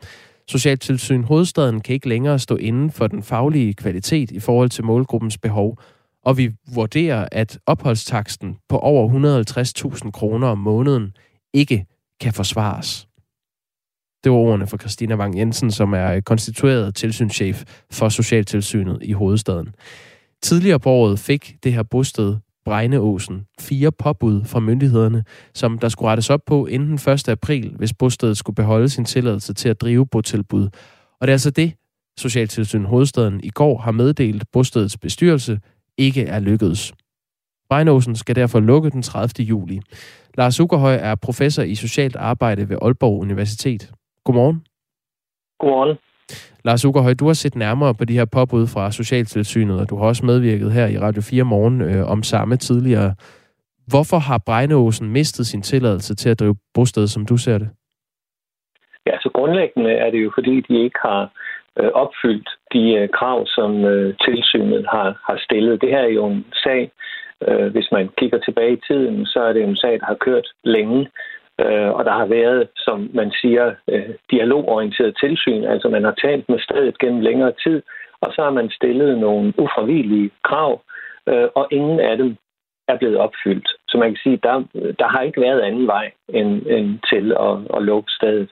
Socialtilsyn 0.48 1.24
Hovedstaden 1.24 1.82
kan 1.82 1.94
ikke 1.94 2.10
længere 2.10 2.40
stå 2.40 2.56
inden 2.56 2.92
for 2.92 3.08
den 3.08 3.24
faglige 3.24 3.74
kvalitet 3.74 4.32
i 4.32 4.40
forhold 4.40 4.70
til 4.70 4.84
målgruppens 4.84 5.38
behov, 5.38 5.78
og 6.24 6.38
vi 6.38 6.52
vurderer, 6.76 7.28
at 7.32 7.60
opholdstaksten 7.66 8.58
på 8.70 8.78
over 8.78 9.10
150.000 10.04 10.12
kroner 10.12 10.48
om 10.48 10.58
måneden 10.58 11.16
ikke 11.54 11.86
kan 12.22 12.34
forsvares. 12.34 13.08
Det 14.24 14.32
var 14.32 14.38
ordene 14.38 14.68
fra 14.68 14.78
Christina 14.78 15.16
Wang 15.16 15.38
Jensen, 15.38 15.72
som 15.72 15.94
er 15.94 16.20
konstitueret 16.20 16.96
tilsynschef 16.96 17.64
for 17.92 18.10
Socialtilsynet 18.10 18.98
i 19.02 19.12
hovedstaden. 19.12 19.76
Tidligere 20.42 20.80
på 20.80 20.90
året 20.90 21.20
fik 21.20 21.56
det 21.64 21.74
her 21.74 21.84
bosted 21.84 22.36
Bregneåsen. 22.66 23.46
fire 23.60 23.92
påbud 23.92 24.46
fra 24.46 24.60
myndighederne, 24.60 25.24
som 25.54 25.80
der 25.80 25.90
skulle 25.90 26.10
rettes 26.10 26.30
op 26.30 26.42
på 26.46 26.66
inden 26.66 26.94
1. 27.14 27.30
april, 27.30 27.74
hvis 27.78 27.94
bostedet 27.94 28.38
skulle 28.38 28.56
beholde 28.56 28.90
sin 28.90 29.06
tilladelse 29.06 29.54
til 29.54 29.70
at 29.70 29.82
drive 29.82 30.08
botilbud. 30.08 30.64
Og 31.20 31.28
det 31.28 31.30
er 31.30 31.34
altså 31.34 31.52
det, 31.52 31.74
Socialtilsynet 32.18 32.88
Hovedstaden 32.88 33.40
i 33.44 33.50
går 33.50 33.78
har 33.78 33.92
meddelt 33.92 34.44
bostedets 34.52 34.98
bestyrelse 34.98 35.60
ikke 35.98 36.24
er 36.24 36.40
lykkedes. 36.40 36.94
Bregneåsen 37.70 38.16
skal 38.16 38.36
derfor 38.36 38.60
lukke 38.60 38.90
den 38.90 39.02
30. 39.02 39.46
juli. 39.46 39.82
Lars 40.38 40.60
Ugerhøj 40.60 40.96
er 40.96 41.16
professor 41.16 41.64
i 41.64 41.76
socialt 41.76 42.16
arbejde 42.16 42.70
ved 42.70 42.78
Aalborg 42.82 43.20
Universitet. 43.20 43.92
Godmorgen. 44.24 44.64
Godmorgen. 45.60 45.98
Lars 46.66 46.86
Ugerhøj, 46.86 47.14
du 47.14 47.26
har 47.26 47.34
set 47.34 47.56
nærmere 47.56 47.94
på 48.00 48.06
de 48.06 48.14
her 48.14 48.26
påbud 48.26 48.68
fra 48.74 48.92
Socialtilsynet, 48.92 49.80
og 49.82 49.90
du 49.90 49.96
har 49.98 50.06
også 50.06 50.26
medvirket 50.26 50.72
her 50.72 50.88
i 50.88 50.98
Radio 50.98 51.22
4 51.22 51.44
Morgen 51.44 51.82
øh, 51.82 52.12
om 52.12 52.24
samme 52.24 52.56
tidligere. 52.56 53.16
Hvorfor 53.88 54.18
har 54.18 54.44
Brejneåsen 54.46 55.10
mistet 55.10 55.46
sin 55.46 55.62
tilladelse 55.62 56.16
til 56.16 56.30
at 56.30 56.40
drive 56.40 56.56
bosted, 56.74 57.08
som 57.08 57.26
du 57.26 57.38
ser 57.38 57.58
det? 57.58 57.70
Ja, 59.06 59.16
så 59.22 59.30
grundlæggende 59.34 59.92
er 59.92 60.10
det 60.12 60.24
jo, 60.24 60.32
fordi 60.38 60.62
de 60.62 60.84
ikke 60.84 61.00
har 61.02 61.22
øh, 61.80 61.92
opfyldt 62.04 62.50
de 62.74 62.94
øh, 63.00 63.10
krav, 63.10 63.48
som 63.48 63.86
øh, 63.86 64.16
tilsynet 64.26 64.86
har, 64.92 65.08
har 65.28 65.38
stillet. 65.46 65.82
Det 65.82 65.90
her 65.90 66.04
er 66.10 66.14
jo 66.20 66.26
en 66.26 66.46
sag, 66.54 66.92
øh, 67.48 67.68
hvis 67.72 67.90
man 67.92 68.10
kigger 68.18 68.40
tilbage 68.40 68.74
i 68.74 68.84
tiden, 68.88 69.26
så 69.26 69.40
er 69.40 69.54
det 69.54 69.64
en 69.64 69.76
sag, 69.76 70.00
der 70.00 70.06
har 70.06 70.18
kørt 70.28 70.48
længe. 70.64 71.00
Øh, 71.02 71.08
Øh, 71.62 71.90
og 71.98 72.06
der 72.06 72.12
har 72.12 72.26
været, 72.26 72.70
som 72.76 73.10
man 73.14 73.32
siger, 73.42 73.76
øh, 73.90 74.10
dialogorienteret 74.32 75.18
tilsyn. 75.24 75.64
Altså 75.64 75.90
man 75.90 76.04
har 76.04 76.16
talt 76.26 76.50
med 76.50 76.60
stedet 76.60 77.00
gennem 77.00 77.22
længere 77.22 77.54
tid, 77.64 77.82
og 78.22 78.34
så 78.36 78.42
har 78.44 78.52
man 78.52 78.70
stillet 78.70 79.18
nogle 79.18 79.54
ufravigelige 79.58 80.32
krav, 80.44 80.82
øh, 81.30 81.48
og 81.56 81.68
ingen 81.72 82.00
af 82.00 82.18
dem 82.18 82.38
er 82.88 82.98
blevet 82.98 83.18
opfyldt. 83.18 83.68
Så 83.88 83.98
man 83.98 84.10
kan 84.10 84.20
sige, 84.24 84.40
der, 84.44 84.56
der 85.00 85.08
har 85.08 85.22
ikke 85.22 85.42
været 85.42 85.62
anden 85.62 85.88
vej 85.88 86.12
end, 86.30 86.50
end 86.68 87.00
til 87.12 87.26
at, 87.40 87.78
at 87.78 87.84
lukke 87.84 88.12
stedet. 88.12 88.50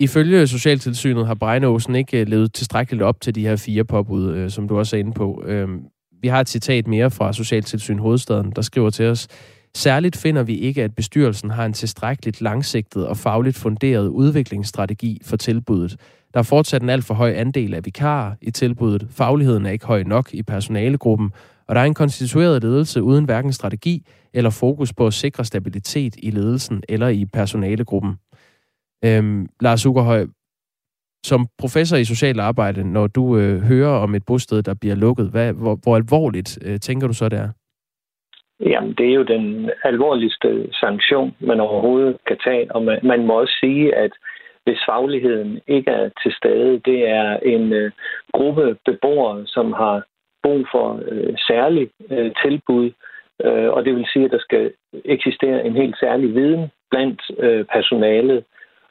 Ifølge 0.00 0.46
Socialtilsynet 0.46 1.26
har 1.26 1.34
Brejnåsen 1.34 1.94
ikke 1.94 2.20
øh, 2.20 2.26
levet 2.28 2.52
tilstrækkeligt 2.54 3.02
op 3.02 3.20
til 3.20 3.34
de 3.34 3.46
her 3.46 3.62
fire 3.66 3.84
påbud, 3.84 4.34
øh, 4.34 4.50
som 4.50 4.68
du 4.68 4.78
også 4.78 4.96
er 4.96 5.00
inde 5.00 5.12
på. 5.12 5.42
Øhm, 5.46 5.84
vi 6.22 6.28
har 6.28 6.40
et 6.40 6.48
citat 6.48 6.86
mere 6.86 7.10
fra 7.10 7.32
Socialtilsyn 7.32 7.98
Hovedstaden, 7.98 8.50
der 8.56 8.62
skriver 8.62 8.90
til 8.90 9.06
os, 9.06 9.28
Særligt 9.76 10.16
finder 10.16 10.42
vi 10.42 10.58
ikke, 10.58 10.82
at 10.82 10.94
bestyrelsen 10.94 11.50
har 11.50 11.66
en 11.66 11.72
tilstrækkeligt 11.72 12.40
langsigtet 12.40 13.06
og 13.06 13.16
fagligt 13.16 13.56
funderet 13.56 14.08
udviklingsstrategi 14.08 15.20
for 15.24 15.36
tilbuddet. 15.36 15.96
Der 16.34 16.38
er 16.40 16.44
fortsat 16.44 16.82
en 16.82 16.88
alt 16.88 17.04
for 17.04 17.14
høj 17.14 17.32
andel 17.36 17.74
af 17.74 17.84
vikarer 17.84 18.34
i 18.40 18.50
tilbuddet. 18.50 19.06
Fagligheden 19.10 19.66
er 19.66 19.70
ikke 19.70 19.86
høj 19.86 20.02
nok 20.02 20.34
i 20.34 20.42
personalegruppen, 20.42 21.32
og 21.68 21.74
der 21.74 21.80
er 21.80 21.84
en 21.84 21.94
konstitueret 21.94 22.62
ledelse 22.62 23.02
uden 23.02 23.24
hverken 23.24 23.52
strategi 23.52 24.06
eller 24.32 24.50
fokus 24.50 24.92
på 24.92 25.06
at 25.06 25.14
sikre 25.14 25.44
stabilitet 25.44 26.16
i 26.18 26.30
ledelsen 26.30 26.82
eller 26.88 27.08
i 27.08 27.24
personalegruppen. 27.24 28.16
Øhm, 29.04 29.46
Lars 29.60 29.86
Ugerhøj, 29.86 30.26
som 31.26 31.46
professor 31.58 31.96
i 31.96 32.04
social 32.04 32.40
arbejde, 32.40 32.84
når 32.84 33.06
du 33.06 33.36
øh, 33.36 33.62
hører 33.62 33.98
om 33.98 34.14
et 34.14 34.24
bosted, 34.26 34.62
der 34.62 34.74
bliver 34.74 34.94
lukket, 34.94 35.30
hvad, 35.30 35.52
hvor, 35.52 35.78
hvor 35.82 35.96
alvorligt 35.96 36.58
øh, 36.62 36.80
tænker 36.80 37.06
du 37.06 37.12
så, 37.12 37.28
det 37.28 37.38
er? 37.38 37.48
Jamen, 38.60 38.92
det 38.92 39.10
er 39.10 39.14
jo 39.14 39.22
den 39.22 39.70
alvorligste 39.84 40.68
sanktion, 40.72 41.36
man 41.40 41.60
overhovedet 41.60 42.16
kan 42.26 42.38
tage. 42.44 42.74
Og 42.74 42.82
man, 42.82 42.98
man 43.02 43.26
må 43.26 43.40
også 43.40 43.56
sige, 43.60 43.94
at 43.94 44.12
hvis 44.64 44.78
fagligheden 44.86 45.60
ikke 45.66 45.90
er 45.90 46.10
til 46.22 46.32
stede, 46.32 46.80
det 46.84 47.08
er 47.08 47.36
en 47.36 47.72
øh, 47.72 47.90
gruppe 48.32 48.76
beboere, 48.84 49.46
som 49.46 49.72
har 49.72 50.02
brug 50.42 50.66
for 50.72 51.00
øh, 51.08 51.34
særlig 51.48 51.90
øh, 52.10 52.32
tilbud, 52.44 52.90
øh, 53.44 53.68
og 53.68 53.84
det 53.84 53.96
vil 53.96 54.06
sige, 54.12 54.24
at 54.24 54.30
der 54.30 54.38
skal 54.38 54.72
eksistere 55.04 55.66
en 55.66 55.76
helt 55.76 55.96
særlig 56.00 56.34
viden 56.34 56.70
blandt 56.90 57.22
øh, 57.38 57.64
personalet. 57.64 58.44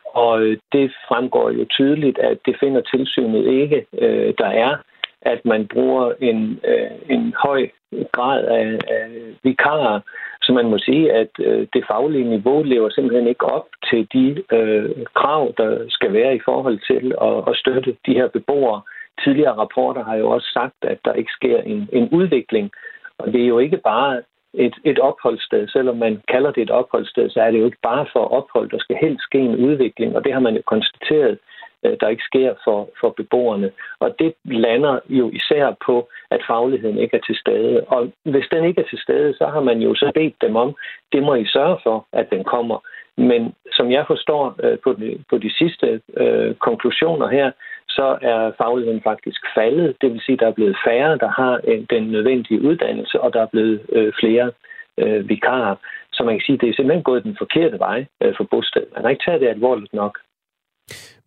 Og 0.05 0.41
øh, 0.41 0.57
det 0.71 0.91
fremgår 1.07 1.49
jo 1.49 1.65
tydeligt, 1.65 2.19
at 2.19 2.37
det 2.45 2.55
finder 2.59 2.81
tilsynet 2.81 3.47
ikke, 3.47 3.85
øh, 4.01 4.33
der 4.37 4.47
er 4.47 4.77
at 5.21 5.45
man 5.45 5.67
bruger 5.67 6.13
en, 6.19 6.59
øh, 6.67 6.91
en 7.09 7.33
høj 7.43 7.69
grad 8.11 8.45
af, 8.45 8.79
af 8.87 9.05
vikarer, 9.43 9.99
så 10.41 10.53
man 10.53 10.69
må 10.69 10.77
sige, 10.77 11.13
at 11.13 11.29
øh, 11.39 11.67
det 11.73 11.83
faglige 11.87 12.29
niveau 12.29 12.63
lever 12.63 12.89
simpelthen 12.89 13.27
ikke 13.27 13.45
op 13.45 13.67
til 13.89 14.07
de 14.13 14.43
øh, 14.51 14.89
krav, 15.13 15.53
der 15.57 15.85
skal 15.89 16.13
være 16.13 16.35
i 16.35 16.41
forhold 16.45 16.79
til 16.91 17.13
at, 17.21 17.37
at 17.49 17.57
støtte 17.57 17.97
de 18.05 18.13
her 18.13 18.27
beboere. 18.27 18.81
Tidligere 19.23 19.57
rapporter 19.63 20.03
har 20.03 20.15
jo 20.15 20.29
også 20.29 20.49
sagt, 20.53 20.75
at 20.81 20.99
der 21.05 21.13
ikke 21.13 21.31
sker 21.31 21.57
en, 21.61 21.89
en 21.93 22.09
udvikling, 22.11 22.71
og 23.17 23.33
det 23.33 23.41
er 23.43 23.47
jo 23.47 23.59
ikke 23.59 23.77
bare 23.77 24.21
et, 24.53 24.75
et 24.85 24.99
opholdssted. 24.99 25.67
Selvom 25.67 25.97
man 25.97 26.21
kalder 26.27 26.51
det 26.51 26.61
et 26.63 26.71
opholdssted, 26.71 27.29
så 27.29 27.41
er 27.41 27.51
det 27.51 27.59
jo 27.59 27.65
ikke 27.65 27.83
bare 27.83 28.05
for 28.13 28.19
ophold. 28.19 28.69
Der 28.69 28.79
skal 28.79 28.97
helst 29.01 29.23
ske 29.23 29.39
en 29.39 29.55
udvikling, 29.55 30.15
og 30.15 30.23
det 30.23 30.33
har 30.33 30.39
man 30.39 30.55
jo 30.55 30.61
konstateret 30.65 31.39
Øh, 31.85 31.97
der 31.99 32.07
ikke 32.07 32.23
sker 32.23 32.53
for, 32.63 32.89
for 32.99 33.09
beboerne. 33.09 33.71
Og 33.99 34.15
det 34.19 34.33
lander 34.45 34.99
jo 35.09 35.29
især 35.29 35.75
på, 35.85 36.09
at 36.31 36.41
fagligheden 36.47 36.97
ikke 36.97 37.17
er 37.17 37.21
til 37.21 37.35
stede. 37.35 37.83
Og 37.87 38.11
hvis 38.23 38.47
den 38.51 38.63
ikke 38.63 38.81
er 38.81 38.89
til 38.89 38.99
stede, 38.99 39.33
så 39.33 39.45
har 39.45 39.59
man 39.59 39.79
jo 39.79 39.95
så 39.95 40.11
bedt 40.15 40.41
dem 40.41 40.55
om, 40.55 40.75
det 41.11 41.23
må 41.23 41.35
I 41.35 41.45
sørge 41.45 41.77
for, 41.83 42.07
at 42.13 42.27
den 42.31 42.43
kommer. 42.43 42.79
Men 43.17 43.53
som 43.71 43.91
jeg 43.91 44.03
forstår 44.07 44.55
øh, 44.63 44.77
på, 44.83 44.93
de, 44.93 45.23
på 45.29 45.37
de 45.37 45.51
sidste 45.57 46.01
øh, 46.17 46.55
konklusioner 46.55 47.27
her, 47.27 47.51
så 47.89 48.17
er 48.21 48.51
fagligheden 48.57 49.01
faktisk 49.03 49.41
faldet. 49.55 49.95
Det 50.01 50.11
vil 50.11 50.21
sige, 50.21 50.33
at 50.33 50.39
der 50.39 50.47
er 50.47 50.59
blevet 50.59 50.77
færre, 50.87 51.17
der 51.17 51.27
har 51.27 51.61
øh, 51.67 51.85
den 51.89 52.03
nødvendige 52.11 52.61
uddannelse, 52.61 53.21
og 53.21 53.33
der 53.33 53.41
er 53.41 53.51
blevet 53.53 53.81
øh, 53.91 54.13
flere 54.19 54.51
øh, 54.97 55.29
vikarer. 55.29 55.75
Så 56.13 56.23
man 56.23 56.35
kan 56.35 56.45
sige, 56.45 56.55
at 56.55 56.61
det 56.61 56.69
er 56.69 56.73
simpelthen 56.73 57.03
gået 57.03 57.23
den 57.23 57.35
forkerte 57.37 57.79
vej 57.79 58.05
øh, 58.21 58.33
for 58.37 58.43
bostedet. 58.51 58.89
Man 58.95 59.03
har 59.03 59.09
ikke 59.09 59.23
taget 59.25 59.41
det 59.41 59.47
alvorligt 59.47 59.93
nok. 59.93 60.19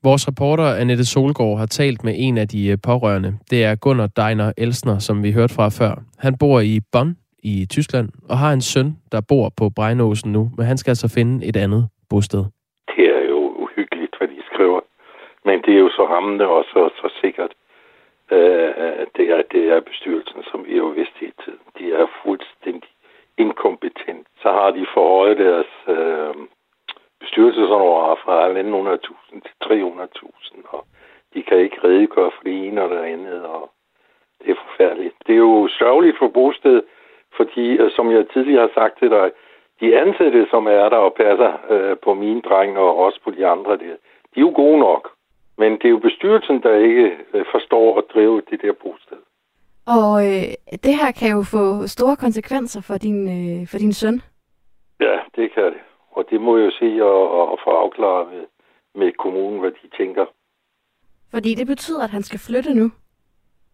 Vores 0.09 0.28
reporter 0.28 0.68
Annette 0.80 1.05
Solgaard 1.05 1.59
har 1.59 1.66
talt 1.66 2.05
med 2.05 2.14
en 2.16 2.38
af 2.38 2.48
de 2.48 2.61
øh, 2.72 2.76
pårørende. 2.88 3.30
Det 3.50 3.64
er 3.64 3.74
Gunnar 3.82 4.11
Deiner 4.20 4.53
Elsner, 4.59 4.98
som 4.98 5.22
vi 5.24 5.30
hørte 5.32 5.55
fra 5.57 5.66
før. 5.80 5.94
Han 6.18 6.34
bor 6.40 6.61
i 6.61 6.74
Bonn 6.92 7.16
i 7.53 7.66
Tyskland 7.74 8.09
og 8.30 8.36
har 8.42 8.53
en 8.53 8.64
søn, 8.72 8.88
der 9.12 9.20
bor 9.30 9.46
på 9.59 9.64
Brejnåsen 9.76 10.32
nu, 10.32 10.42
men 10.57 10.66
han 10.66 10.78
skal 10.78 10.90
altså 10.90 11.09
finde 11.18 11.46
et 11.48 11.57
andet 11.64 11.82
bosted. 12.11 12.44
Det 12.96 13.05
er 13.16 13.24
jo 13.32 13.38
uhyggeligt, 13.64 14.14
hvad 14.18 14.28
de 14.28 14.40
skriver. 14.50 14.80
Men 15.44 15.57
det 15.64 15.72
er 15.74 15.82
jo 15.86 15.90
så 15.98 16.05
rammende 16.14 16.46
og 16.57 16.64
så, 16.72 16.82
så 17.00 17.09
sikkert. 17.20 17.53
Øh, 18.32 18.70
det, 19.16 19.26
er, 19.34 19.42
det 19.53 19.62
er 19.74 19.80
bestyrelsen, 19.90 20.42
som 20.50 20.61
vi 20.68 20.76
jo 20.82 20.86
vidste 20.98 21.20
i 21.30 21.32
tiden. 21.44 21.66
De 21.78 21.84
er 22.00 22.07
fuldstændig 22.24 22.90
inkompetent. 23.38 24.26
Så 24.42 24.48
har 24.59 24.70
de 24.78 24.84
forhøjet 24.94 25.38
deres 25.44 25.72
øh, 25.96 26.34
bestyrelseshonorar 27.23 28.14
fra 28.25 28.37
1.500.000 28.49 29.41
til 29.47 29.55
300.000, 29.64 30.75
og 30.75 30.83
de 31.35 31.43
kan 31.43 31.59
ikke 31.59 31.79
redegøre 31.85 32.31
for 32.35 32.43
det 32.45 32.55
ene 32.66 32.83
og 32.83 32.91
det 32.91 33.03
andet, 33.14 33.45
og 33.45 33.70
det 34.41 34.51
er 34.51 34.62
forfærdeligt. 34.66 35.14
Det 35.27 35.33
er 35.35 35.45
jo 35.51 35.68
sørgeligt 35.79 36.18
for 36.18 36.29
bosted, 36.29 36.83
fordi, 37.37 37.66
øh, 37.83 37.91
som 37.97 38.11
jeg 38.11 38.29
tidligere 38.33 38.66
har 38.66 38.75
sagt 38.81 38.99
til 38.99 39.11
dig, 39.11 39.31
de 39.81 39.99
ansatte, 40.03 40.47
som 40.51 40.66
er 40.66 40.89
der 40.95 41.01
og 41.09 41.14
passer 41.14 41.53
øh, 41.70 41.97
på 42.05 42.14
mine 42.14 42.41
drenge 42.41 42.79
og 42.79 42.97
også 43.05 43.18
på 43.25 43.31
de 43.31 43.47
andre 43.47 43.73
der, 43.73 43.95
de 44.33 44.37
er 44.41 44.47
jo 44.49 44.53
gode 44.57 44.79
nok. 44.79 45.11
Men 45.59 45.73
det 45.73 45.85
er 45.85 45.97
jo 45.97 45.99
bestyrelsen, 45.99 46.62
der 46.62 46.75
ikke 46.75 47.16
øh, 47.35 47.45
forstår 47.55 47.99
at 47.99 48.05
drive 48.14 48.43
det 48.51 48.62
der 48.62 48.73
bosted. 48.73 49.23
Og 49.87 50.12
øh, 50.27 50.45
det 50.87 50.95
her 51.01 51.12
kan 51.20 51.31
jo 51.37 51.43
få 51.43 51.87
store 51.87 52.16
konsekvenser 52.16 52.81
for 52.81 52.97
din, 52.97 53.20
øh, 53.39 53.68
for 53.70 53.79
din 53.79 53.93
søn. 53.93 54.23
Ja, 55.01 55.18
det 55.37 55.55
kan 55.55 55.64
det. 55.64 55.83
Og 56.12 56.30
det 56.30 56.40
må 56.40 56.56
jeg 56.56 56.66
jo 56.66 56.70
se 56.70 57.04
og, 57.04 57.50
og 57.52 57.58
få 57.64 57.70
afklaret 57.70 58.32
med, 58.32 58.46
med 58.94 59.12
kommunen, 59.12 59.60
hvad 59.60 59.70
de 59.70 59.88
tænker. 59.96 60.26
Fordi 61.30 61.54
det 61.54 61.66
betyder, 61.66 62.04
at 62.04 62.10
han 62.10 62.22
skal 62.22 62.40
flytte 62.48 62.74
nu? 62.74 62.90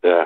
Ja. 0.05 0.24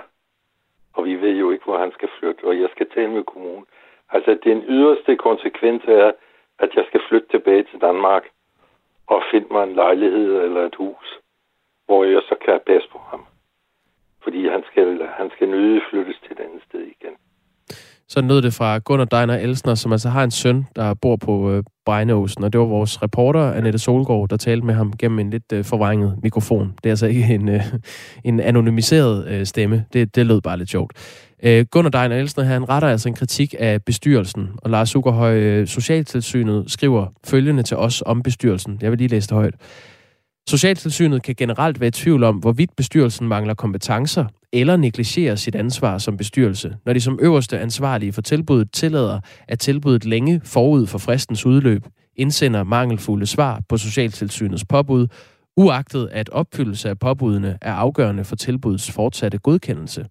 Og 0.92 1.04
vi 1.04 1.14
ved 1.14 1.34
jo 1.36 1.50
ikke, 1.50 1.64
hvor 1.64 1.78
han 1.78 1.92
skal 1.92 2.08
flytte, 2.18 2.44
og 2.44 2.60
jeg 2.60 2.68
skal 2.74 2.90
tale 2.90 3.10
med 3.10 3.24
kommunen. 3.24 3.66
Altså, 4.10 4.38
den 4.44 4.64
yderste 4.68 5.16
konsekvens 5.16 5.82
er, 5.84 6.12
at 6.58 6.70
jeg 6.76 6.84
skal 6.88 7.00
flytte 7.08 7.28
tilbage 7.28 7.62
til 7.62 7.80
Danmark 7.80 8.24
og 9.06 9.22
finde 9.30 9.48
mig 9.50 9.64
en 9.64 9.74
lejlighed 9.74 10.42
eller 10.42 10.66
et 10.66 10.74
hus, 10.74 11.18
hvor 11.86 12.04
jeg 12.04 12.22
så 12.28 12.34
kan 12.44 12.60
passe 12.66 12.88
på 12.88 12.98
ham. 12.98 13.26
Fordi 14.22 14.48
han 14.48 14.62
skal, 14.70 15.02
han 15.02 15.30
skal 15.30 15.48
nøde 15.48 15.80
flyttes 15.90 16.18
til 16.22 16.32
et 16.32 16.40
andet 16.40 16.62
sted 16.68 16.80
igen. 16.80 17.16
Så 18.12 18.20
nød 18.20 18.42
det 18.42 18.54
fra 18.54 18.78
Gunnar 18.78 19.04
Deiner 19.04 19.36
Elsner, 19.36 19.74
som 19.74 19.92
altså 19.92 20.08
har 20.08 20.24
en 20.24 20.30
søn, 20.30 20.64
der 20.76 20.94
bor 20.94 21.16
på 21.16 21.50
øh, 21.50 21.62
Brejneåsen, 21.84 22.44
og 22.44 22.52
det 22.52 22.60
var 22.60 22.66
vores 22.66 23.02
reporter, 23.02 23.52
Annette 23.52 23.78
Solgaard, 23.78 24.28
der 24.28 24.36
talte 24.36 24.66
med 24.66 24.74
ham 24.74 24.92
gennem 24.98 25.18
en 25.18 25.30
lidt 25.30 25.52
øh, 25.52 25.64
forvrænget 25.64 26.18
mikrofon. 26.22 26.74
Det 26.84 26.86
er 26.86 26.92
altså 26.92 27.06
ikke 27.06 27.34
en, 27.34 27.48
øh, 27.48 27.64
en 28.24 28.40
anonymiseret 28.40 29.28
øh, 29.28 29.46
stemme. 29.46 29.84
Det, 29.92 30.14
det 30.16 30.26
lød 30.26 30.40
bare 30.40 30.58
lidt 30.58 30.70
sjovt. 30.70 30.92
Øh, 31.42 31.66
Gunnar 31.70 31.90
Deiner 31.90 32.16
Elsner, 32.16 32.44
han 32.44 32.68
retter 32.68 32.88
altså 32.88 33.08
en 33.08 33.14
kritik 33.14 33.54
af 33.58 33.82
bestyrelsen, 33.82 34.48
og 34.58 34.70
Lars 34.70 34.90
Sukkerhøj, 34.90 35.36
øh, 35.36 35.66
Socialtilsynet, 35.66 36.64
skriver 36.70 37.06
følgende 37.24 37.62
til 37.62 37.76
os 37.76 38.02
om 38.06 38.22
bestyrelsen. 38.22 38.78
Jeg 38.82 38.90
vil 38.90 38.98
lige 38.98 39.08
læse 39.08 39.28
det 39.28 39.36
højt. 39.36 39.54
Socialtilsynet 40.48 41.22
kan 41.22 41.34
generelt 41.34 41.80
være 41.80 41.88
i 41.88 41.90
tvivl 41.90 42.24
om, 42.24 42.36
hvorvidt 42.36 42.70
bestyrelsen 42.76 43.28
mangler 43.28 43.54
kompetencer 43.54 44.24
eller 44.52 44.76
negligerer 44.76 45.34
sit 45.34 45.54
ansvar 45.54 45.98
som 45.98 46.16
bestyrelse, 46.16 46.76
når 46.86 46.92
de 46.92 47.00
som 47.00 47.18
øverste 47.22 47.60
ansvarlige 47.60 48.12
for 48.12 48.22
tilbuddet 48.22 48.72
tillader, 48.72 49.20
at 49.48 49.58
tilbuddet 49.58 50.04
længe 50.04 50.40
forud 50.44 50.86
for 50.86 50.98
fristens 50.98 51.46
udløb 51.46 51.82
indsender 52.16 52.64
mangelfulde 52.64 53.26
svar 53.26 53.60
på 53.68 53.76
Socialtilsynets 53.76 54.64
påbud, 54.64 55.06
uagtet 55.56 56.08
at 56.12 56.28
opfyldelse 56.28 56.88
af 56.88 56.98
påbudene 56.98 57.58
er 57.60 57.72
afgørende 57.72 58.24
for 58.24 58.36
tilbudets 58.36 58.90
fortsatte 58.90 59.38
godkendelse. 59.38 60.06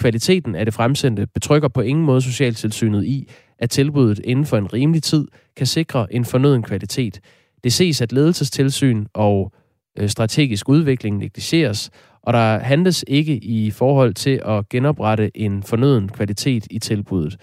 Kvaliteten 0.00 0.54
af 0.54 0.64
det 0.64 0.74
fremsendte 0.74 1.26
betrykker 1.34 1.68
på 1.68 1.80
ingen 1.80 2.04
måde 2.04 2.22
Socialtilsynet 2.22 3.04
i, 3.04 3.28
at 3.58 3.70
tilbuddet 3.70 4.20
inden 4.24 4.46
for 4.46 4.56
en 4.56 4.72
rimelig 4.72 5.02
tid 5.02 5.28
kan 5.56 5.66
sikre 5.66 6.14
en 6.14 6.24
fornøden 6.24 6.62
kvalitet. 6.62 7.20
Det 7.64 7.72
ses, 7.72 8.00
at 8.00 8.12
ledelsestilsyn 8.12 9.06
og 9.14 9.52
øh, 9.98 10.08
strategisk 10.08 10.68
udvikling 10.68 11.18
negligeres, 11.18 11.90
og 12.26 12.32
der 12.32 12.58
handles 12.58 13.04
ikke 13.08 13.36
i 13.36 13.70
forhold 13.70 14.14
til 14.14 14.40
at 14.46 14.68
genoprette 14.68 15.30
en 15.34 15.62
fornøden 15.62 16.08
kvalitet 16.08 16.66
i 16.70 16.78
tilbuddet. 16.78 17.36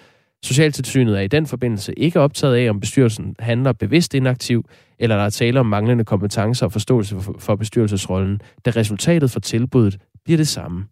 Socialtilsynet 0.44 1.18
er 1.18 1.22
i 1.22 1.28
den 1.28 1.46
forbindelse 1.46 1.94
ikke 2.00 2.20
optaget 2.20 2.56
af, 2.56 2.70
om 2.70 2.80
bestyrelsen 2.80 3.36
handler 3.40 3.74
bevidst 3.74 4.14
inaktiv, 4.14 4.64
eller 5.00 5.16
der 5.16 5.24
er 5.24 5.30
tale 5.30 5.60
om 5.60 5.66
manglende 5.66 6.06
kompetencer 6.06 6.66
og 6.66 6.72
forståelse 6.72 7.16
for 7.40 7.56
bestyrelsesrollen, 7.56 8.40
da 8.66 8.70
resultatet 8.70 9.32
for 9.32 9.40
tilbuddet 9.40 9.98
bliver 10.26 10.38
det 10.38 10.48
samme. 10.48 10.86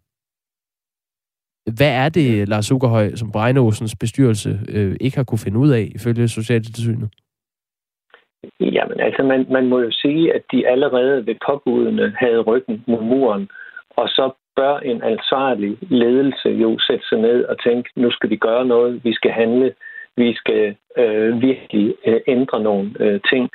Hvad 1.76 1.92
er 2.04 2.08
det, 2.08 2.48
Lars 2.48 2.72
Ugerhøj, 2.72 3.14
som 3.14 3.32
Brejneåsens 3.32 3.96
bestyrelse 3.96 4.60
øh, 4.68 4.96
ikke 5.00 5.16
har 5.16 5.24
kunne 5.24 5.38
finde 5.38 5.58
ud 5.58 5.70
af, 5.70 5.92
ifølge 5.94 6.28
Socialtilsynet? 6.28 7.08
Jamen 8.60 9.00
altså, 9.00 9.22
man, 9.22 9.46
man 9.50 9.66
må 9.66 9.80
jo 9.80 9.90
sige, 9.90 10.34
at 10.34 10.42
de 10.52 10.68
allerede 10.68 11.26
ved 11.26 11.34
påbudene 11.46 12.14
havde 12.18 12.40
ryggen 12.40 12.84
mod 12.88 13.02
muren, 13.02 13.48
og 13.96 14.08
så 14.08 14.30
bør 14.56 14.78
en 14.78 15.02
ansvarlig 15.02 15.78
ledelse 15.80 16.48
jo 16.48 16.78
sætte 16.78 17.08
sig 17.08 17.18
ned 17.18 17.44
og 17.44 17.62
tænke, 17.62 17.90
nu 17.96 18.10
skal 18.10 18.30
vi 18.30 18.36
gøre 18.36 18.64
noget, 18.64 19.04
vi 19.04 19.14
skal 19.14 19.30
handle, 19.30 19.74
vi 20.16 20.34
skal 20.34 20.76
øh, 20.96 21.42
virkelig 21.42 21.94
øh, 22.06 22.20
ændre 22.26 22.62
nogle 22.62 22.90
øh, 23.00 23.20
ting. 23.30 23.50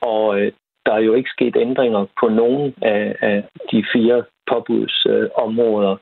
Og 0.00 0.40
øh, 0.40 0.52
der 0.86 0.92
er 0.92 0.98
jo 0.98 1.14
ikke 1.14 1.30
sket 1.30 1.56
ændringer 1.56 2.06
på 2.20 2.28
nogen 2.28 2.74
af, 2.82 3.16
af 3.20 3.44
de 3.72 3.84
fire 3.92 4.24
påbudsområder. 4.50 5.96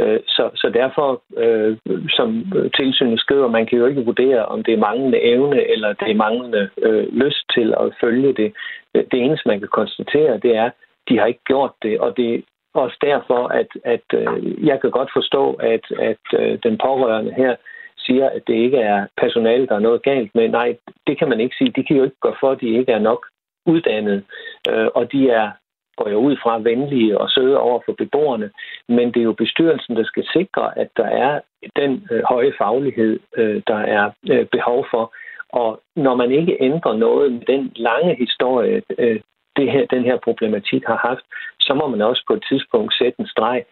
Øh, 0.00 0.20
så, 0.26 0.50
så 0.54 0.70
derfor, 0.74 1.22
øh, 1.36 1.76
som 2.10 2.52
tilsynet 2.76 3.20
skriver, 3.20 3.48
man 3.48 3.66
kan 3.66 3.78
jo 3.78 3.86
ikke 3.86 4.04
vurdere, 4.04 4.46
om 4.46 4.62
det 4.64 4.74
er 4.74 4.78
manglende 4.88 5.20
evne 5.22 5.70
eller 5.70 5.92
det 5.92 6.10
er 6.10 6.14
manglende 6.14 6.70
øh, 6.82 7.06
lyst 7.12 7.44
til 7.54 7.74
at 7.80 7.94
følge 8.00 8.32
det. 8.32 8.52
Det 8.94 9.18
eneste, 9.24 9.48
man 9.48 9.58
kan 9.58 9.68
konstatere, 9.68 10.38
det 10.38 10.56
er, 10.56 10.70
de 11.08 11.18
har 11.18 11.26
ikke 11.26 11.44
gjort 11.46 11.72
det, 11.82 12.00
og 12.00 12.16
det 12.16 12.44
også 12.76 12.96
derfor, 13.00 13.48
at, 13.48 13.68
at 13.84 14.06
øh, 14.14 14.66
jeg 14.66 14.80
kan 14.80 14.90
godt 14.90 15.10
forstå, 15.12 15.52
at, 15.52 15.84
at 15.98 16.24
øh, 16.40 16.58
den 16.62 16.78
pårørende 16.78 17.32
her 17.34 17.56
siger, 17.98 18.28
at 18.28 18.42
det 18.46 18.54
ikke 18.54 18.78
er 18.78 19.06
personale, 19.16 19.66
der 19.66 19.74
er 19.74 19.86
noget 19.88 20.02
galt 20.02 20.34
med. 20.34 20.48
Nej, 20.48 20.76
det 21.06 21.18
kan 21.18 21.28
man 21.28 21.40
ikke 21.40 21.56
sige. 21.56 21.72
De 21.76 21.84
kan 21.84 21.96
jo 21.96 22.04
ikke 22.04 22.20
gøre 22.22 22.36
for, 22.40 22.50
at 22.50 22.60
de 22.60 22.78
ikke 22.78 22.92
er 22.92 22.98
nok 22.98 23.26
uddannet, 23.66 24.24
øh, 24.70 24.88
og 24.94 25.12
de 25.12 25.30
er 25.30 25.50
går 25.96 26.08
jeg 26.08 26.16
ud 26.16 26.36
fra 26.42 26.58
venlige 26.58 27.18
og 27.18 27.30
søde 27.30 27.58
over 27.58 27.80
for 27.84 27.92
beboerne, 27.92 28.50
men 28.88 29.06
det 29.12 29.20
er 29.20 29.30
jo 29.30 29.32
bestyrelsen, 29.32 29.96
der 29.96 30.04
skal 30.04 30.24
sikre, 30.32 30.78
at 30.78 30.88
der 30.96 31.06
er 31.06 31.40
den 31.76 32.08
øh, 32.10 32.22
høje 32.28 32.52
faglighed, 32.58 33.20
øh, 33.36 33.62
der 33.66 33.80
er 33.96 34.10
øh, 34.30 34.46
behov 34.46 34.86
for. 34.90 35.14
Og 35.48 35.80
når 35.96 36.14
man 36.14 36.30
ikke 36.30 36.56
ændrer 36.60 36.96
noget 36.96 37.32
med 37.32 37.40
den 37.40 37.72
lange 37.76 38.14
historie, 38.14 38.82
øh, 38.98 39.20
det 39.56 39.72
her, 39.72 39.86
den 39.86 40.04
her 40.04 40.16
problematik 40.16 40.82
har 40.86 41.00
haft, 41.08 41.24
så 41.60 41.74
må 41.74 41.86
man 41.86 42.02
også 42.02 42.22
på 42.28 42.34
et 42.34 42.44
tidspunkt 42.50 42.94
sætte 42.94 43.20
en 43.20 43.26
streg. 43.26 43.64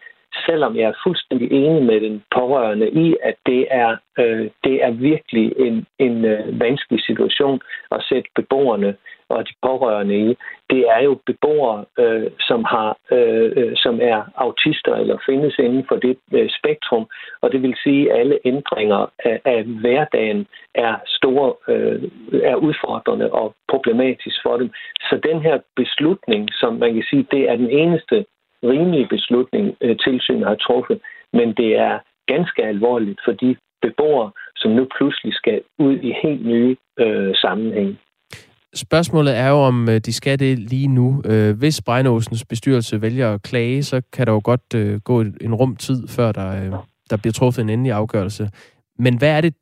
Selvom 0.45 0.75
jeg 0.75 0.83
er 0.89 1.01
fuldstændig 1.05 1.51
enig 1.51 1.83
med 1.83 2.01
den 2.01 2.23
pårørende 2.35 2.89
i, 2.89 3.15
at 3.23 3.35
det 3.45 3.67
er, 3.71 3.97
øh, 4.19 4.49
det 4.63 4.83
er 4.83 4.91
virkelig 4.91 5.53
en, 5.57 5.85
en 5.99 6.25
øh, 6.25 6.59
vanskelig 6.59 7.01
situation 7.03 7.61
at 7.91 8.03
sætte 8.09 8.29
beboerne 8.35 8.95
og 9.29 9.47
de 9.47 9.53
pårørende 9.61 10.17
i, 10.29 10.37
det 10.69 10.81
er 10.95 11.01
jo 11.03 11.19
beboere, 11.25 11.85
øh, 11.99 12.31
som 12.39 12.63
har, 12.63 12.97
øh, 13.11 13.51
øh, 13.55 13.73
som 13.75 13.99
er 14.01 14.19
autister 14.35 14.95
eller 14.95 15.17
findes 15.25 15.59
inden 15.59 15.85
for 15.87 15.95
det 15.95 16.17
øh, 16.33 16.49
spektrum, 16.59 17.05
og 17.41 17.51
det 17.51 17.61
vil 17.61 17.75
sige, 17.83 18.11
at 18.11 18.19
alle 18.19 18.39
ændringer 18.45 19.11
af, 19.19 19.41
af 19.45 19.63
hverdagen 19.63 20.47
er 20.75 20.95
store, 21.05 21.53
øh, 21.67 22.03
er 22.43 22.55
udfordrende 22.55 23.31
og 23.31 23.55
problematisk 23.67 24.37
for 24.43 24.57
dem. 24.57 24.69
Så 24.99 25.19
den 25.23 25.41
her 25.41 25.59
beslutning, 25.75 26.49
som 26.53 26.73
man 26.73 26.93
kan 26.93 27.03
sige, 27.09 27.27
det 27.31 27.49
er 27.49 27.55
den 27.55 27.69
eneste 27.69 28.25
rimelige 28.63 29.07
beslutning, 29.07 29.77
øh, 29.81 29.97
tilsynet 29.97 30.47
har 30.47 30.55
truffet, 30.55 31.01
men 31.33 31.53
det 31.53 31.77
er 31.77 31.99
ganske 32.27 32.63
alvorligt 32.63 33.19
for 33.25 33.31
de 33.31 33.55
beboere, 33.81 34.31
som 34.55 34.71
nu 34.71 34.87
pludselig 34.97 35.33
skal 35.33 35.61
ud 35.79 35.97
i 35.97 36.15
helt 36.23 36.45
nye 36.45 36.75
øh, 36.99 37.35
sammenhænge. 37.35 37.97
Spørgsmålet 38.75 39.37
er 39.37 39.49
jo, 39.49 39.55
om 39.55 39.89
øh, 39.89 39.95
de 39.95 40.13
skal 40.13 40.39
det 40.39 40.59
lige 40.59 40.87
nu. 40.87 41.21
Øh, 41.25 41.57
hvis 41.59 41.81
Brejnåsens 41.85 42.45
bestyrelse 42.45 43.01
vælger 43.01 43.33
at 43.33 43.41
klage, 43.41 43.83
så 43.83 44.01
kan 44.13 44.27
der 44.27 44.33
jo 44.33 44.41
godt 44.43 44.75
øh, 44.75 44.99
gå 44.99 45.21
en 45.21 45.55
rum 45.55 45.75
tid, 45.75 46.07
før 46.07 46.31
der, 46.31 46.45
der 47.09 47.17
bliver 47.17 47.33
truffet 47.33 47.61
en 47.63 47.69
endelig 47.69 47.91
afgørelse. 47.91 48.49
Men 48.99 49.17
hvad 49.17 49.37
er 49.37 49.41
det, 49.41 49.53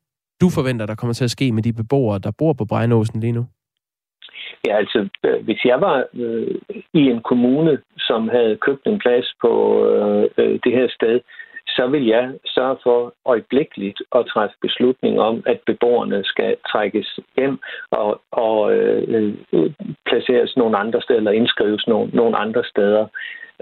du 0.41 0.49
forventer, 0.49 0.85
der 0.85 0.95
kommer 0.95 1.13
til 1.13 1.23
at 1.23 1.31
ske 1.31 1.51
med 1.51 1.63
de 1.63 1.73
beboere, 1.73 2.19
der 2.19 2.31
bor 2.37 2.53
på 2.53 2.65
Brejnåsen 2.65 3.19
lige 3.19 3.31
nu? 3.31 3.45
Ja, 4.67 4.77
altså, 4.77 5.09
hvis 5.43 5.65
jeg 5.65 5.81
var 5.81 6.05
øh, 6.13 6.55
i 6.93 7.03
en 7.13 7.21
kommune, 7.21 7.77
som 7.97 8.29
havde 8.29 8.57
købt 8.65 8.85
en 8.85 8.99
plads 8.99 9.33
på 9.41 9.51
øh, 10.37 10.59
det 10.63 10.71
her 10.77 10.87
sted, 10.89 11.19
så 11.75 11.87
vil 11.87 12.05
jeg 12.05 12.33
sørge 12.45 12.77
for 12.83 13.13
øjeblikkeligt 13.25 14.01
at 14.15 14.25
træffe 14.33 14.55
beslutning 14.61 15.19
om, 15.19 15.43
at 15.45 15.59
beboerne 15.65 16.23
skal 16.23 16.55
trækkes 16.71 17.19
hjem 17.37 17.59
og, 17.91 18.21
og 18.31 18.75
øh, 18.75 19.33
placeres 20.05 20.57
nogle 20.57 20.77
andre 20.77 21.01
steder 21.01 21.19
eller 21.19 21.31
indskrives 21.31 21.87
nogle, 21.87 22.09
nogle 22.13 22.37
andre 22.37 22.63
steder. 22.63 23.07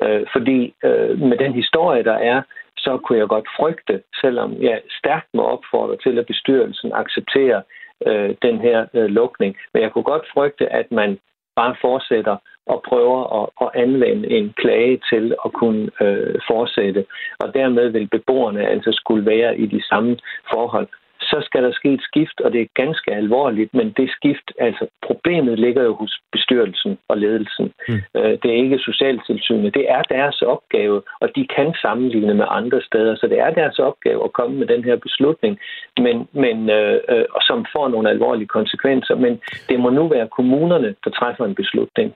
Øh, 0.03 0.25
fordi 0.33 0.73
øh, 0.83 1.19
med 1.19 1.37
den 1.37 1.53
historie, 1.53 2.03
der 2.03 2.17
er, 2.31 2.41
så 2.77 2.97
kunne 2.97 3.19
jeg 3.19 3.27
godt 3.27 3.47
frygte, 3.59 4.01
selvom 4.21 4.61
jeg 4.61 4.81
stærkt 4.99 5.27
må 5.33 5.43
opfordre 5.43 5.97
til, 6.03 6.19
at 6.19 6.25
bestyrelsen 6.25 6.91
accepterer 6.93 7.61
øh, 8.07 8.35
den 8.41 8.57
her 8.61 8.85
øh, 8.93 9.05
lukning. 9.05 9.55
Men 9.73 9.83
jeg 9.83 9.91
kunne 9.91 10.11
godt 10.13 10.25
frygte, 10.33 10.73
at 10.73 10.91
man 10.91 11.19
bare 11.55 11.75
fortsætter 11.81 12.37
og 12.73 12.83
prøver 12.89 13.19
at, 13.39 13.45
at 13.63 13.69
anvende 13.83 14.29
en 14.37 14.53
klage 14.57 14.99
til 15.11 15.35
at 15.45 15.53
kunne 15.53 15.83
øh, 16.01 16.35
fortsætte. 16.51 17.05
Og 17.39 17.53
dermed 17.53 17.89
vil 17.89 18.07
beboerne 18.07 18.67
altså 18.67 18.91
skulle 18.91 19.25
være 19.25 19.57
i 19.57 19.65
de 19.65 19.81
samme 19.89 20.17
forhold 20.53 20.87
så 21.21 21.37
skal 21.47 21.63
der 21.63 21.71
ske 21.71 21.93
et 21.93 22.01
skift, 22.09 22.41
og 22.41 22.53
det 22.53 22.61
er 22.61 22.81
ganske 22.83 23.11
alvorligt, 23.13 23.73
men 23.73 23.87
det 23.97 24.09
skift, 24.17 24.47
altså 24.59 24.87
problemet 25.07 25.59
ligger 25.59 25.83
jo 25.83 25.93
hos 25.93 26.13
bestyrelsen 26.31 26.97
og 27.07 27.17
ledelsen. 27.17 27.71
Mm. 27.87 28.01
Det 28.41 28.47
er 28.51 28.63
ikke 28.63 28.79
socialtilsynet. 28.79 29.73
Det 29.73 29.85
er 29.89 30.01
deres 30.01 30.41
opgave, 30.41 31.01
og 31.21 31.27
de 31.35 31.47
kan 31.55 31.73
sammenligne 31.81 32.33
med 32.33 32.45
andre 32.49 32.81
steder, 32.81 33.15
så 33.15 33.27
det 33.27 33.39
er 33.39 33.49
deres 33.49 33.79
opgave 33.79 34.23
at 34.23 34.33
komme 34.33 34.55
med 34.57 34.67
den 34.67 34.83
her 34.83 34.95
beslutning, 34.95 35.59
men, 35.97 36.27
men 36.31 36.69
øh, 36.69 36.99
øh, 37.09 37.25
som 37.41 37.65
får 37.73 37.87
nogle 37.87 38.09
alvorlige 38.09 38.47
konsekvenser. 38.57 39.15
Men 39.15 39.41
det 39.69 39.79
må 39.79 39.89
nu 39.89 40.07
være 40.07 40.27
kommunerne, 40.37 40.95
der 41.03 41.09
træffer 41.09 41.45
en 41.45 41.55
beslutning. 41.55 42.13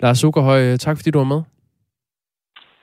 Lars 0.00 0.24
Ugerhøj, 0.24 0.76
tak 0.76 0.96
fordi 0.96 1.10
du 1.10 1.18
var 1.18 1.24
med. 1.24 1.42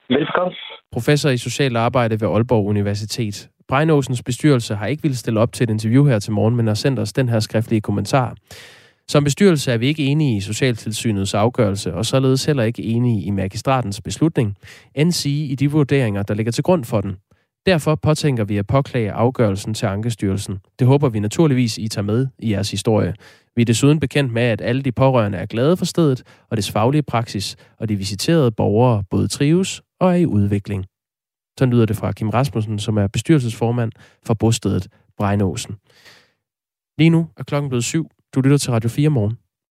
Velkommen. 0.10 0.56
Professor 0.92 1.30
i 1.30 1.38
social 1.38 1.76
arbejde 1.76 2.22
ved 2.22 2.28
Aalborg 2.28 2.66
Universitet. 2.66 3.50
Brejnåsens 3.68 4.24
bestyrelse 4.24 4.76
har 4.76 4.88
ikke 4.88 5.04
ville 5.04 5.18
stille 5.18 5.40
op 5.40 5.54
til 5.54 5.64
et 5.64 5.70
interview 5.70 6.06
her 6.06 6.20
til 6.20 6.32
morgen, 6.32 6.56
men 6.56 6.68
har 6.68 6.74
sendt 6.74 7.00
os 7.00 7.14
den 7.14 7.30
her 7.30 7.40
skriftlige 7.40 7.82
kommentar. 7.82 8.36
Som 9.08 9.24
bestyrelse 9.24 9.72
er 9.72 9.78
vi 9.78 9.88
ikke 9.88 10.06
enige 10.06 10.38
i 10.38 10.42
Socialtilsynets 10.42 11.34
afgørelse, 11.34 11.94
og 11.94 12.06
således 12.06 12.46
heller 12.46 12.64
ikke 12.64 12.84
enige 12.84 13.24
i 13.24 13.30
magistratens 13.30 14.02
beslutning, 14.02 14.58
end 14.96 15.12
sige 15.12 15.48
i 15.48 15.56
de 15.56 15.72
vurderinger, 15.72 16.24
der 16.24 16.34
ligger 16.34 16.52
til 16.52 16.64
grund 16.64 16.86
for 16.86 17.02
den. 17.02 17.18
Derfor 17.66 17.96
påtænker 17.96 18.44
vi 18.44 18.58
at 18.58 18.68
påklage 18.68 19.12
afgørelsen 19.12 19.74
til 19.74 19.86
Ankestyrelsen. 19.86 20.60
Det 20.80 20.88
håber 20.88 21.10
vi 21.10 21.20
naturligvis, 21.20 21.78
I 21.78 21.88
tager 21.88 22.06
med 22.06 22.28
i 22.40 22.52
jeres 22.52 22.72
historie. 22.72 23.14
Vi 23.56 23.62
er 23.62 23.66
desuden 23.66 24.00
bekendt 24.00 24.34
med, 24.34 24.42
at 24.42 24.62
alle 24.62 24.82
de 24.82 24.92
pårørende 24.92 25.38
er 25.38 25.46
glade 25.46 25.78
for 25.78 25.86
stedet 25.86 26.24
og 26.50 26.58
dets 26.58 26.72
faglige 26.72 27.04
praksis, 27.04 27.56
og 27.78 27.90
de 27.90 27.96
visiterede 27.96 28.52
borgere 28.52 29.04
både 29.10 29.28
trives 29.28 29.82
og 30.00 30.12
er 30.12 30.16
i 30.16 30.26
udvikling. 30.26 30.86
Så 31.60 31.66
lyder 31.66 31.86
det 31.86 31.98
fra 31.98 32.12
Kim 32.12 32.30
Rasmussen, 32.30 32.80
som 32.80 32.98
er 32.98 33.08
bestyrelsesformand 33.08 33.92
for 34.26 34.34
bostedet 34.34 34.88
Brejnåsen. 35.18 35.76
Lige 36.98 37.10
nu 37.10 37.28
er 37.38 37.44
klokken 37.44 37.70
blevet 37.70 37.84
syv. 37.84 38.10
Du 38.36 38.42
lytter 38.42 38.58
til 38.58 38.72
Radio 38.72 38.90
4 38.90 39.10
morgen. 39.10 39.38